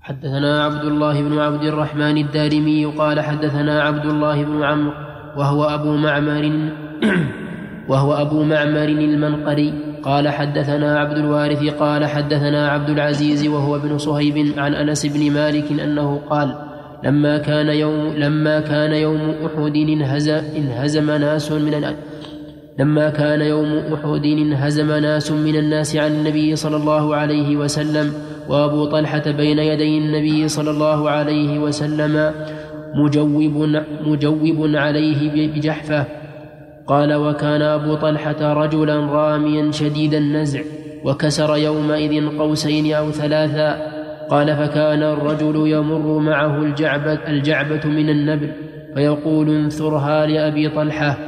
حدثنا 0.00 0.64
عبد 0.64 0.84
الله 0.84 1.22
بن 1.22 1.38
عبد 1.38 1.62
الرحمن 1.62 2.16
الدارمي 2.16 2.84
قال 2.84 3.20
حدثنا 3.20 3.82
عبد 3.82 4.06
الله 4.06 4.44
بن 4.44 4.62
عمرو 4.62 4.92
وهو 5.36 5.64
أبو 5.64 5.96
معمر 5.96 6.70
وهو 7.88 8.12
أبو 8.12 8.42
معمر 8.42 8.88
المنقري. 8.88 9.74
قال 10.02 10.28
حدثنا 10.28 10.98
عبد 10.98 11.18
الوارث 11.18 11.74
قال 11.74 12.06
حدثنا 12.06 12.68
عبد 12.68 12.90
العزيز 12.90 13.46
وهو 13.46 13.76
ابن 13.76 13.98
صهيب 13.98 14.52
عن 14.58 14.74
أنس 14.74 15.06
بن 15.06 15.30
مالك 15.30 15.80
أنه 15.80 16.20
قال 16.30 16.54
لما 17.04 17.38
كان 17.38 17.68
يوم 17.68 18.12
لما 18.16 18.60
كان 18.60 18.92
يوم 18.92 19.34
أحد 19.46 19.76
انهزم, 20.56 21.10
ناس 21.10 21.52
من 21.52 21.94
لما 22.78 23.10
كان 23.10 23.40
يوم 23.40 23.82
أحد 23.94 24.24
انهزم 24.24 24.92
ناس 24.92 25.30
من 25.32 25.56
الناس 25.56 25.96
عن 25.96 26.10
النبي 26.10 26.56
صلى 26.56 26.76
الله 26.76 27.16
عليه 27.16 27.56
وسلم. 27.56 28.12
وأبو 28.48 28.84
طلحة 28.84 29.30
بين 29.30 29.58
يدي 29.58 29.98
النبي 29.98 30.48
صلى 30.48 30.70
الله 30.70 31.10
عليه 31.10 31.58
وسلم 31.58 32.32
مجوب 32.94 33.68
مجوب 34.06 34.70
عليه 34.74 35.46
بجحفة. 35.54 36.25
قال 36.86 37.14
وكان 37.14 37.62
أبو 37.62 37.94
طلحة 37.94 38.52
رجلا 38.52 38.96
راميا 38.96 39.70
شديد 39.70 40.14
النزع 40.14 40.60
وكسر 41.04 41.56
يومئذ 41.56 42.38
قوسين 42.38 42.94
أو 42.94 43.10
ثلاثا. 43.10 43.96
قال 44.30 44.56
فكان 44.56 45.02
الرجل 45.02 45.66
يمر 45.66 46.18
معه 46.18 46.62
الجعبة, 46.62 47.12
الجعبة 47.12 47.84
من 47.84 48.10
النبل 48.10 48.50
فيقول 48.94 49.48
انثرها 49.50 50.26
لأبي 50.26 50.68
طلحة. 50.68 51.18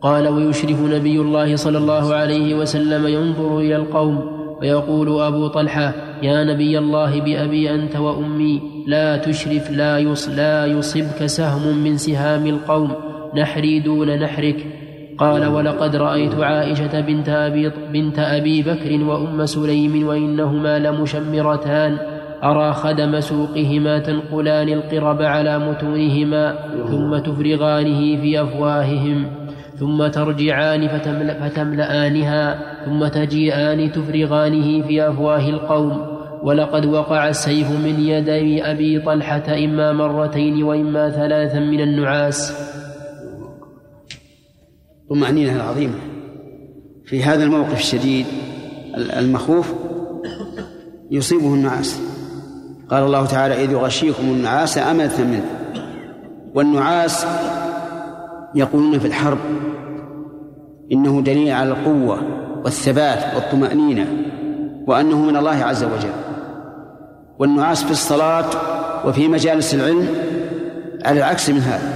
قال 0.00 0.28
ويشرف 0.28 0.80
نبي 0.80 1.20
الله 1.20 1.56
صلى 1.56 1.78
الله 1.78 2.14
عليه 2.14 2.54
وسلم 2.54 3.06
ينظر 3.06 3.58
إلى 3.58 3.76
القوم 3.76 4.42
ويقول 4.60 5.22
أبو 5.22 5.46
طلحة 5.46 5.94
يا 6.22 6.44
نبي 6.44 6.78
الله 6.78 7.20
بأبي 7.20 7.74
أنت 7.74 7.96
وأمي 7.96 8.60
لا 8.86 9.16
تشرف 9.16 9.70
لا, 9.70 9.98
يص 9.98 10.28
لا 10.28 10.66
يصبك 10.66 11.26
سهم 11.26 11.84
من 11.84 11.96
سهام 11.96 12.46
القوم. 12.46 13.11
نحري 13.36 13.80
دون 13.80 14.18
نحرك. 14.18 14.66
قال 15.18 15.46
ولقد 15.46 15.96
رأيت 15.96 16.34
عائشة 16.34 17.00
بنت 17.00 17.28
أبي, 17.28 17.70
بنت 17.92 18.18
أبي 18.18 18.62
بكر 18.62 19.04
وأم 19.04 19.46
سليم 19.46 20.06
وإنهما 20.06 20.78
لمشمرتان. 20.78 21.98
أرى 22.44 22.72
خدم 22.72 23.20
سوقهما 23.20 23.98
تنقلان 23.98 24.68
القرب 24.68 25.22
على 25.22 25.58
متونهما 25.58 26.54
ثم 26.90 27.18
تفرغانه 27.18 28.16
في 28.20 28.42
أفواههم 28.42 29.26
ثم 29.76 30.06
ترجعان 30.06 30.88
فتملأ 30.88 31.48
فتملآنها 31.48 32.58
ثم 32.84 33.06
تجيئان 33.06 33.92
تفرغانه 33.92 34.82
في 34.82 35.08
أفواه 35.08 35.48
القوم. 35.48 36.06
ولقد 36.42 36.86
وقع 36.86 37.28
السيف 37.28 37.70
من 37.70 38.00
يدي 38.00 38.64
أبي 38.70 39.00
طلحة 39.00 39.64
إما 39.64 39.92
مرتين 39.92 40.62
وإما 40.62 41.10
ثلاثا 41.10 41.60
من 41.60 41.80
النعاس. 41.80 42.71
طمأنينة 45.10 45.56
العظيمة 45.56 45.98
في 47.04 47.24
هذا 47.24 47.44
الموقف 47.44 47.78
الشديد 47.78 48.26
المخوف 48.96 49.72
يصيبه 51.10 51.54
النعاس. 51.54 52.00
قال 52.90 53.04
الله 53.04 53.26
تعالى 53.26 53.64
إذ 53.64 53.72
يغشيكم 53.72 54.22
النعاس 54.22 54.78
أمنة 54.78 55.18
منه. 55.18 55.44
والنعاس 56.54 57.26
يقولون 58.54 58.98
في 58.98 59.06
الحرب 59.06 59.38
إنه 60.92 61.20
دليل 61.20 61.52
على 61.52 61.70
القوة 61.70 62.22
والثبات 62.64 63.34
والطمأنينة 63.34 64.06
وأنه 64.86 65.22
من 65.22 65.36
الله 65.36 65.64
عز 65.64 65.84
وجل. 65.84 66.12
والنعاس 67.38 67.84
في 67.84 67.90
الصلاة 67.90 68.50
وفي 69.06 69.28
مجالس 69.28 69.74
العلم 69.74 70.08
على 71.04 71.18
العكس 71.18 71.50
من 71.50 71.60
هذا 71.60 71.92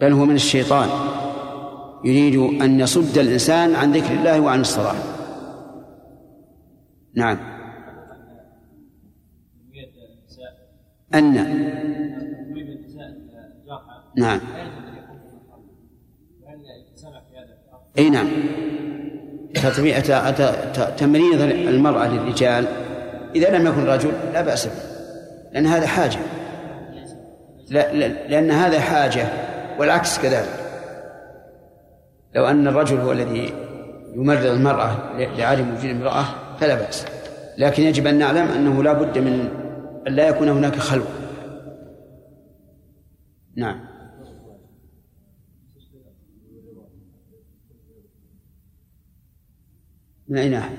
بل 0.00 0.12
هو 0.12 0.24
من 0.24 0.34
الشيطان. 0.34 0.88
يريد 2.04 2.36
أن 2.62 2.80
يصد 2.80 3.18
الإنسان 3.18 3.74
عن 3.74 3.92
ذكر 3.92 4.14
الله 4.14 4.40
وعن 4.40 4.60
الصلاة. 4.60 4.94
نعم. 7.14 7.38
أن. 11.14 11.34
نعم. 14.16 14.40
أي 17.98 18.10
نعم. 18.10 18.28
تمريض 20.98 21.40
المرأة 21.40 22.08
للرجال 22.08 22.66
إذا 23.34 23.58
لم 23.58 23.66
يكن 23.66 23.84
رجل 23.84 24.12
لا 24.32 24.42
بأس 24.42 24.66
به 24.66 24.72
لأن 25.52 25.66
هذا 25.66 25.86
حاجة. 25.86 26.18
لا 27.70 27.92
لأن 28.28 28.50
هذا 28.50 28.80
حاجة 28.80 29.28
والعكس 29.78 30.18
كذلك. 30.18 30.63
لو 32.34 32.46
أن 32.46 32.68
الرجل 32.68 32.96
هو 32.96 33.12
الذي 33.12 33.52
يمرض 34.14 34.46
المرأة 34.46 35.18
لعدم 35.18 35.74
وجود 35.74 35.90
امرأة 35.90 36.24
فلا 36.60 36.74
بأس. 36.74 37.06
لكن 37.58 37.82
يجب 37.82 38.06
أن 38.06 38.18
نعلم 38.18 38.48
أنه 38.48 38.82
لا 38.82 38.92
بد 38.92 39.18
من 39.18 39.48
أن 40.06 40.12
لا 40.12 40.28
يكون 40.28 40.48
هناك 40.48 40.76
خلوة 40.76 41.06
نعم. 43.56 43.80
من 50.28 50.38
أي 50.38 50.48
ناحية؟ 50.48 50.76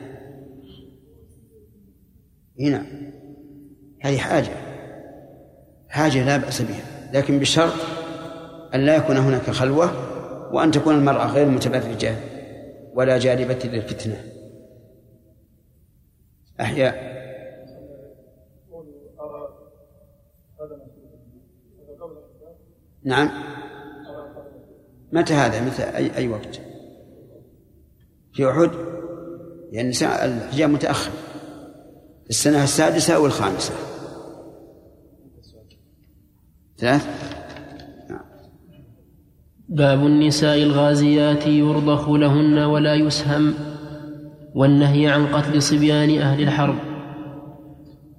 هنا. 2.59 2.85
هذه 4.01 4.17
حاجة. 4.17 4.51
حاجة 5.89 6.25
لا 6.25 6.37
بأس 6.37 6.61
بها. 6.61 7.11
لكن 7.13 7.39
بشرط 7.39 7.73
أن 8.75 8.79
لا 8.79 8.95
يكون 8.95 9.17
هناك 9.17 9.49
خلوة 9.49 10.14
وأن 10.51 10.71
تكون 10.71 10.95
المرأة 10.95 11.27
غير 11.27 11.49
متبرجة 11.49 12.15
ولا 12.93 13.17
جالبة 13.17 13.59
للفتنة. 13.63 14.23
أحياء. 16.61 17.15
نعم. 23.03 23.29
متى 25.11 25.33
هذا؟ 25.33 25.61
متى؟ 25.61 25.83
أي, 25.83 26.17
أي 26.17 26.27
وقت؟ 26.27 26.61
في 28.33 28.49
أحد؟ 28.49 28.71
يعني 29.71 29.89
الحجاب 29.89 30.69
متأخر. 30.69 31.11
السنة 32.29 32.63
السادسة 32.63 33.15
أو 33.15 33.25
الخامسة 33.25 33.73
ثلاث؟ 36.77 37.24
باب 39.69 40.05
النساء 40.05 40.63
الغازيات 40.63 41.47
يرضخ 41.47 42.09
لهن 42.09 42.57
ولا 42.57 42.95
يسهم 42.95 43.53
والنهي 44.55 45.07
عن 45.07 45.25
قتل 45.25 45.61
صبيان 45.61 46.19
أهل 46.19 46.43
الحرب. 46.43 46.75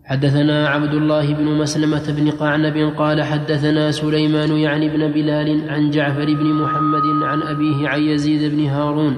حدثنا 0.04 0.68
عبد 0.68 0.94
الله 0.94 1.34
بن 1.34 1.44
مسلمة 1.44 2.02
بن 2.08 2.30
قعنب 2.30 2.92
قال 2.96 3.22
حدثنا 3.22 3.90
سليمان 3.90 4.56
يعني 4.56 4.88
بن 4.88 5.12
بلال 5.12 5.70
عن 5.70 5.90
جعفر 5.90 6.24
بن 6.24 6.52
محمد 6.52 7.22
عن 7.22 7.42
أبيه 7.42 7.88
عن 7.88 8.02
يزيد 8.02 8.54
بن 8.54 8.64
هارون 8.64 9.16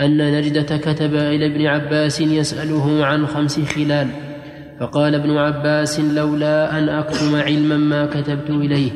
أن 0.00 0.38
نجدة 0.38 0.76
كتب 0.76 1.14
إلى 1.14 1.46
ابن 1.46 1.66
عباس 1.66 2.20
يسأله 2.20 3.04
عن 3.04 3.26
خمس 3.26 3.60
خلال 3.60 4.08
فقال 4.80 5.14
ابن 5.14 5.36
عباس 5.36 6.00
لولا 6.00 6.78
أن 6.78 6.88
أكتم 6.88 7.36
علما 7.36 7.76
ما 7.76 8.06
كتبت 8.06 8.50
إليه. 8.50 8.90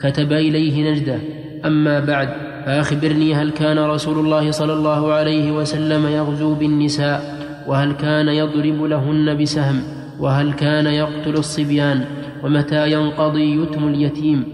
كتب 0.00 0.32
إليه 0.32 0.90
نجدة. 0.90 1.18
أما 1.64 2.00
بعد 2.00 2.28
فأخبرني 2.66 3.34
هل 3.34 3.50
كان 3.50 3.78
رسول 3.78 4.18
الله 4.18 4.50
صلى 4.50 4.72
الله 4.72 5.12
عليه 5.12 5.52
وسلم 5.52 6.06
يغزو 6.06 6.54
بالنساء 6.54 7.38
وهل 7.66 7.92
كان 7.92 8.28
يضرب 8.28 8.82
لهن 8.82 9.42
بسهم 9.42 9.82
وهل 10.20 10.52
كان 10.52 10.86
يقتل 10.86 11.34
الصبيان 11.34 12.04
ومتى 12.44 12.92
ينقضي 12.92 13.62
يتم 13.62 13.88
اليتيم؟ 13.88 14.44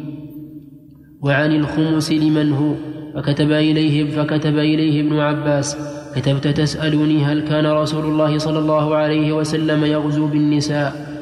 وعن 1.22 1.52
الخمس 1.52 2.12
لمن 2.12 2.52
هو؟ 2.52 2.74
فكتب 3.14 3.52
إليه 3.52 4.11
فكتب 4.11 4.59
إليه 4.59 5.00
ابن 5.00 5.18
عباس 5.18 5.76
كتبت 6.16 6.48
تسألني 6.48 7.24
هل 7.24 7.40
كان 7.40 7.66
رسول 7.66 8.05
الله 8.05 8.38
صلى 8.38 8.59
الله 8.59 8.94
عليه 8.96 9.32
وسلم 9.32 9.84
يغزو 9.84 10.26
بالنساء؟ 10.26 11.14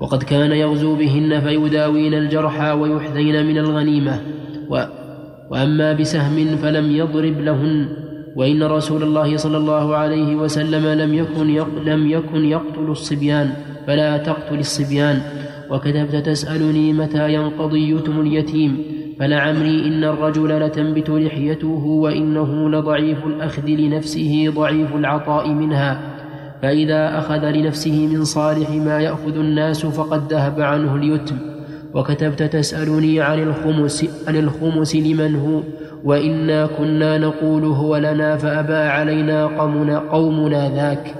وقد 0.00 0.22
كان 0.22 0.52
يغزو 0.52 0.94
بهن 0.94 1.40
فيداوين 1.40 2.14
الجرحى 2.14 2.70
ويحذين 2.70 3.46
من 3.46 3.58
الغنيمة 3.58 4.20
و 4.68 4.99
وأما 5.50 5.92
بسهم 5.92 6.56
فلم 6.56 6.90
يضرب 6.90 7.40
لهن 7.40 7.88
وإن 8.36 8.62
رسول 8.62 9.02
الله 9.02 9.36
صلى 9.36 9.56
الله 9.56 9.96
عليه 9.96 10.36
وسلم 10.36 10.86
لم 10.86 11.14
يكن 11.14 11.46
لم 11.84 12.10
يكن 12.10 12.44
يقتل 12.44 12.90
الصبيان 12.90 13.50
فلا 13.86 14.16
تقتل 14.16 14.58
الصبيان. 14.58 15.22
وكتبت 15.70 16.16
تسألني 16.16 16.92
متى 16.92 17.34
ينقضي 17.34 17.90
يتم 17.90 18.20
اليتيم 18.20 18.82
فلعمري 19.18 19.86
إن 19.86 20.04
الرجل 20.04 20.60
لتنبت 20.60 21.10
لحيته 21.10 21.84
وإنه 21.86 22.70
لضعيف 22.70 23.26
الأخذ 23.26 23.66
لنفسه 23.66 24.52
ضعيف 24.54 24.96
العطاء 24.96 25.48
منها. 25.48 26.00
فإذا 26.62 27.18
أخذ 27.18 27.50
لنفسه 27.50 28.06
من 28.06 28.24
صالح 28.24 28.70
ما 28.70 29.00
يأخذ 29.00 29.38
الناس 29.38 29.86
فقد 29.86 30.32
ذهب 30.32 30.60
عنه 30.60 30.96
اليتم. 30.96 31.49
وكتبت 31.94 32.42
تسألني 32.42 33.20
عن 33.20 33.42
الخمس 33.42 34.06
عن 34.28 34.36
الخمس 34.36 34.96
لمن 34.96 35.36
هو؟ 35.36 35.62
وإنا 36.04 36.66
كنا 36.66 37.18
نقول 37.18 37.64
هو 37.64 37.96
لنا 37.96 38.36
فأبى 38.36 38.74
علينا 38.74 39.46
قومنا, 39.46 39.98
قومنا 39.98 40.70
ذاك. 40.74 41.14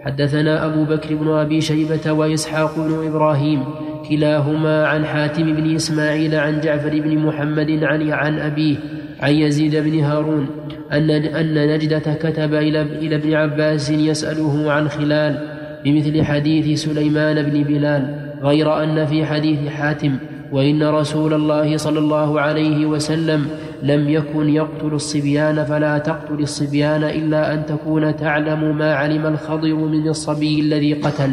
حدثنا 0.00 0.66
أبو 0.66 0.84
بكر 0.84 1.14
بن 1.14 1.28
أبي 1.28 1.60
شيبة 1.60 2.12
وإسحاق 2.12 2.76
بن 2.76 3.06
إبراهيم 3.06 3.64
كلاهما 4.08 4.86
عن 4.86 5.04
حاتم 5.04 5.54
بن 5.54 5.74
إسماعيل 5.74 6.34
عن 6.34 6.60
جعفر 6.60 7.00
بن 7.00 7.18
محمد 7.18 7.78
عن 7.82 8.10
عن 8.10 8.38
أبيه 8.38 8.76
عن 9.20 9.32
يزيد 9.32 9.76
بن 9.76 10.00
هارون 10.00 10.46
أن 10.92 11.10
أن 11.10 11.74
نجدة 11.74 12.14
كتب 12.14 12.54
إلى 12.54 12.82
إلى 12.82 13.16
ابن 13.16 13.34
عباس 13.34 13.90
يسأله 13.90 14.72
عن 14.72 14.88
خلال 14.88 15.38
بمثل 15.84 16.22
حديث 16.22 16.82
سليمان 16.82 17.42
بن 17.42 17.62
بلال. 17.62 18.25
غير 18.46 18.82
أن 18.82 19.06
في 19.06 19.26
حديث 19.26 19.68
حاتم 19.68 20.16
وإن 20.52 20.82
رسول 20.82 21.34
الله 21.34 21.76
صلى 21.76 21.98
الله 21.98 22.40
عليه 22.40 22.86
وسلم 22.86 23.46
لم 23.82 24.08
يكن 24.08 24.48
يقتل 24.48 24.94
الصبيان 24.94 25.64
فلا 25.64 25.98
تقتل 25.98 26.40
الصبيان 26.40 27.04
إلا 27.04 27.54
أن 27.54 27.66
تكون 27.66 28.16
تعلم 28.16 28.78
ما 28.78 28.94
علم 28.94 29.26
الخضر 29.26 29.74
من 29.74 30.08
الصبي 30.08 30.60
الذي 30.60 30.92
قتل. 30.94 31.30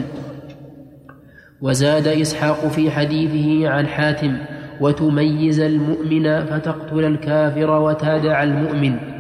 وزاد 1.61 2.07
إسحاق 2.07 2.68
في 2.68 2.91
حديثه 2.91 3.69
عن 3.69 3.88
حاتم 3.88 4.38
وتميز 4.81 5.60
المؤمن 5.60 6.45
فتقتل 6.45 7.06
الكافر 7.06 7.69
وتادع 7.80 8.44
المؤمن. 8.44 9.12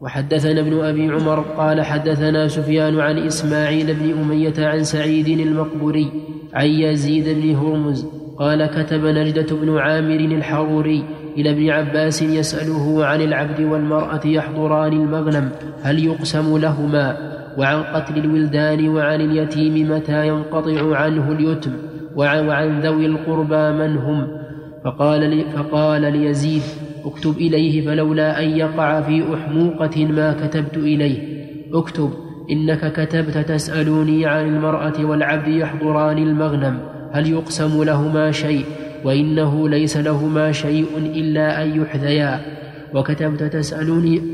وحدثنا 0.00 0.60
ابن 0.60 0.80
أبي 0.80 1.10
عمر 1.10 1.40
قال 1.40 1.82
حدثنا 1.82 2.48
سفيان 2.48 3.00
عن 3.00 3.18
إسماعيل 3.18 3.94
بن 3.94 4.20
أمية 4.20 4.54
عن 4.58 4.84
سعيد 4.84 5.28
المقبوري 5.28 6.10
عن 6.54 6.66
يزيد 6.66 7.28
بن 7.28 7.54
هرمز 7.54 8.06
قال 8.38 8.66
كتب 8.66 9.04
نجدة 9.04 9.56
بن 9.56 9.78
عامر 9.78 10.20
الحروري 10.20 11.04
إلى 11.36 11.50
ابن 11.50 11.70
عباس 11.70 12.22
يسأله 12.22 13.04
عن 13.04 13.20
العبد 13.20 13.60
والمرأة 13.60 14.20
يحضران 14.24 14.92
المغنم 14.92 15.48
هل 15.82 16.04
يقسم 16.04 16.58
لهما 16.58 17.16
وعن 17.58 17.82
قتل 17.82 18.18
الولدان 18.18 18.88
وعن 18.88 19.20
اليتيم 19.20 19.90
متى 19.90 20.28
ينقطع 20.28 20.96
عنه 20.96 21.32
اليتم 21.32 21.72
وعن 22.16 22.80
ذوي 22.80 23.06
القربى 23.06 23.72
من 23.72 23.96
هم 23.96 24.26
فقال, 24.84 25.20
لي 25.20 25.44
فقال 25.44 26.02
ليزيد 26.02 26.62
اكتب 27.04 27.36
إليه 27.36 27.86
فلولا 27.86 28.42
أن 28.42 28.50
يقع 28.50 29.00
في 29.00 29.34
أحموقة 29.34 30.06
ما 30.06 30.32
كتبت 30.32 30.76
إليه. 30.76 31.40
اكتب 31.74 32.10
إنك 32.50 32.92
كتبت 32.92 33.38
تسألوني 33.38 34.26
عن 34.26 34.48
المرأة 34.48 35.04
والعبد 35.04 35.48
يحضران 35.48 36.18
المغنم 36.18 36.78
هل 37.12 37.30
يقسم 37.30 37.82
لهما 37.82 38.30
شيء؟ 38.30 38.64
وإنه 39.04 39.68
ليس 39.68 39.96
لهما 39.96 40.52
شيء 40.52 40.86
إلا 40.96 41.62
أن 41.62 41.82
يحذيا. 41.82 42.40
وكتبت 42.94 43.42
تسألني 43.42 44.20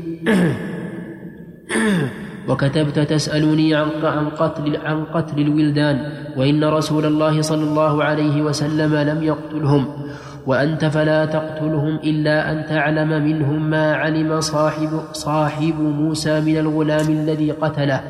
وكتبت 2.49 2.99
تسألني 2.99 3.75
عن 3.75 3.87
عن 4.03 4.29
قتل 4.29 4.77
عن 4.77 5.05
قتل 5.05 5.41
الولدان 5.41 6.11
وإن 6.37 6.63
رسول 6.63 7.05
الله 7.05 7.41
صلى 7.41 7.63
الله 7.63 8.03
عليه 8.03 8.41
وسلم 8.41 8.95
لم 8.95 9.23
يقتلهم. 9.23 9.85
وأنت 10.47 10.85
فلا 10.85 11.25
تقتلهم 11.25 11.95
إلا 12.03 12.51
أن 12.51 12.65
تعلم 12.65 13.23
منهم 13.23 13.69
ما 13.69 13.93
علم 13.93 14.41
صاحب 14.41 14.89
صاحب 15.13 15.79
موسى 15.79 16.41
من 16.41 16.57
الغلام 16.57 17.09
الذي 17.09 17.51
قتله. 17.51 18.01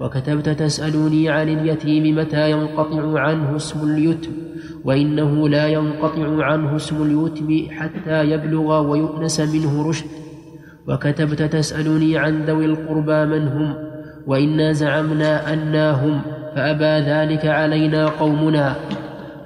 وكتبت 0.00 0.48
تسألني 0.48 1.30
عن 1.30 1.48
اليتيم 1.48 2.18
متى 2.18 2.50
ينقطع 2.50 3.20
عنه 3.20 3.56
اسم 3.56 3.90
اليتم؟ 3.90 4.30
وإنه 4.84 5.48
لا 5.48 5.68
ينقطع 5.68 6.44
عنه 6.44 6.76
اسم 6.76 7.02
اليتم 7.02 7.74
حتى 7.76 8.24
يبلغ 8.30 8.80
ويؤنس 8.80 9.40
منه 9.40 9.88
رشد. 9.88 10.06
وكتبت 10.88 11.42
تسألني 11.42 12.18
عن 12.18 12.44
ذوي 12.44 12.64
القربى 12.64 13.24
من 13.24 13.48
هم؟ 13.48 13.74
وإنا 14.26 14.72
زعمنا 14.72 15.52
أنا 15.52 15.90
هم 15.90 16.20
فأبى 16.56 17.10
ذلك 17.10 17.46
علينا 17.46 18.06
قومنا. 18.06 18.74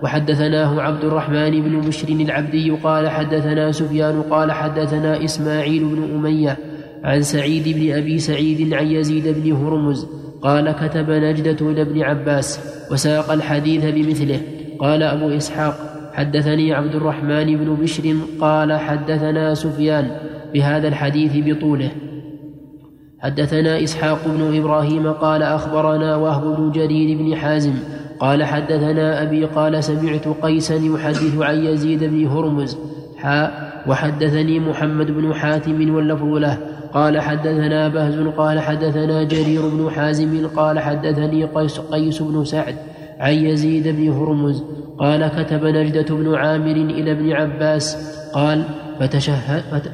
وحدثناه 0.02 0.80
عبد 0.82 1.04
الرحمن 1.04 1.62
بن 1.62 1.80
بشر 1.80 2.08
العبدي 2.08 2.70
قال 2.70 3.08
حدثنا 3.08 3.72
سفيان 3.72 4.22
قال 4.22 4.52
حدثنا 4.52 5.24
إسماعيل 5.24 5.84
بن 5.84 6.14
أمية 6.14 6.56
عن 7.04 7.22
سعيد 7.22 7.68
بن 7.78 7.92
أبي 7.92 8.18
سعيد 8.18 8.74
عن 8.74 8.86
يزيد 8.86 9.28
بن 9.28 9.52
هرمز 9.52 10.06
قال 10.42 10.72
كتب 10.72 11.10
نجدة 11.10 11.70
إلى 11.70 11.82
ابن 11.82 12.02
عباس 12.02 12.60
وساق 12.92 13.32
الحديث 13.32 13.84
بمثله. 13.84 14.40
قال 14.78 15.02
أبو 15.02 15.28
إسحاق 15.28 15.74
حدثني 16.12 16.74
عبد 16.74 16.94
الرحمن 16.94 17.56
بن 17.56 17.74
بشر 17.74 18.16
قال 18.40 18.72
حدثنا 18.72 19.54
سفيان 19.54 20.10
بهذا 20.54 20.88
الحديث 20.88 21.32
بطوله. 21.36 21.90
حدثنا 23.20 23.82
إسحاق 23.82 24.18
بن 24.26 24.56
إبراهيم 24.56 25.12
قال 25.12 25.42
أخبرنا 25.42 26.16
وهب 26.16 26.56
بن 26.56 26.72
جرير 26.72 27.18
بن 27.18 27.36
حازم 27.36 27.74
قال 28.20 28.44
حدثنا 28.44 29.22
أبي 29.22 29.44
قال 29.44 29.84
سمعت 29.84 30.28
قيسا 30.42 30.74
يحدث 30.74 31.38
عن 31.40 31.64
يزيد 31.64 32.04
بن 32.04 32.26
هرمز 32.26 32.76
حاء 33.16 33.82
وحدثني 33.86 34.60
محمد 34.60 35.06
بن 35.06 35.34
حاتم 35.34 35.94
واللفظ 35.94 36.24
له. 36.24 36.58
قال 36.92 37.20
حدثنا 37.20 37.88
بهز 37.88 38.18
قال 38.36 38.60
حدثنا 38.60 39.22
جرير 39.22 39.68
بن 39.68 39.90
حازم 39.90 40.46
قال 40.56 40.78
حدثني 40.78 41.44
قيس, 41.44 41.78
قيس 41.78 42.22
بن 42.22 42.44
سعد 42.44 42.74
عن 43.20 43.32
يزيد 43.32 43.88
بن 43.88 44.08
هرمز 44.08 44.62
قال 44.98 45.28
كتب 45.28 45.64
نجدة 45.64 46.14
بن 46.14 46.34
عامر 46.34 46.76
إلى 46.76 47.12
ابن 47.12 47.32
عباس 47.32 47.96
قال 48.32 48.62
فتشهد 49.00 49.62
فت 49.70 49.90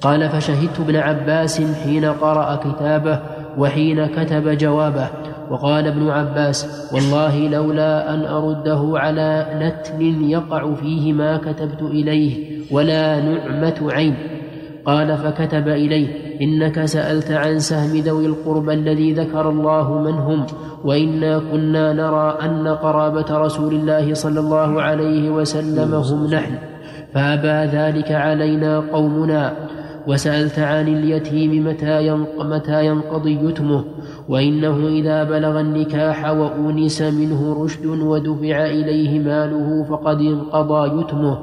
قال 0.00 0.28
فشهدت 0.28 0.80
ابن 0.80 0.96
عباس 0.96 1.62
حين 1.84 2.04
قرأ 2.04 2.56
كتابه 2.56 3.20
وحين 3.58 4.06
كتب 4.06 4.48
جوابه. 4.48 5.08
وقال 5.50 5.86
ابن 5.86 6.08
عباس 6.10 6.88
والله 6.94 7.48
لولا 7.48 8.14
أن 8.14 8.24
أرده 8.24 8.92
على 8.94 9.46
نتن 9.60 10.24
يقع 10.24 10.74
فيه 10.74 11.12
ما 11.12 11.36
كتبت 11.36 11.82
إليه 11.82 12.60
ولا 12.70 13.20
نعمة 13.20 13.92
عين. 13.92 14.14
قال 14.84 15.16
فكتب 15.16 15.68
إليه 15.68 16.08
إنك 16.42 16.84
سألت 16.84 17.30
عن 17.30 17.58
سهم 17.58 17.96
ذوي 17.96 18.26
القربى 18.26 18.74
الذي 18.74 19.12
ذكر 19.12 19.48
الله 19.48 19.98
من 19.98 20.12
هم 20.12 20.46
وإنا 20.84 21.38
كنا 21.38 21.92
نرى 21.92 22.38
أن 22.42 22.68
قرابة 22.68 23.26
رسول 23.30 23.74
الله 23.74 24.14
صلى 24.14 24.40
الله 24.40 24.82
عليه 24.82 25.30
وسلم 25.30 25.94
هم 25.94 26.26
نحن. 26.26 26.54
فأبى 27.14 27.76
ذلك 27.76 28.12
علينا 28.12 28.80
قومنا. 28.92 29.52
وسألت 30.06 30.58
عن 30.58 30.88
اليتيم 30.88 31.66
متى, 31.66 32.10
متى 32.38 32.86
ينقضي 32.86 33.48
يتمه 33.48 33.84
وإنه 34.28 34.88
إذا 34.88 35.24
بلغ 35.24 35.60
النكاح 35.60 36.30
وأونس 36.30 37.02
منه 37.02 37.64
رشد 37.64 37.86
ودفع 37.86 38.66
إليه 38.66 39.18
ماله 39.18 39.84
فقد 39.84 40.20
انقضى 40.20 41.00
يتمه. 41.00 41.38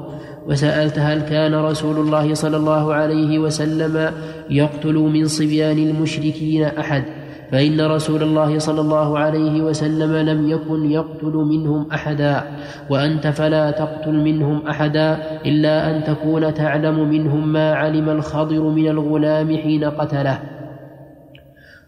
وسألت 0.48 0.98
هل 0.98 1.20
كان 1.20 1.54
رسول 1.54 1.96
الله 1.96 2.34
صلى 2.34 2.56
الله 2.56 2.94
عليه 2.94 3.38
وسلم 3.38 4.12
يقتل 4.50 4.94
من 4.94 5.26
صبيان 5.26 5.78
المشركين 5.78 6.64
أحد؟ 6.64 7.19
فإن 7.52 7.80
رسول 7.80 8.22
الله 8.22 8.58
صلى 8.58 8.80
الله 8.80 9.18
عليه 9.18 9.62
وسلم 9.62 10.16
لم 10.16 10.50
يكن 10.50 10.90
يقتل 10.90 11.32
منهم 11.32 11.86
أحدا 11.92 12.42
وأنت 12.90 13.26
فلا 13.26 13.70
تقتل 13.70 14.12
منهم 14.12 14.66
أحدا 14.66 15.18
إلا 15.46 15.90
أن 15.90 16.04
تكون 16.04 16.54
تعلم 16.54 17.08
منهم 17.08 17.52
ما 17.52 17.74
علم 17.74 18.08
الخضر 18.08 18.62
من 18.62 18.88
الغلام 18.88 19.56
حين 19.56 19.84
قتله. 19.84 20.38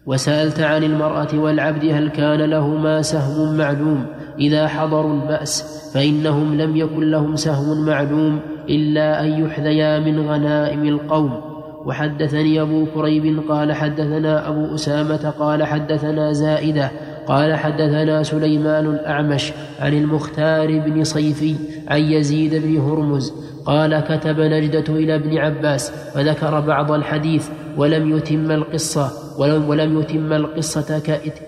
وسألت 0.05 0.59
عن 0.59 0.83
المرأة 0.83 1.27
والعبد 1.33 1.85
هل 1.85 2.09
كان 2.09 2.41
لهما 2.41 3.01
سهم 3.01 3.57
معلوم؟ 3.57 4.05
إذا 4.39 4.67
حضروا 4.67 5.13
البأس 5.13 5.83
فإنهم 5.93 6.61
لم 6.61 6.75
يكن 6.75 7.11
لهم 7.11 7.35
سهم 7.35 7.85
معلوم 7.85 8.39
إلا 8.69 9.23
أن 9.23 9.45
يحذيا 9.45 9.99
من 9.99 10.29
غنائم 10.29 10.83
القوم. 10.83 11.52
وحدثني 11.85 12.61
أبو 12.61 12.85
كريب 12.85 13.43
قال 13.49 13.73
حدثنا 13.73 14.49
أبو 14.49 14.75
أسامة 14.75 15.29
قال 15.39 15.63
حدثنا 15.63 16.31
زائدة 16.31 16.91
قال 17.27 17.55
حدثنا 17.55 18.23
سليمان 18.23 18.85
الأعمش 18.85 19.53
عن 19.79 19.93
المختار 19.93 20.79
بن 20.79 21.03
صيفي 21.03 21.55
عن 21.87 21.99
يزيد 21.99 22.55
بن 22.55 22.77
هرمز 22.77 23.33
قال 23.65 23.99
كتب 23.99 24.39
نجدة 24.39 24.93
إلى 24.93 25.15
ابن 25.15 25.37
عباس 25.37 25.91
فذكر 26.13 26.59
بعض 26.59 26.91
الحديث 26.91 27.49
ولم 27.77 28.17
يتم 28.17 28.51
القصة 28.51 29.11
ولم, 29.39 29.99
يتم 29.99 30.33
القصة 30.33 30.99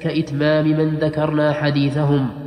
كإتمام 0.02 0.66
من 0.68 0.96
ذكرنا 0.96 1.54
حديثهم. 1.54 2.45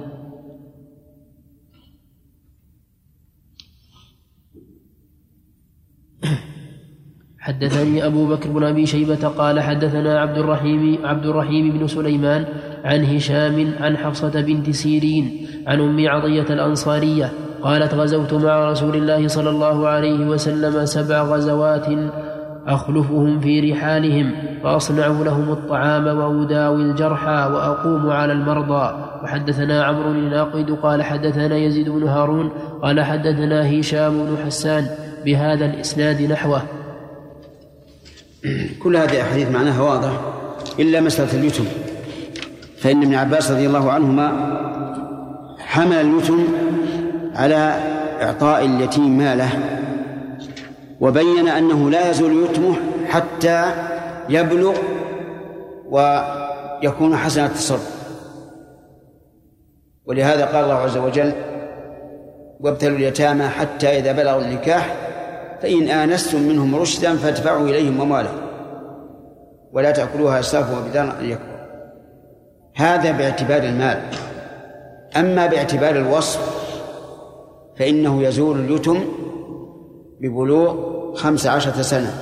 حدثني 7.49 8.07
أبو 8.07 8.27
بكر 8.27 8.51
بن 8.51 8.65
أبي 8.65 8.87
شيبة 8.87 9.29
قال 9.29 9.61
حدثنا 9.61 10.21
عبد 10.21 10.39
الرحيم 10.39 10.99
عبد 11.05 11.27
الرحيم 11.27 11.79
بن 11.79 11.87
سليمان 11.87 12.45
عن 12.85 13.05
هشام 13.05 13.73
عن 13.81 13.97
حفصة 13.97 14.41
بنت 14.41 14.71
سيرين 14.71 15.47
عن 15.67 15.81
أم 15.81 16.09
عطية 16.09 16.55
الأنصارية 16.55 17.33
قالت 17.63 17.95
غزوت 17.95 18.35
مع 18.35 18.71
رسول 18.71 18.97
الله 18.97 19.29
صلى 19.29 19.51
الله 19.51 19.89
عليه 19.89 20.27
وسلم 20.27 20.85
سبع 20.85 21.23
غزوات 21.23 21.87
أخلفهم 22.67 23.41
في 23.41 23.73
رحالهم 23.73 24.33
فأصنع 24.63 25.07
لهم 25.07 25.53
الطعام 25.53 26.07
وأداوي 26.07 26.83
الجرحى 26.83 27.51
وأقوم 27.53 28.11
على 28.11 28.33
المرضى. 28.33 28.95
وحدثنا 29.25 29.85
عمرو 29.85 30.11
الناقد 30.11 30.71
قال 30.71 31.03
حدثنا 31.03 31.57
يزيد 31.57 31.89
بن 31.89 32.03
هارون 32.03 32.51
قال 32.83 33.01
حدثنا 33.01 33.81
هشام 33.81 34.13
بن 34.13 34.37
حسان 34.47 34.87
بهذا 35.25 35.65
الإسناد 35.65 36.23
نحوه. 36.23 36.63
كل 38.83 38.97
هذه 38.97 39.15
الأحاديث 39.15 39.51
معناها 39.51 39.83
واضح 39.83 40.21
إلا 40.79 41.01
مسألة 41.01 41.41
اليتم. 41.41 41.65
فإن 42.79 43.03
ابن 43.03 43.15
عباس 43.15 43.51
رضي 43.51 43.67
الله 43.67 43.93
عنهما 43.93 44.33
حمل 45.59 45.97
اليتم 45.97 46.45
على 47.35 47.57
إعطاء 48.23 48.65
اليتيم 48.65 49.19
ماله 49.19 49.51
وبين 51.01 51.49
أنه 51.49 51.91
لا 51.91 52.11
يزول 52.11 52.45
يتمه 52.45 52.77
حتى 53.09 53.73
يبلغ 54.29 54.77
ويكون 55.87 57.17
حسن 57.17 57.45
التصرف. 57.45 57.99
ولهذا 60.07 60.45
قال 60.47 60.65
الله 60.65 60.75
عز 60.75 60.97
وجل 60.97 61.33
وابتلوا 62.61 62.97
اليتامى 62.97 63.49
حتى 63.49 63.99
إذا 63.99 64.13
بلغوا 64.13 64.43
النكاح 64.43 65.08
فإن 65.63 65.89
آنستم 65.89 66.43
منهم 66.43 66.77
رشدا 66.77 67.17
فادفعوا 67.17 67.69
إليهم 67.69 68.01
أموالهم 68.01 68.39
ولا 69.73 69.91
تأكلوها 69.91 70.41
إسرافا 70.41 70.79
وبدارا 70.79 71.21
أن 71.21 71.25
يكبر. 71.25 71.59
هذا 72.77 73.13
باعتبار 73.13 73.63
المال. 73.63 74.03
أما 75.17 75.47
باعتبار 75.47 75.97
الوصف 75.97 76.69
فإنه 77.77 78.23
يزول 78.23 78.61
اليتم 78.61 79.05
ببلوغ 80.21 81.15
خمس 81.15 81.47
عشرة 81.47 81.83
سنة 81.83 82.15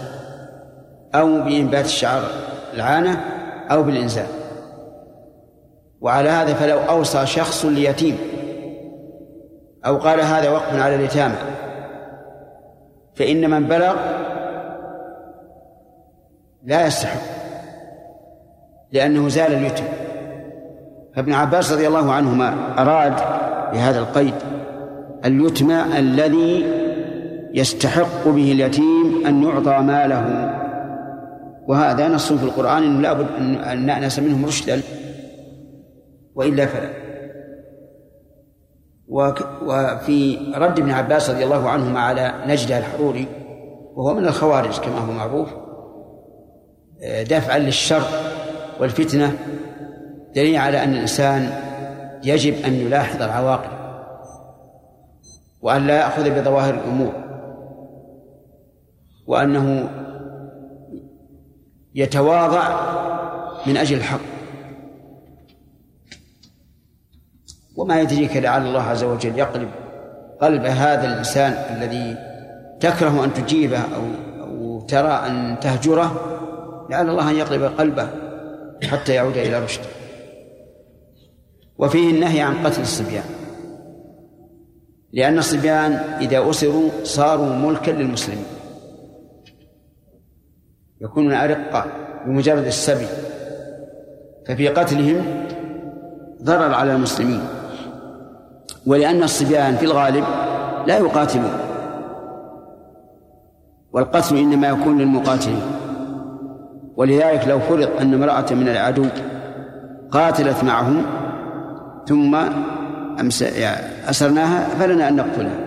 أو 1.15 1.43
بإنبات 1.43 1.85
الشعر 1.85 2.23
العانة 2.75 3.21
أو 3.71 3.83
بالإنزال. 3.83 4.27
وعلى 6.01 6.29
هذا 6.29 6.55
فلو 6.55 6.79
أوصى 6.79 7.27
شخص 7.27 7.65
ليتيم 7.65 8.19
أو 9.87 9.97
قال 9.97 10.21
هذا 10.21 10.51
وقف 10.51 10.83
على 10.83 10.95
اليتامى. 10.95 11.35
فإن 13.17 13.51
من 13.51 13.65
بلغ 13.65 13.97
لا 16.65 16.87
يستحق 16.87 17.21
لأنه 18.93 19.29
زال 19.29 19.55
اليتم. 19.55 19.85
فابن 21.15 21.33
عباس 21.33 21.73
رضي 21.73 21.87
الله 21.89 22.13
عنهما 22.13 22.55
أراد 22.79 23.15
بهذا 23.73 23.99
القيد 23.99 24.35
اليتم 25.25 25.71
الذي 25.71 26.67
يستحق 27.55 28.25
به 28.25 28.53
اليتيم 28.53 29.27
أن 29.27 29.43
يعطى 29.43 29.83
ماله. 29.83 30.53
وهذا 31.69 32.09
نص 32.09 32.33
في 32.33 32.45
القرآن 32.45 32.83
أنه 32.83 33.01
لابد 33.01 33.27
أن 33.73 33.87
نأنس 33.87 34.19
منهم 34.19 34.47
رشدا 34.47 34.81
وإلا 36.35 36.67
فلا. 36.67 37.06
وفي 39.09 40.39
رد 40.57 40.79
ابن 40.79 40.91
عباس 40.91 41.31
رضي 41.31 41.45
الله 41.45 41.69
عنهما 41.69 42.01
على 42.01 42.35
نجدة 42.47 42.79
الحروري 42.79 43.27
وهو 43.95 44.15
من 44.15 44.27
الخوارج 44.27 44.79
كما 44.79 44.99
هو 44.99 45.13
معروف 45.13 45.49
دفعا 47.31 47.59
للشر 47.59 48.03
والفتنة 48.81 49.39
دليل 50.35 50.57
على 50.57 50.85
أن 50.85 50.93
الإنسان 50.93 51.51
يجب 52.25 52.55
أن 52.65 52.75
يلاحظ 52.75 53.23
العواقب 53.23 53.71
وأن 55.63 55.87
لا 55.87 55.97
يأخذ 55.97 56.31
بظواهر 56.31 56.75
الأمور 56.75 57.13
وأنه 59.27 59.89
يتواضع 61.95 62.69
من 63.67 63.77
أجل 63.77 63.97
الحق. 63.97 64.36
وما 67.77 68.01
يدريك 68.01 68.37
لعل 68.37 68.67
الله 68.67 68.83
عز 68.83 69.05
وجل 69.05 69.39
يقلب 69.39 69.69
قلب 70.41 70.65
هذا 70.65 71.13
الإنسان 71.13 71.53
الذي 71.53 72.17
تكره 72.81 73.25
أن 73.25 73.35
تجيبه 73.35 73.79
أو 73.79 74.03
أو 74.41 74.81
ترى 74.81 75.13
أن 75.13 75.57
تهجره 75.61 76.21
لعل 76.91 77.11
الله 77.11 77.31
أن 77.31 77.37
يقلب 77.37 77.63
قلبه 77.63 78.09
حتى 78.85 79.15
يعود 79.15 79.37
إلى 79.37 79.65
رشده 79.65 79.87
وفيه 81.79 82.11
النهي 82.11 82.41
عن 82.41 82.67
قتل 82.67 82.83
الصبيان. 82.83 83.25
لأن 85.13 85.39
الصبيان 85.39 85.93
إذا 86.21 86.51
أسروا 86.51 86.91
صاروا 87.05 87.47
ملكا 87.47 87.91
للمسلمين. 87.91 88.45
يكونون 91.01 91.33
أرقة 91.33 91.87
بمجرد 92.27 92.67
السبي. 92.67 93.07
ففي 94.47 94.69
قتلهم 94.69 95.47
ضرر 96.43 96.75
على 96.75 96.93
المسلمين. 96.93 97.41
ولأن 98.87 99.23
الصبيان 99.23 99.77
في 99.77 99.85
الغالب 99.85 100.25
لا 100.87 100.99
يقاتلون. 100.99 101.53
والقتل 103.93 104.37
إنما 104.37 104.69
يكون 104.69 104.99
للمقاتلين. 104.99 105.63
ولذلك 106.97 107.49
لو 107.49 107.59
فرض 107.59 108.01
أن 108.01 108.15
امرأة 108.15 108.55
من 108.55 108.69
العدو 108.69 109.07
قاتلت 110.11 110.65
معهم 110.65 111.03
ثم 112.09 112.37
أسرناها 114.09 114.69
فلنا 114.69 115.09
أن 115.09 115.17
نقتلها. 115.17 115.59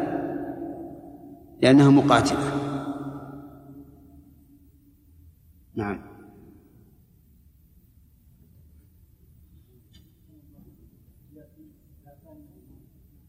لأنها 1.61 1.89
مقاتلة. 1.89 2.39
نعم. 5.75 6.08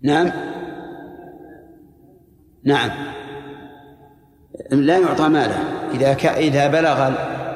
نعم. 0.02 0.30
نعم. 2.64 2.90
لا 4.72 4.98
يعطى 4.98 5.28
ماله. 5.28 5.90
إذا 5.94 6.14
ك... 6.14 6.26
إذا 6.26 6.68
بلغ 6.68 7.08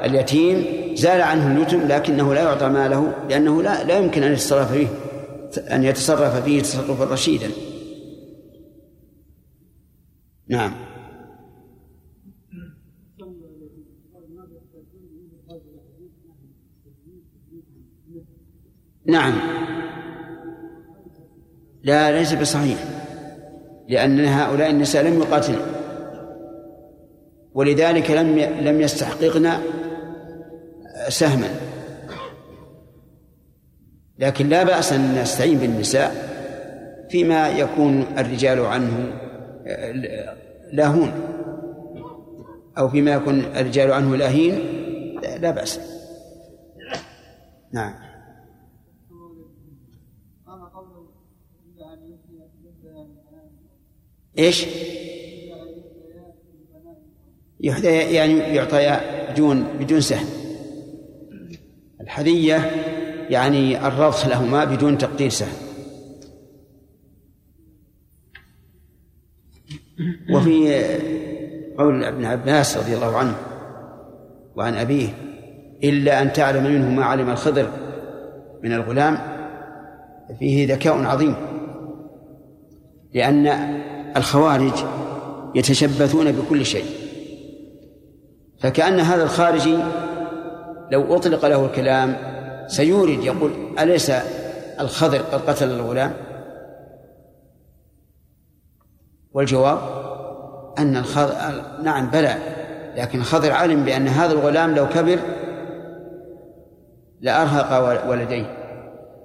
اليتيم 0.05 0.65
زال 0.95 1.21
عنه 1.21 1.51
اليتم 1.51 1.87
لكنه 1.87 2.33
لا 2.33 2.43
يعطى 2.43 2.69
ماله 2.69 3.13
لأنه 3.29 3.61
لا 3.63 3.83
لا 3.83 3.97
يمكن 3.97 4.23
أن 4.23 4.33
يتصرف 4.33 4.71
فيه 4.71 4.87
أن 5.57 5.83
يتصرف 5.83 6.43
فيه 6.43 6.61
تصرفا 6.61 7.13
رشيدا. 7.13 7.47
نعم. 10.47 10.73
نعم. 19.05 19.33
لا 21.85 22.11
ليس 22.11 22.33
بصحيح 22.33 22.77
لأن 23.87 24.25
هؤلاء 24.25 24.69
النساء 24.69 25.03
لم 25.03 25.19
يقاتلن. 25.19 25.61
ولذلك 27.53 28.11
لم 28.11 28.39
لم 28.39 28.81
يستحققن 28.81 29.51
سهما. 31.09 31.47
لكن 34.19 34.49
لا 34.49 34.63
بأس 34.63 34.93
أن 34.93 35.15
نستعين 35.21 35.57
بالنساء 35.57 36.11
فيما 37.09 37.49
يكون 37.49 38.05
الرجال 38.17 38.65
عنه 38.65 39.13
لاهون. 40.71 41.11
أو 42.77 42.89
فيما 42.89 43.11
يكون 43.11 43.39
الرجال 43.39 43.91
عنه 43.91 44.15
لاهين 44.15 44.59
لا 45.41 45.51
بأس. 45.51 45.79
نعم. 47.73 47.93
إيش؟ 54.39 54.65
يحدى 57.59 57.87
يعني 57.87 58.37
يعطى 58.39 58.99
بدون 59.31 59.63
بدون 59.79 60.01
سهم. 60.01 60.25
الحذية 62.01 62.55
يعني 63.29 63.87
الرضخ 63.87 64.27
لهما 64.27 64.65
بدون 64.65 64.97
تقدير 64.97 65.29
سهم. 65.29 65.53
وفي 70.33 70.83
قول 71.77 72.03
ابن 72.03 72.25
عباس 72.25 72.77
رضي 72.77 72.95
الله 72.95 73.17
عنه 73.17 73.35
وعن 74.55 74.73
أبيه 74.73 75.07
إلا 75.83 76.21
أن 76.21 76.33
تعلم 76.33 76.63
منه 76.63 76.89
ما 76.89 77.05
علم 77.05 77.29
الخضر 77.29 77.71
من 78.63 78.73
الغلام 78.73 79.17
فيه 80.39 80.73
ذكاء 80.73 81.03
عظيم. 81.03 81.35
لأن 83.13 83.47
الخوارج 84.17 84.73
يتشبثون 85.55 86.31
بكل 86.31 86.65
شيء. 86.65 86.85
فكأن 88.59 88.99
هذا 88.99 89.23
الخارجي 89.23 89.77
لو 90.91 91.15
أطلق 91.15 91.45
له 91.45 91.65
الكلام 91.65 92.17
سيورد 92.67 93.23
يقول 93.23 93.51
أليس 93.79 94.11
الخضر 94.79 95.17
قد 95.17 95.49
قتل 95.49 95.71
الغلام؟ 95.71 96.13
والجواب 99.33 99.79
أن 100.77 100.97
الخضر 100.97 101.33
نعم 101.83 102.09
بلى 102.09 102.35
لكن 102.97 103.19
الخضر 103.19 103.51
علم 103.51 103.83
بأن 103.83 104.07
هذا 104.07 104.33
الغلام 104.33 104.75
لو 104.75 104.89
كبر 104.89 105.19
لأرهق 107.21 108.09
ولديه 108.09 108.57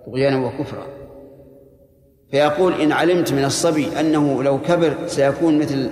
طغيانا 0.06 0.46
وكفرا. 0.46 0.86
فيقول 2.31 2.81
إن 2.81 2.93
علمت 2.93 3.32
من 3.32 3.44
الصبي 3.44 4.01
أنه 4.01 4.43
لو 4.43 4.62
كبر 4.62 5.07
سيكون 5.07 5.59
مثل 5.59 5.90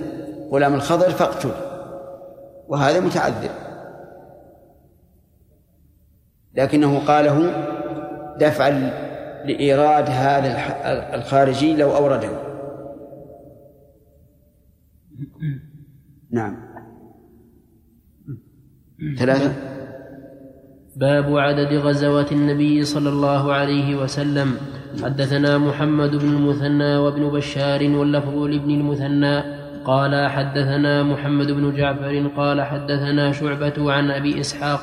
غلام 0.51 0.73
الخضر 0.73 1.09
فاقتل. 1.09 1.51
وهذا 2.67 2.99
متعذر. 2.99 3.49
لكنه 6.53 6.99
قاله 6.99 7.67
دفعا 8.37 8.69
لإيراد 9.45 10.09
هذا 10.09 11.15
الخارجي 11.15 11.75
لو 11.75 11.95
أورده. 11.95 12.29
نعم. 16.31 16.69
ثلاثة. 19.17 19.68
باب 20.95 21.37
عدد 21.37 21.73
غزوات 21.73 22.31
النبي 22.31 22.83
صلى 22.83 23.09
الله 23.09 23.53
عليه 23.53 23.95
وسلم. 23.95 24.57
حدثنا 25.03 25.57
محمد 25.57 26.15
بن 26.15 26.27
المثنى 26.27 26.97
وابن 26.97 27.29
بشار 27.29 27.83
واللفظ 27.83 28.35
لابن 28.35 28.71
المثنى. 28.71 29.43
قال 29.85 30.29
حدثنا 30.29 31.03
محمد 31.03 31.51
بن 31.51 31.75
جعفر 31.75 32.27
قال 32.37 32.61
حدثنا 32.61 33.31
شعبة 33.31 33.91
عن 33.93 34.11
أبي 34.11 34.39
إسحاق 34.39 34.81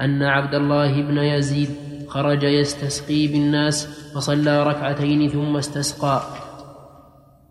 أن 0.00 0.22
عبد 0.22 0.54
الله 0.54 1.02
بن 1.02 1.18
يزيد 1.18 1.68
خرج 2.08 2.42
يستسقي 2.42 3.26
بالناس 3.26 3.88
فصلى 4.14 4.62
ركعتين 4.62 5.28
ثم 5.28 5.56
استسقى. 5.56 6.22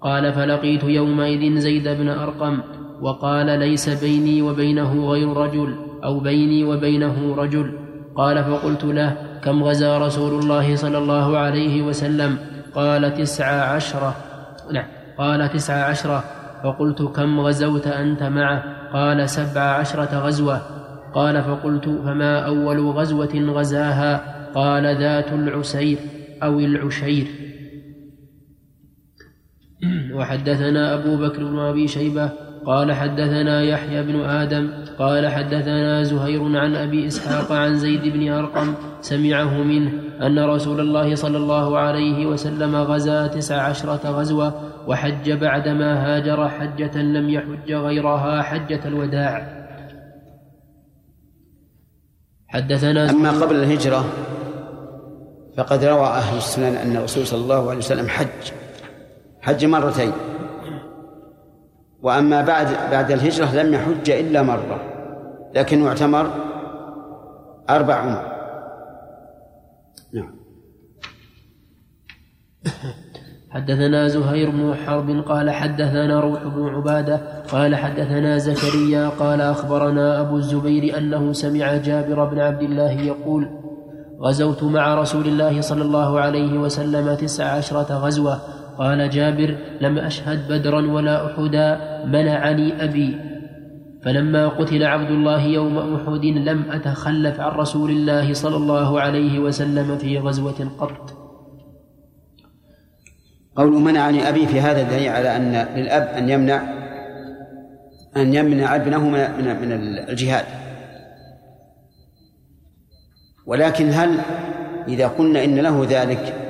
قال 0.02 0.34
فلقيت 0.34 0.84
يومئذ 0.84 1.60
زيد 1.60 1.88
بن 1.88 2.10
أرقم 2.10 2.60
وقال 3.02 3.60
ليس 3.60 3.90
بيني 3.90 4.42
وبينه 4.42 5.06
غير 5.10 5.38
رجل 5.38 5.87
أو 6.04 6.20
بيني 6.20 6.64
وبينه 6.64 7.36
رجل. 7.36 7.72
قال 8.16 8.44
فقلت 8.44 8.84
له 8.84 9.18
كم 9.44 9.64
غزا 9.64 9.98
رسول 9.98 10.40
الله 10.40 10.76
صلى 10.76 10.98
الله 10.98 11.38
عليه 11.38 11.82
وسلم؟ 11.82 12.38
قال 12.76 13.14
تسع 13.14 13.46
عشرة. 13.46 14.16
نعم 14.72 14.86
قال 15.18 15.50
تسع 15.50 15.74
عشرة. 15.74 16.24
فقلت 16.64 17.02
كم 17.02 17.40
غزوت 17.40 17.88
أنت 17.88 18.24
معه؟ 18.24 18.64
قال 18.94 19.30
سبع 19.30 19.62
عشرة 19.62 20.20
غزوة. 20.20 20.62
قال 21.14 21.44
فقلت 21.44 21.86
فما 21.86 22.40
أول 22.46 22.80
غزوة 22.80 23.36
غزاها؟ 23.36 24.38
قال 24.56 24.98
ذات 24.98 25.32
العسير 25.34 25.98
أو 26.44 26.60
العشير. 26.60 27.28
وحدثنا 30.16 30.94
أبو 30.94 31.18
بكر 31.18 31.44
بن 31.44 31.60
أبي 31.60 31.88
شيبة 31.88 32.47
قال 32.68 32.94
حدثنا 32.94 33.64
يحيى 33.64 34.04
بن 34.04 34.20
آدم 34.22 34.70
قال 35.00 35.28
حدثنا 35.28 36.04
زهير 36.04 36.44
عن 36.58 36.76
أبي 36.76 37.08
إسحاق 37.08 37.52
عن 37.52 37.78
زيد 37.78 38.14
بن 38.14 38.32
أرقم 38.32 38.74
سمعه 39.02 39.64
منه 39.64 39.92
أن 40.22 40.40
رسول 40.40 40.80
الله 40.80 41.16
صلى 41.16 41.38
الله 41.38 41.78
عليه 41.78 42.26
وسلم 42.26 42.76
غزا 42.76 43.28
تسع 43.28 43.62
عشرة 43.62 44.10
غزوة 44.10 44.54
وحج 44.88 45.32
بعدما 45.32 45.90
هاجر 46.06 46.50
حجة 46.50 47.02
لم 47.02 47.30
يحج 47.30 47.72
غيرها 47.72 48.42
حجة 48.42 48.82
الوداع. 48.86 49.48
حدثنا 52.48 53.10
أما 53.10 53.32
قبل 53.32 53.56
الهجرة 53.56 54.06
فقد 55.58 55.84
روى 55.84 56.08
أهل 56.08 56.38
السنن 56.38 56.76
أن 56.76 56.98
الرسول 56.98 57.28
صلى 57.28 57.42
الله 57.42 57.70
عليه 57.70 57.78
وسلم 57.78 58.08
حج 58.08 58.52
حج 59.42 59.66
مرتين. 59.66 60.12
وأما 62.02 62.42
بعد 62.42 62.68
بعد 62.92 63.12
الهجرة 63.12 63.56
لم 63.56 63.74
يحج 63.74 64.10
إلا 64.10 64.42
مرة 64.42 64.82
لكنه 65.56 65.88
اعتمر 65.88 66.30
أربع 67.70 67.96
عمر. 67.96 68.38
نعم. 70.14 70.38
حدثنا 73.50 74.08
زهير 74.08 74.50
بن 74.50 74.76
حرب 74.76 75.24
قال 75.28 75.50
حدثنا 75.50 76.20
روح 76.20 76.44
بن 76.44 76.68
عبادة 76.68 77.22
قال 77.52 77.76
حدثنا 77.76 78.38
زكريا 78.38 79.10
قال 79.10 79.42
أخبرنا 79.42 80.22
أبو 80.22 80.38
الزبير 80.38 80.98
أنه 80.98 81.34
سمع 81.34 81.78
جابر 81.78 82.26
بن 82.26 82.40
عبد 82.40 82.62
الله 82.62 82.92
يقول 82.92 83.50
غزوت 84.22 84.64
مع 84.64 84.96
رسول 84.96 85.28
الله 85.28 85.62
صلى 85.62 85.82
الله 85.82 86.20
عليه 86.20 86.60
وسلم 86.60 87.14
تسع 87.14 87.46
عشرة 87.46 87.98
غزوة 87.98 88.40
قال 88.78 89.10
جابر 89.10 89.58
لم 89.82 89.98
أشهد 89.98 90.52
بدرا 90.52 90.92
ولا 90.92 91.26
أحدا 91.26 91.80
منعني 92.06 92.84
أبي. 92.84 93.18
فلما 94.04 94.48
قتل 94.48 94.84
عبد 94.84 95.10
الله 95.10 95.46
يوم 95.46 95.78
أحد 95.78 96.26
لم 96.26 96.72
أتخلف 96.72 97.40
عن 97.40 97.52
رسول 97.52 97.90
الله 97.90 98.34
صلى 98.34 98.56
الله 98.56 99.02
عليه 99.02 99.40
وسلم 99.40 99.98
في 99.98 100.18
غزوة 100.18 100.72
قط 100.80 101.18
قول 103.56 103.72
منعني 103.72 104.30
أبي 104.30 104.48
في 104.48 104.62
هذا 104.62 104.84
دليل 104.84 105.10
على 105.10 105.36
أن 105.36 105.68
للأب 105.76 106.04
أن 106.04 106.30
يمنع 106.30 106.62
أن 108.18 108.34
يمنع 108.34 108.76
ابنه 108.76 109.10
من 109.10 109.20
من 109.62 109.72
الجهاد. 110.10 110.46
ولكن 113.46 113.90
هل 113.90 114.20
إذا 114.88 115.08
قلنا 115.08 115.44
إن 115.44 115.56
له 115.56 115.88
ذلك 115.90 116.47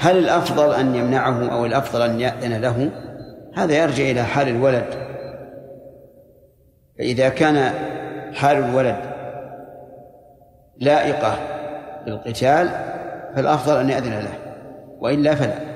هل 0.00 0.18
الأفضل 0.18 0.74
أن 0.74 0.94
يمنعه 0.94 1.52
أو 1.52 1.66
الأفضل 1.66 2.02
أن 2.02 2.20
يأذن 2.20 2.60
له؟ 2.60 2.90
هذا 3.54 3.74
يرجع 3.74 4.04
إلى 4.04 4.22
حال 4.22 4.48
الولد. 4.48 4.84
فإذا 6.98 7.28
كان 7.28 7.74
حال 8.34 8.56
الولد 8.56 8.96
لائقة 10.78 11.38
بالقتال 12.04 12.68
فالأفضل 13.34 13.80
أن 13.80 13.90
يأذن 13.90 14.18
له 14.18 14.34
وإلا 15.00 15.34
فلا. 15.34 15.70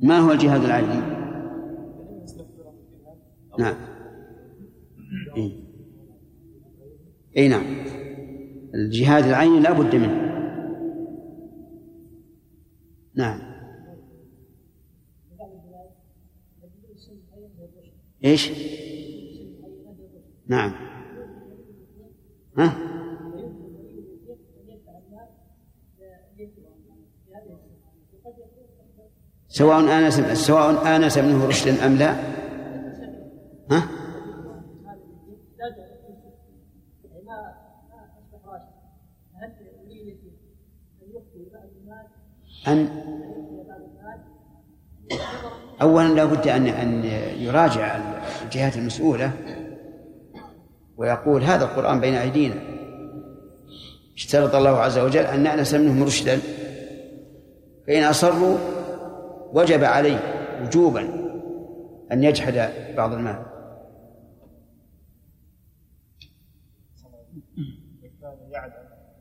ما 0.00 0.18
هو 0.18 0.32
الجهاد 0.32 0.64
العيني؟ 0.64 1.21
نعم 3.58 3.76
إيه. 5.36 5.62
اي 7.36 7.48
نعم 7.48 7.64
الجهاد 8.74 9.24
العيني 9.24 9.60
لا 9.60 9.72
بد 9.72 9.96
منه 9.96 10.32
نعم 13.14 13.40
إيش؟ 18.24 18.50
نعم 20.46 20.72
ها؟ 22.58 22.74
سواء 29.48 29.80
آنس 29.80 30.20
سواء 30.46 30.96
آنس 30.96 31.18
منه 31.18 31.46
رشد 31.46 31.78
أم 31.78 31.96
لا 31.96 32.31
ها؟ 33.70 33.88
أن 42.68 42.88
أولا 45.82 46.14
لا 46.14 46.24
بد 46.24 46.48
أن 46.48 46.66
أن 46.66 47.04
يراجع 47.40 48.00
الجهات 48.42 48.76
المسؤولة 48.76 49.32
ويقول 50.96 51.42
هذا 51.42 51.64
القرآن 51.64 52.00
بين 52.00 52.14
أيدينا. 52.14 52.54
اشترط 54.14 54.54
الله 54.54 54.70
عز 54.70 54.98
وجل 54.98 55.22
أن 55.22 55.42
نأنس 55.42 55.74
منهم 55.74 56.02
رشدا. 56.02 56.38
فإن 57.86 58.02
أصروا 58.02 58.58
وجب 59.52 59.84
عليه 59.84 60.18
وجوبا 60.62 61.00
أن 62.12 62.24
يجحد 62.24 62.72
بعض 62.96 63.12
المال 63.12 63.46
كان 68.20 68.50
يعلم 68.50 68.72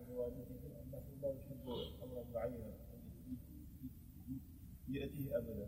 من 0.10 0.16
والده 0.16 0.46
انه 0.52 1.02
لا 1.22 1.30
يحب 1.30 1.70
امرا 2.04 2.24
معينا 2.34 2.72
ياتيه 4.90 5.38
ابدا 5.38 5.68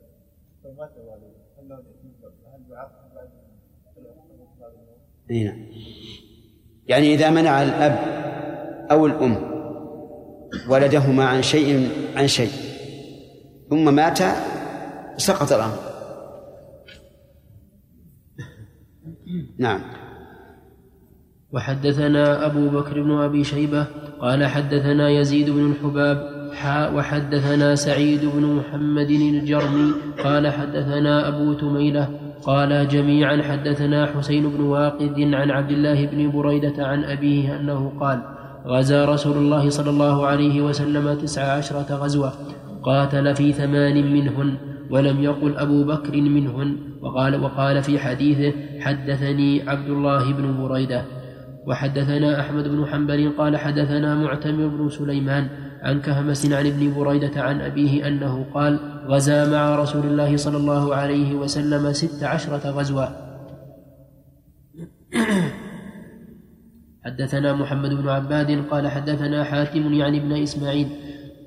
فمات 0.84 0.98
والده 0.98 1.34
هل 1.60 1.70
له 1.70 2.76
يعاقب 2.76 3.16
بعد 3.16 3.30
نعم. 5.30 5.66
يعني 6.88 7.14
إذا 7.14 7.30
منع 7.30 7.64
الأب 7.64 8.00
أو 8.92 9.06
الأم 9.06 9.54
ولدهما 10.70 11.26
عن 11.26 11.42
شيء 11.42 11.90
عن 12.16 12.28
شيء 12.28 12.52
ثم 13.70 13.96
مات 13.96 14.20
سقط 15.18 15.52
الأمر. 15.52 15.78
نعم. 19.58 19.82
وحدثنا 21.52 22.46
أبو 22.46 22.70
بكر 22.70 23.02
بن 23.02 23.12
أبي 23.12 23.44
شيبة 23.44 23.88
قال 24.20 24.46
حدثنا 24.46 25.10
يزيد 25.10 25.50
بن 25.50 25.72
الحباب 25.72 26.33
وحدثنا 26.96 27.76
سعيد 27.76 28.26
بن 28.26 28.46
محمد 28.46 29.12
الجرمي 29.12 29.92
قال 30.24 30.48
حدثنا 30.48 31.28
أبو 31.28 31.54
تميلة 31.54 32.10
قال 32.46 32.88
جميعا 32.88 33.42
حدثنا 33.42 34.06
حسين 34.06 34.50
بن 34.50 34.64
واقد 34.64 35.20
عن 35.20 35.52
عبد 35.52 35.72
الله 35.72 36.06
بن 36.06 36.32
بريدة 36.32 36.88
عن 36.88 37.04
أبيه 37.04 37.60
أنه 37.60 37.92
قال 38.00 38.20
غزا 38.68 39.06
رسول 39.06 39.38
الله 39.38 39.70
صلى 39.70 39.90
الله 39.90 40.26
عليه 40.26 40.62
وسلم 40.62 41.14
تسع 41.14 41.58
عشرة 41.58 41.96
غزوة 41.96 42.32
قاتل 42.84 43.36
في 43.36 43.54
ثمان 43.54 44.14
منهن 44.14 44.58
ولم 44.90 45.24
يقل 45.24 45.58
أبو 45.58 45.84
بكر 45.84 46.22
منهن 46.22 46.78
وقال 47.02 47.44
وقال 47.44 47.84
في 47.84 48.00
حديثه 48.00 48.54
حدثني 48.80 49.70
عبد 49.70 49.90
الله 49.90 50.34
بن 50.34 50.68
بريدة. 50.68 51.04
وحدثنا 51.68 52.40
أحمد 52.40 52.68
بن 52.68 52.86
حنبل 52.86 53.32
قال 53.38 53.58
حدثنا 53.58 54.16
معتمر 54.16 54.68
بن 54.68 54.90
سليمان 54.90 55.48
عن 55.84 56.02
كهمس 56.02 56.52
عن 56.52 56.66
ابن 56.66 56.94
بريدة 56.94 57.42
عن 57.42 57.62
أبيه 57.62 58.08
أنه 58.08 58.46
قال 58.54 58.80
غزا 59.08 59.52
مع 59.52 59.76
رسول 59.76 60.06
الله 60.06 60.38
صلى 60.38 60.58
الله 60.58 60.96
عليه 60.96 61.36
وسلم 61.36 61.94
ست 61.94 62.24
عشرة 62.24 62.70
غزوة. 62.70 63.08
حدثنا 67.06 67.54
محمد 67.54 67.90
بن 67.94 68.10
عباد 68.10 68.66
قال 68.72 68.88
حدثنا 68.88 69.44
حاتم 69.44 69.94
يعني 69.94 70.18
ابن 70.18 70.32
إسماعيل 70.32 70.88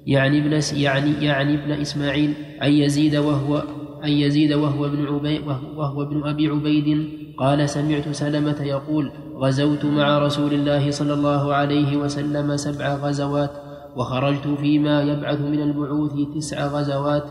يعني 0.06 0.38
ابن 0.38 0.60
يعني 0.72 1.24
يعني 1.24 1.54
ابن 1.54 1.72
إسماعيل 1.80 2.34
عن 2.60 2.70
يزيد 2.72 3.16
وهو 3.16 3.62
عن 4.02 4.10
يزيد 4.10 4.52
وهو 4.52 4.86
ابن 4.86 5.06
عبيد 5.06 5.40
وهو 5.76 6.02
ابن 6.02 6.28
أبي 6.28 6.48
عبيد 6.48 7.08
قال 7.38 7.68
سمعت 7.68 8.08
سلمة 8.08 8.62
يقول 8.62 9.10
غزوت 9.36 9.84
مع 9.84 10.18
رسول 10.18 10.54
الله 10.54 10.90
صلى 10.90 11.14
الله 11.14 11.54
عليه 11.54 11.96
وسلم 11.96 12.56
سبع 12.56 12.94
غزوات. 12.94 13.65
وخرجت 13.96 14.48
فيما 14.48 15.02
يبعث 15.02 15.40
من 15.40 15.62
البعوث 15.62 16.12
تسع 16.36 16.66
غزوات 16.66 17.24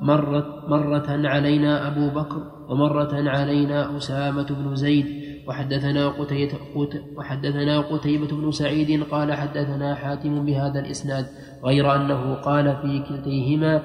مرت 0.00 0.68
مرة 0.68 1.28
علينا 1.28 1.88
أبو 1.88 2.08
بكر 2.08 2.42
ومرة 2.68 3.30
علينا 3.30 3.96
أسامة 3.96 4.46
بن 4.50 4.76
زيد 4.76 5.06
وحدثنا 5.48 6.08
قتيبة 6.08 6.58
وحدثنا 7.16 7.80
قتيبة 7.80 8.36
بن 8.36 8.50
سعيد 8.50 9.02
قال 9.02 9.32
حدثنا 9.32 9.94
حاتم 9.94 10.44
بهذا 10.44 10.80
الإسناد 10.80 11.26
غير 11.64 11.94
أنه 11.96 12.34
قال 12.34 12.76
في 12.76 13.02
كلتيهما 13.08 13.82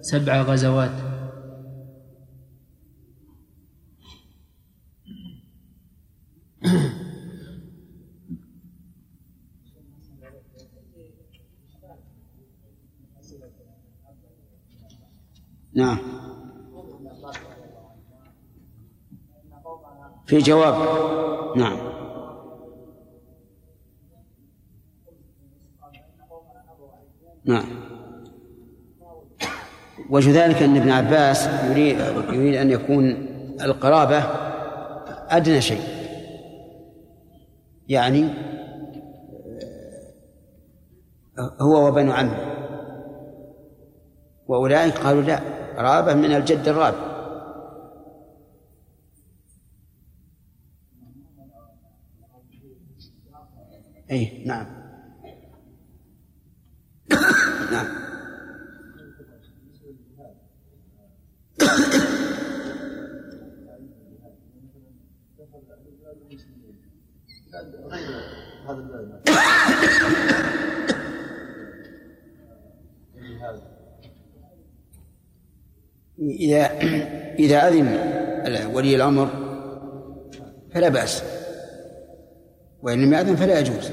سبع 0.00 0.42
غزوات. 0.42 1.11
نعم. 15.74 15.98
في 20.26 20.38
جواب. 20.38 20.74
نعم. 21.56 21.78
نعم. 27.44 27.64
وجه 30.10 30.44
ذلك 30.44 30.62
أن 30.62 30.76
ابن 30.76 30.90
عباس 30.90 31.48
يريد 31.70 31.98
يريد 32.32 32.54
أن 32.54 32.70
يكون 32.70 33.10
القرابة 33.62 34.18
أدنى 35.28 35.60
شيء. 35.60 35.80
يعني 37.88 38.28
هو 41.60 41.88
وبن 41.88 42.10
عمه. 42.10 42.52
وأولئك 44.48 44.98
قالوا 44.98 45.22
لا. 45.22 45.61
قرابة 45.76 46.14
من 46.14 46.32
الجد 46.32 46.68
الرابع. 46.68 47.12
أي 54.10 54.44
نعم. 54.46 54.81
إذا 76.40 76.70
إذا 77.38 77.68
أذن 77.68 77.98
ولي 78.74 78.96
الأمر 78.96 79.28
فلا 80.74 80.88
بأس 80.88 81.22
وإن 82.82 83.02
لم 83.04 83.12
يأذن 83.12 83.36
فلا 83.36 83.58
يجوز. 83.58 83.90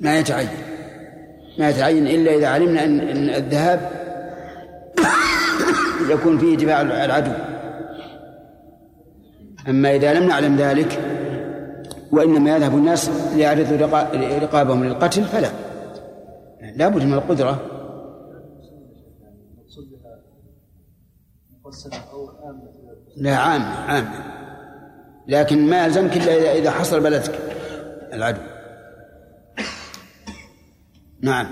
ما 0.00 0.18
يتعين 0.18 0.48
ما 1.58 1.70
يتعين 1.70 2.06
إلا 2.06 2.34
إذا 2.34 2.46
علمنا 2.46 2.84
أن 2.84 3.28
الذهاب 3.30 3.90
يكون 6.10 6.38
فيه 6.38 6.56
اتباع 6.56 6.80
العدو. 6.80 7.32
أما 9.68 9.94
إذا 9.94 10.14
لم 10.14 10.28
نعلم 10.28 10.56
ذلك 10.56 10.98
وإنما 12.12 12.56
يذهب 12.56 12.74
الناس 12.74 13.10
ليعرضوا 13.36 13.76
رقابهم 14.38 14.84
للقتل 14.84 15.24
فلا. 15.24 15.48
لا 16.76 16.88
بد 16.88 17.04
من 17.04 17.14
القدرة. 17.14 17.71
لا 23.16 23.36
عام 23.36 23.62
عام. 23.62 24.08
لكن 25.28 25.70
ما 25.70 25.84
يلزمك 25.84 26.16
إلا 26.16 26.52
إذا 26.52 26.70
حصل 26.70 27.00
بلدك. 27.00 27.34
العدو. 28.12 28.40
نعم. 31.22 31.46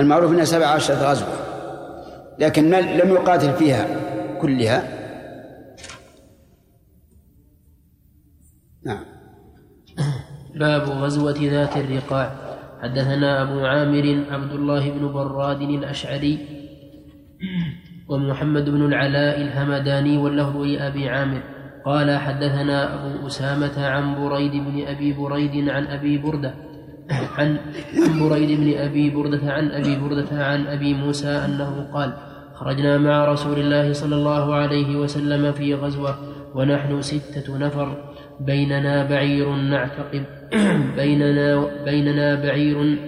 المعروف 0.00 0.32
أنها 0.32 0.44
سبع 0.44 0.66
عشرة 0.66 0.94
غزوة. 0.94 1.28
لكن 2.38 2.70
لم 2.70 3.10
يقاتل 3.10 3.52
فيها 3.52 3.86
كلها. 4.40 5.03
باب 10.56 10.82
غزوة 10.82 11.38
ذات 11.40 11.76
الرقاع. 11.76 12.32
حدثنا 12.82 13.42
أبو 13.42 13.66
عامر 13.66 14.24
عبد 14.30 14.52
الله 14.52 14.90
بن 14.90 15.12
براد 15.12 15.60
الأشعري 15.62 16.38
ومحمد 18.08 18.70
بن 18.70 18.86
العلاء 18.86 19.40
الهمداني 19.42 20.18
واللفظ 20.18 20.56
لأبي 20.56 21.08
عامر. 21.08 21.42
قال 21.84 22.18
حدثنا 22.18 22.94
أبو 22.94 23.26
أسامة 23.26 23.86
عن 23.86 24.04
بريد 24.14 24.52
بن 24.52 24.84
أبي 24.86 25.12
بريد 25.12 25.68
عن 25.68 25.86
أبي 25.86 26.18
بردة 26.18 26.54
عن 27.38 27.58
بريد 28.20 28.60
بن 28.60 28.78
أبي 28.78 29.10
بردة 29.10 29.52
عن 29.52 29.70
أبي 29.70 29.96
بردة 29.96 30.44
عن 30.44 30.66
أبي 30.66 30.94
موسى 30.94 31.28
أنه 31.28 31.88
قال 31.92 32.12
خرجنا 32.54 32.98
مع 32.98 33.24
رسول 33.24 33.58
الله 33.58 33.92
صلى 33.92 34.14
الله 34.14 34.54
عليه 34.54 34.96
وسلم 34.96 35.52
في 35.52 35.74
غزوة 35.74 36.18
ونحن 36.54 37.02
ستة 37.02 37.58
نفر 37.58 37.88
بيننا 38.40 39.04
بعير 39.04 39.54
نعتقب. 39.54 40.24
بيننا 40.98 41.66
بيننا 41.84 42.34
بعير 42.34 42.98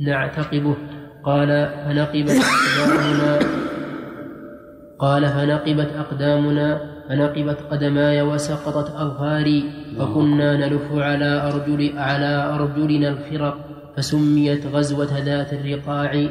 نعتقبه. 0.00 0.76
قال 1.24 1.48
فنقبت 1.84 2.30
أقدامنا 2.30 3.38
قال 5.04 5.26
فنقبت 5.26 5.90
أقدامنا 5.96 6.80
فنقبت 7.08 7.58
قدماي 7.70 8.22
وسقطت 8.22 8.94
أظفاري 8.96 9.64
فكنا 9.98 10.56
نلف 10.56 10.92
على 10.92 11.52
أرجل 11.52 11.98
على 11.98 12.54
أرجلنا 12.54 13.08
الخرق 13.08 13.58
فسميت 13.96 14.66
غزوة 14.66 15.18
ذات 15.18 15.52
الرقاع 15.52 16.28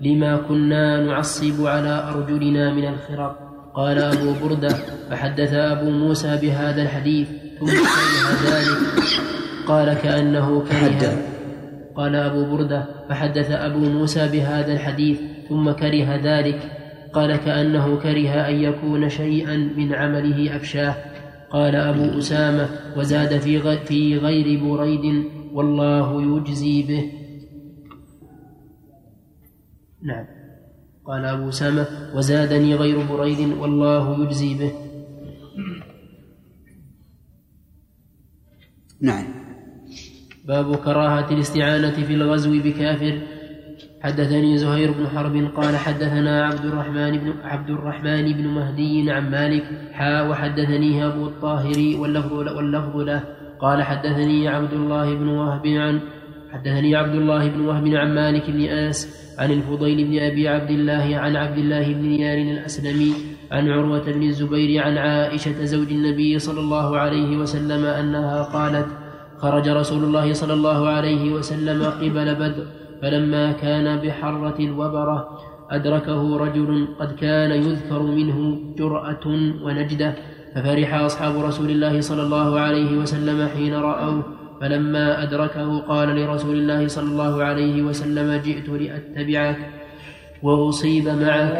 لما 0.00 0.36
كنا 0.36 1.00
نعصب 1.00 1.66
على 1.66 2.04
أرجلنا 2.14 2.72
من 2.72 2.88
الخرق 2.88 3.38
قال 3.74 3.98
أبو 3.98 4.34
بردة 4.42 4.74
فحدث 5.10 5.52
أبو 5.52 5.90
موسى 5.90 6.38
بهذا 6.42 6.82
الحديث 6.82 7.28
ثم 7.60 7.66
ذلك 8.46 9.37
قال 9.68 9.94
كأنه 9.94 10.64
كره. 10.64 11.22
قال 11.94 12.14
أبو 12.14 12.56
بردة 12.56 12.86
فحدث 13.08 13.50
أبو 13.50 13.78
موسى 13.78 14.28
بهذا 14.28 14.72
الحديث 14.72 15.20
ثم 15.48 15.70
كره 15.70 16.16
ذلك. 16.16 16.60
قال 17.12 17.36
كأنه 17.36 17.96
كره 17.96 18.48
أن 18.48 18.54
يكون 18.54 19.08
شيئا 19.08 19.56
من 19.56 19.94
عمله 19.94 20.56
أفشاه. 20.56 20.94
قال 21.50 21.76
أبو 21.76 22.18
أسامة 22.18 22.68
وزاد 22.96 23.38
في 23.38 23.76
في 23.76 24.18
غير 24.18 24.64
بريد 24.64 25.24
والله 25.52 26.22
يجزي 26.22 26.82
به. 26.82 27.12
نعم. 30.02 30.26
قال 31.04 31.24
أبو 31.24 31.48
أسامة 31.48 31.86
وزادني 32.14 32.74
غير 32.74 33.06
بريد 33.06 33.58
والله 33.58 34.24
يجزي 34.24 34.54
به. 34.54 34.72
نعم. 39.00 39.37
باب 40.48 40.76
كراهة 40.76 41.30
الاستعانة 41.30 41.90
في 41.90 42.14
الغزو 42.14 42.62
بكافر. 42.62 43.18
حدثني 44.00 44.58
زهير 44.58 44.92
بن 44.92 45.08
حرب 45.08 45.50
قال 45.56 45.76
حدثنا 45.76 46.46
عبد 46.46 46.64
الرحمن 46.64 47.18
بن 47.18 47.32
عبد 47.44 47.70
الرحمن 47.70 48.32
بن 48.32 48.46
مهدي 48.46 49.10
عن 49.10 49.30
مالك. 49.30 49.64
حا 49.92 50.22
وحدثني 50.22 51.06
أبو 51.06 51.26
الطاهر 51.26 51.96
واللفظ 52.00 52.32
واللفظ 52.32 52.96
له. 52.96 53.22
قال 53.60 53.82
حدثني 53.82 54.48
عبد 54.48 54.72
الله 54.72 55.14
بن 55.14 55.28
وهب 55.28 55.66
عن 55.66 56.00
حدثني 56.52 56.96
عبد 56.96 57.14
الله 57.14 57.48
بن 57.48 57.60
وهب 57.60 57.86
عن 57.86 58.14
مالك 58.14 58.50
بن 58.50 58.60
أنس 58.60 58.98
عن 59.38 59.50
الفضيل 59.50 60.08
بن 60.08 60.18
أبي 60.18 60.48
عبد 60.48 60.70
الله 60.70 61.16
عن 61.16 61.36
عبد 61.36 61.58
الله 61.58 61.92
بن 61.92 62.02
نيار 62.02 62.38
الأسلمي 62.38 63.12
عن 63.52 63.68
عروة 63.68 64.12
بن 64.12 64.22
الزبير 64.22 64.82
عن 64.82 64.98
عائشة 64.98 65.64
زوج 65.64 65.92
النبي 65.92 66.38
صلى 66.38 66.60
الله 66.60 66.98
عليه 66.98 67.36
وسلم 67.36 67.84
أنها 67.84 68.42
قالت 68.42 69.07
خرج 69.38 69.68
رسول 69.68 70.04
الله 70.04 70.32
صلى 70.32 70.52
الله 70.52 70.88
عليه 70.88 71.32
وسلم 71.32 71.84
قبل 71.84 72.34
بدر 72.34 72.66
فلما 73.02 73.52
كان 73.52 73.96
بحرة 73.96 74.58
الوبرة 74.58 75.18
أدركه 75.70 76.36
رجل 76.36 76.88
قد 77.00 77.12
كان 77.12 77.50
يذكر 77.50 78.02
منه 78.02 78.58
جرأة 78.78 79.26
ونجدة 79.64 80.14
ففرح 80.54 80.94
أصحاب 80.94 81.34
رسول 81.44 81.70
الله 81.70 82.00
صلى 82.00 82.22
الله 82.22 82.60
عليه 82.60 82.98
وسلم 82.98 83.48
حين 83.48 83.74
رأوه 83.74 84.22
فلما 84.60 85.22
أدركه 85.22 85.78
قال 85.78 86.08
لرسول 86.08 86.56
الله 86.56 86.88
صلى 86.88 87.08
الله 87.08 87.44
عليه 87.44 87.82
وسلم 87.82 88.40
جئت 88.44 88.68
لأتبعك 88.68 89.58
وأصيب 90.42 91.08
معك. 91.08 91.54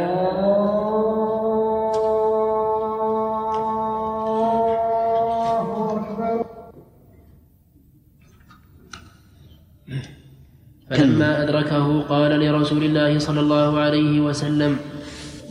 فلما 10.91 11.43
أدركه 11.43 12.01
قال 12.01 12.41
لرسول 12.41 12.85
الله 12.85 13.19
صلى 13.19 13.41
الله 13.41 13.81
عليه 13.81 14.21
وسلم 14.21 14.77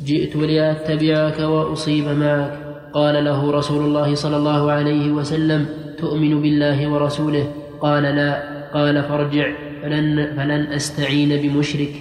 جئت 0.06 0.36
لأتبعك 0.36 1.40
وأصيب 1.40 2.08
معك. 2.08 2.54
قال 2.94 3.26
له 3.26 3.52
رسول 3.52 3.86
الله 3.86 4.16
صلى 4.16 4.38
الله 4.38 4.72
عليه 4.72 5.12
وسلم 5.12 5.66
تؤمن 5.98 6.42
بالله 6.42 6.88
ورسوله؟ 6.92 7.48
قال 7.82 8.04
لا. 8.04 8.58
قال 8.74 9.04
فارجع 9.04 9.48
فلن, 9.84 10.36
فلن 10.38 10.68
أستعين 10.74 11.42
بمشرك. 11.42 11.94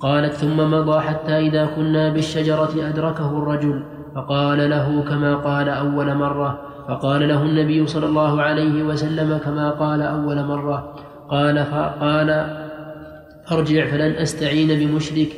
قالت 0.00 0.32
ثم 0.32 0.70
مضى 0.70 1.00
حتى 1.00 1.38
إذا 1.38 1.66
كنا 1.76 2.08
بالشجرة 2.08 2.72
أدركه 2.88 3.38
الرجل. 3.38 3.82
فقال 4.14 4.70
له 4.70 5.02
كما 5.02 5.36
قال 5.36 5.68
أول 5.68 6.14
مرة. 6.14 6.60
فقال 6.88 7.28
له 7.28 7.42
النبي 7.42 7.86
صلى 7.86 8.06
الله 8.06 8.42
عليه 8.42 8.82
وسلم 8.82 9.38
كما 9.44 9.70
قال 9.70 10.02
أول 10.02 10.44
مرة. 10.44 10.94
قال 11.30 11.58
قال 12.00 12.30
أرجع 13.52 13.90
فلن 13.90 14.12
أستعين 14.16 14.68
بمشرك. 14.68 15.28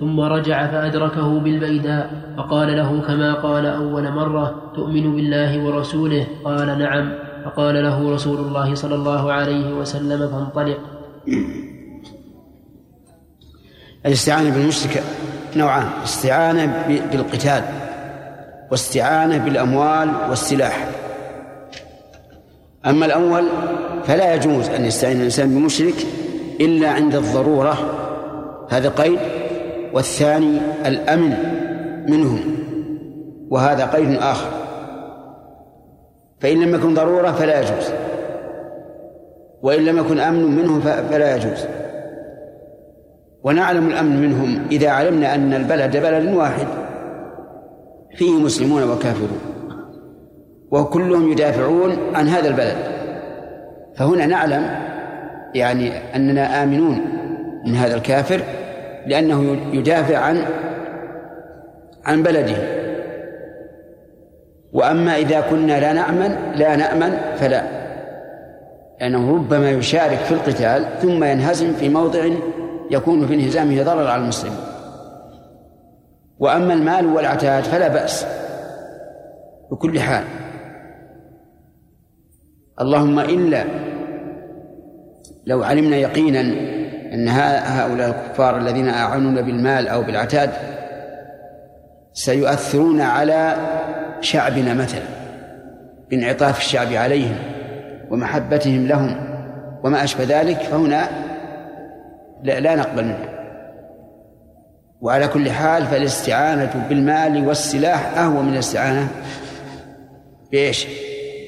ثم 0.00 0.20
رجع 0.20 0.66
فأدركه 0.66 1.40
بالبيداء 1.40 2.10
فقال 2.36 2.76
له 2.76 3.00
كما 3.00 3.34
قال 3.34 3.66
أول 3.66 4.12
مرة 4.12 4.72
تؤمن 4.74 5.16
بالله 5.16 5.64
ورسوله؟ 5.64 6.26
قال 6.44 6.78
نعم. 6.78 7.12
فقال 7.44 7.74
له 7.74 8.14
رسول 8.14 8.38
الله 8.38 8.74
صلى 8.74 8.94
الله 8.94 9.32
عليه 9.32 9.72
وسلم 9.72 10.28
فانطلق. 10.28 10.78
الاستعانة 14.06 14.50
بالمشرك 14.50 15.02
نوعان 15.56 15.86
استعانة 16.04 16.86
بالقتال 17.12 17.62
واستعانة 18.70 19.38
بالأموال 19.44 20.08
والسلاح. 20.30 21.01
أما 22.86 23.06
الأول 23.06 23.44
فلا 24.04 24.34
يجوز 24.34 24.68
أن 24.68 24.84
يستعين 24.84 25.16
الإنسان 25.16 25.54
بمشرك 25.54 25.94
إلا 26.60 26.90
عند 26.90 27.14
الضرورة. 27.14 27.78
هذا 28.70 28.88
قيد. 28.88 29.18
والثاني 29.94 30.58
الأمن 30.86 31.36
منهم 32.08 32.40
وهذا 33.50 33.86
قيد 33.86 34.16
آخر. 34.16 34.50
فإن 36.40 36.60
لم 36.60 36.74
يكن 36.74 36.94
ضرورة 36.94 37.30
فلا 37.30 37.60
يجوز. 37.60 37.92
وإن 39.62 39.84
لم 39.84 39.98
يكن 39.98 40.18
أمن 40.18 40.56
منهم 40.56 40.80
فلا 40.80 41.36
يجوز. 41.36 41.66
ونعلم 43.44 43.88
الأمن 43.88 44.22
منهم 44.22 44.66
إذا 44.70 44.88
علمنا 44.90 45.34
أن 45.34 45.54
البلد 45.54 45.96
بلد 45.96 46.34
واحد 46.34 46.66
فيه 48.16 48.32
مسلمون 48.32 48.82
وكافرون. 48.82 49.51
وكلهم 50.72 51.32
يدافعون 51.32 51.96
عن 52.14 52.28
هذا 52.28 52.48
البلد. 52.48 52.76
فهنا 53.96 54.26
نعلم 54.26 54.70
يعني 55.54 55.92
أننا 56.16 56.62
آمنون 56.62 57.00
من 57.66 57.74
هذا 57.74 57.94
الكافر 57.94 58.40
لأنه 59.06 59.56
يدافع 59.72 60.18
عن 60.18 60.42
عن 62.04 62.22
بلده. 62.22 62.56
وأما 64.72 65.16
إذا 65.16 65.40
كنا 65.40 65.80
لا 65.80 65.92
نأمن 65.92 66.36
لا 66.56 66.76
نأمن 66.76 67.18
فلا. 67.36 67.62
لأنه 69.00 69.34
ربما 69.34 69.70
يشارك 69.70 70.18
في 70.18 70.32
القتال 70.32 70.84
ثم 71.02 71.24
ينهزم 71.24 71.72
في 71.72 71.88
موضع 71.88 72.28
يكون 72.90 73.26
في 73.26 73.34
انهزامه 73.34 73.82
ضرر 73.82 74.06
على 74.06 74.22
المسلمين. 74.22 74.58
وأما 76.38 76.74
المال 76.74 77.06
والعتاد 77.06 77.64
فلا 77.64 77.88
بأس. 77.88 78.26
بكل 79.70 80.00
حال. 80.00 80.24
اللهم 82.80 83.18
إلا 83.18 83.64
لو 85.46 85.62
علمنا 85.62 85.96
يقينا 85.96 86.40
أن 87.14 87.28
هؤلاء 87.28 88.08
الكفار 88.08 88.58
الذين 88.58 88.88
أعانون 88.88 89.42
بالمال 89.42 89.88
أو 89.88 90.02
بالعتاد 90.02 90.50
سيؤثرون 92.12 93.00
على 93.00 93.56
شعبنا 94.20 94.74
مثلا 94.74 95.02
بانعطاف 96.10 96.58
الشعب 96.58 96.92
عليهم 96.92 97.36
ومحبتهم 98.10 98.86
لهم 98.86 99.16
وما 99.84 100.04
أشبه 100.04 100.24
ذلك 100.40 100.56
فهنا 100.56 101.08
لا, 102.42 102.60
لا 102.60 102.76
نقبل 102.76 103.04
منه 103.04 103.28
وعلى 105.00 105.28
كل 105.28 105.50
حال 105.50 105.86
فالاستعانة 105.86 106.86
بالمال 106.88 107.48
والسلاح 107.48 108.18
أهون 108.18 108.46
من 108.46 108.52
الاستعانة 108.52 109.08
بإيش؟ 110.52 110.86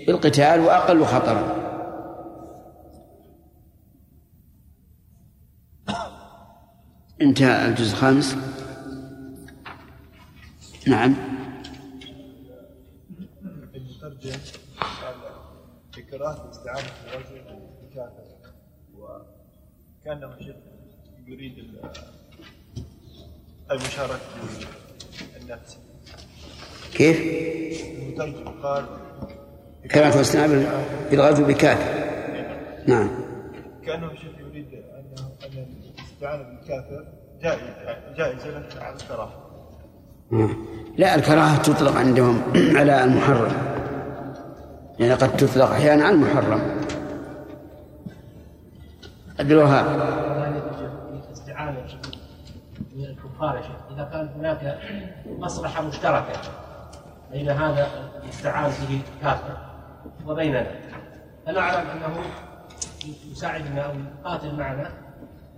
بالقتال 0.06 0.60
وأقل 0.60 1.04
خطرا. 1.04 1.64
انتهى 7.22 7.68
الجزء 7.68 7.92
الخامس. 7.92 8.36
نعم. 10.86 11.14
المترجم 13.74 14.38
قال 14.80 15.16
بكراهة 15.96 16.50
استعانة 16.50 16.92
الرجل 17.06 17.42
وكأنه 18.98 20.38
شيخ 20.38 20.56
يريد 21.26 21.74
المشاركة 23.70 24.20
بالنفس 25.34 25.78
كيف؟ 26.94 27.20
المترجم 27.98 28.62
قال 28.62 28.86
كراهة 29.90 30.20
استعانة 30.20 30.84
بالغزو 31.10 31.44
بكافر 31.44 32.04
نعم. 32.86 33.10
كأنه 33.86 34.08
شيخ 34.14 34.38
يريد 34.40 34.68
أنه 34.74 35.28
أن 35.44 35.66
الاستعانة 35.98 36.42
بالكافر 36.42 37.04
جائزة 37.42 38.14
جائزة 38.16 38.58
لكن 38.58 38.78
على 38.78 38.96
الكراهة. 38.96 39.32
لا 40.98 41.14
الكراهة 41.14 41.62
تطلق 41.62 41.96
عندهم 41.96 42.42
على 42.78 43.04
المحرم. 43.04 43.52
يعني 44.98 45.14
قد 45.14 45.36
تطلق 45.36 45.70
أحيانا 45.70 46.04
على 46.04 46.14
المحرم. 46.14 46.60
عبد 49.40 49.50
الوهاب. 49.50 49.86
الاستعانة 51.28 51.86
من 52.96 53.04
الكفار 53.04 53.56
يا 53.56 53.62
شيخ. 53.62 53.94
إذا 53.94 54.08
كان 54.12 54.28
هناك 54.38 54.78
مصلحة 55.26 55.82
مشتركة 55.82 56.40
بين 57.32 57.48
هذا 57.48 57.88
يستعان 58.28 58.70
به 58.70 59.00
الكافر 59.16 59.73
وبيننا 60.26 60.66
فنعلم 61.46 61.86
أنه 61.90 62.16
يساعدنا 63.32 63.80
أو 63.80 63.92
يقاتل 64.20 64.56
معنا 64.56 64.90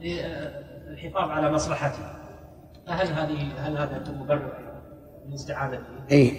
للحفاظ 0.00 1.30
على 1.30 1.52
مصلحته. 1.52 2.02
فهل 2.86 3.06
هذه 3.06 3.52
هل 3.58 3.78
هذا 3.78 3.96
يكون 3.96 4.18
مبرر 4.18 4.52
للاستعانة 5.28 5.76
به؟ 5.76 6.14
اي 6.16 6.30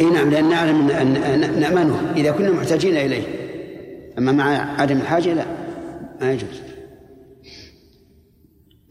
اي 0.00 0.10
نعم 0.10 0.30
لأن 0.30 0.48
نعلم 0.48 0.90
ان 0.90 1.16
أن 1.16 1.60
نأمنه. 1.60 2.12
إذا 2.16 2.30
كنا 2.30 2.50
محتاجين 2.50 2.96
إليه. 2.96 3.42
أما 4.18 4.32
مع 4.32 4.44
عدم 4.80 4.96
الحاجة 4.96 5.34
لا 5.34 5.44
ما 6.20 6.32
يجوز. 6.32 6.62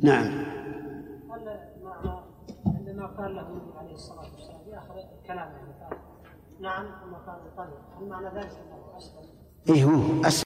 نعم. 0.04 0.26
هل 0.26 1.60
مع 1.84 2.24
عندما 2.66 3.06
قال 3.08 3.36
له 3.36 3.48
النبي 3.48 3.78
عليه 3.78 3.94
الصلاة 3.94 4.26
والسلام 4.34 4.64
في 4.66 4.78
اخر 4.78 4.96
الكلام 5.22 5.38
يعني 5.38 5.71
قال 5.71 5.71
نعم 6.62 6.86
ثم 6.86 7.14
قال 7.14 7.56
طيب 7.58 7.68
هل 8.02 8.10
معنى 8.10 8.26
ذلك 8.26 8.52
انه 8.52 8.98
اسلم؟ 8.98 9.32
اي 9.70 9.84
هو 9.84 9.92
أسلم 10.28 10.32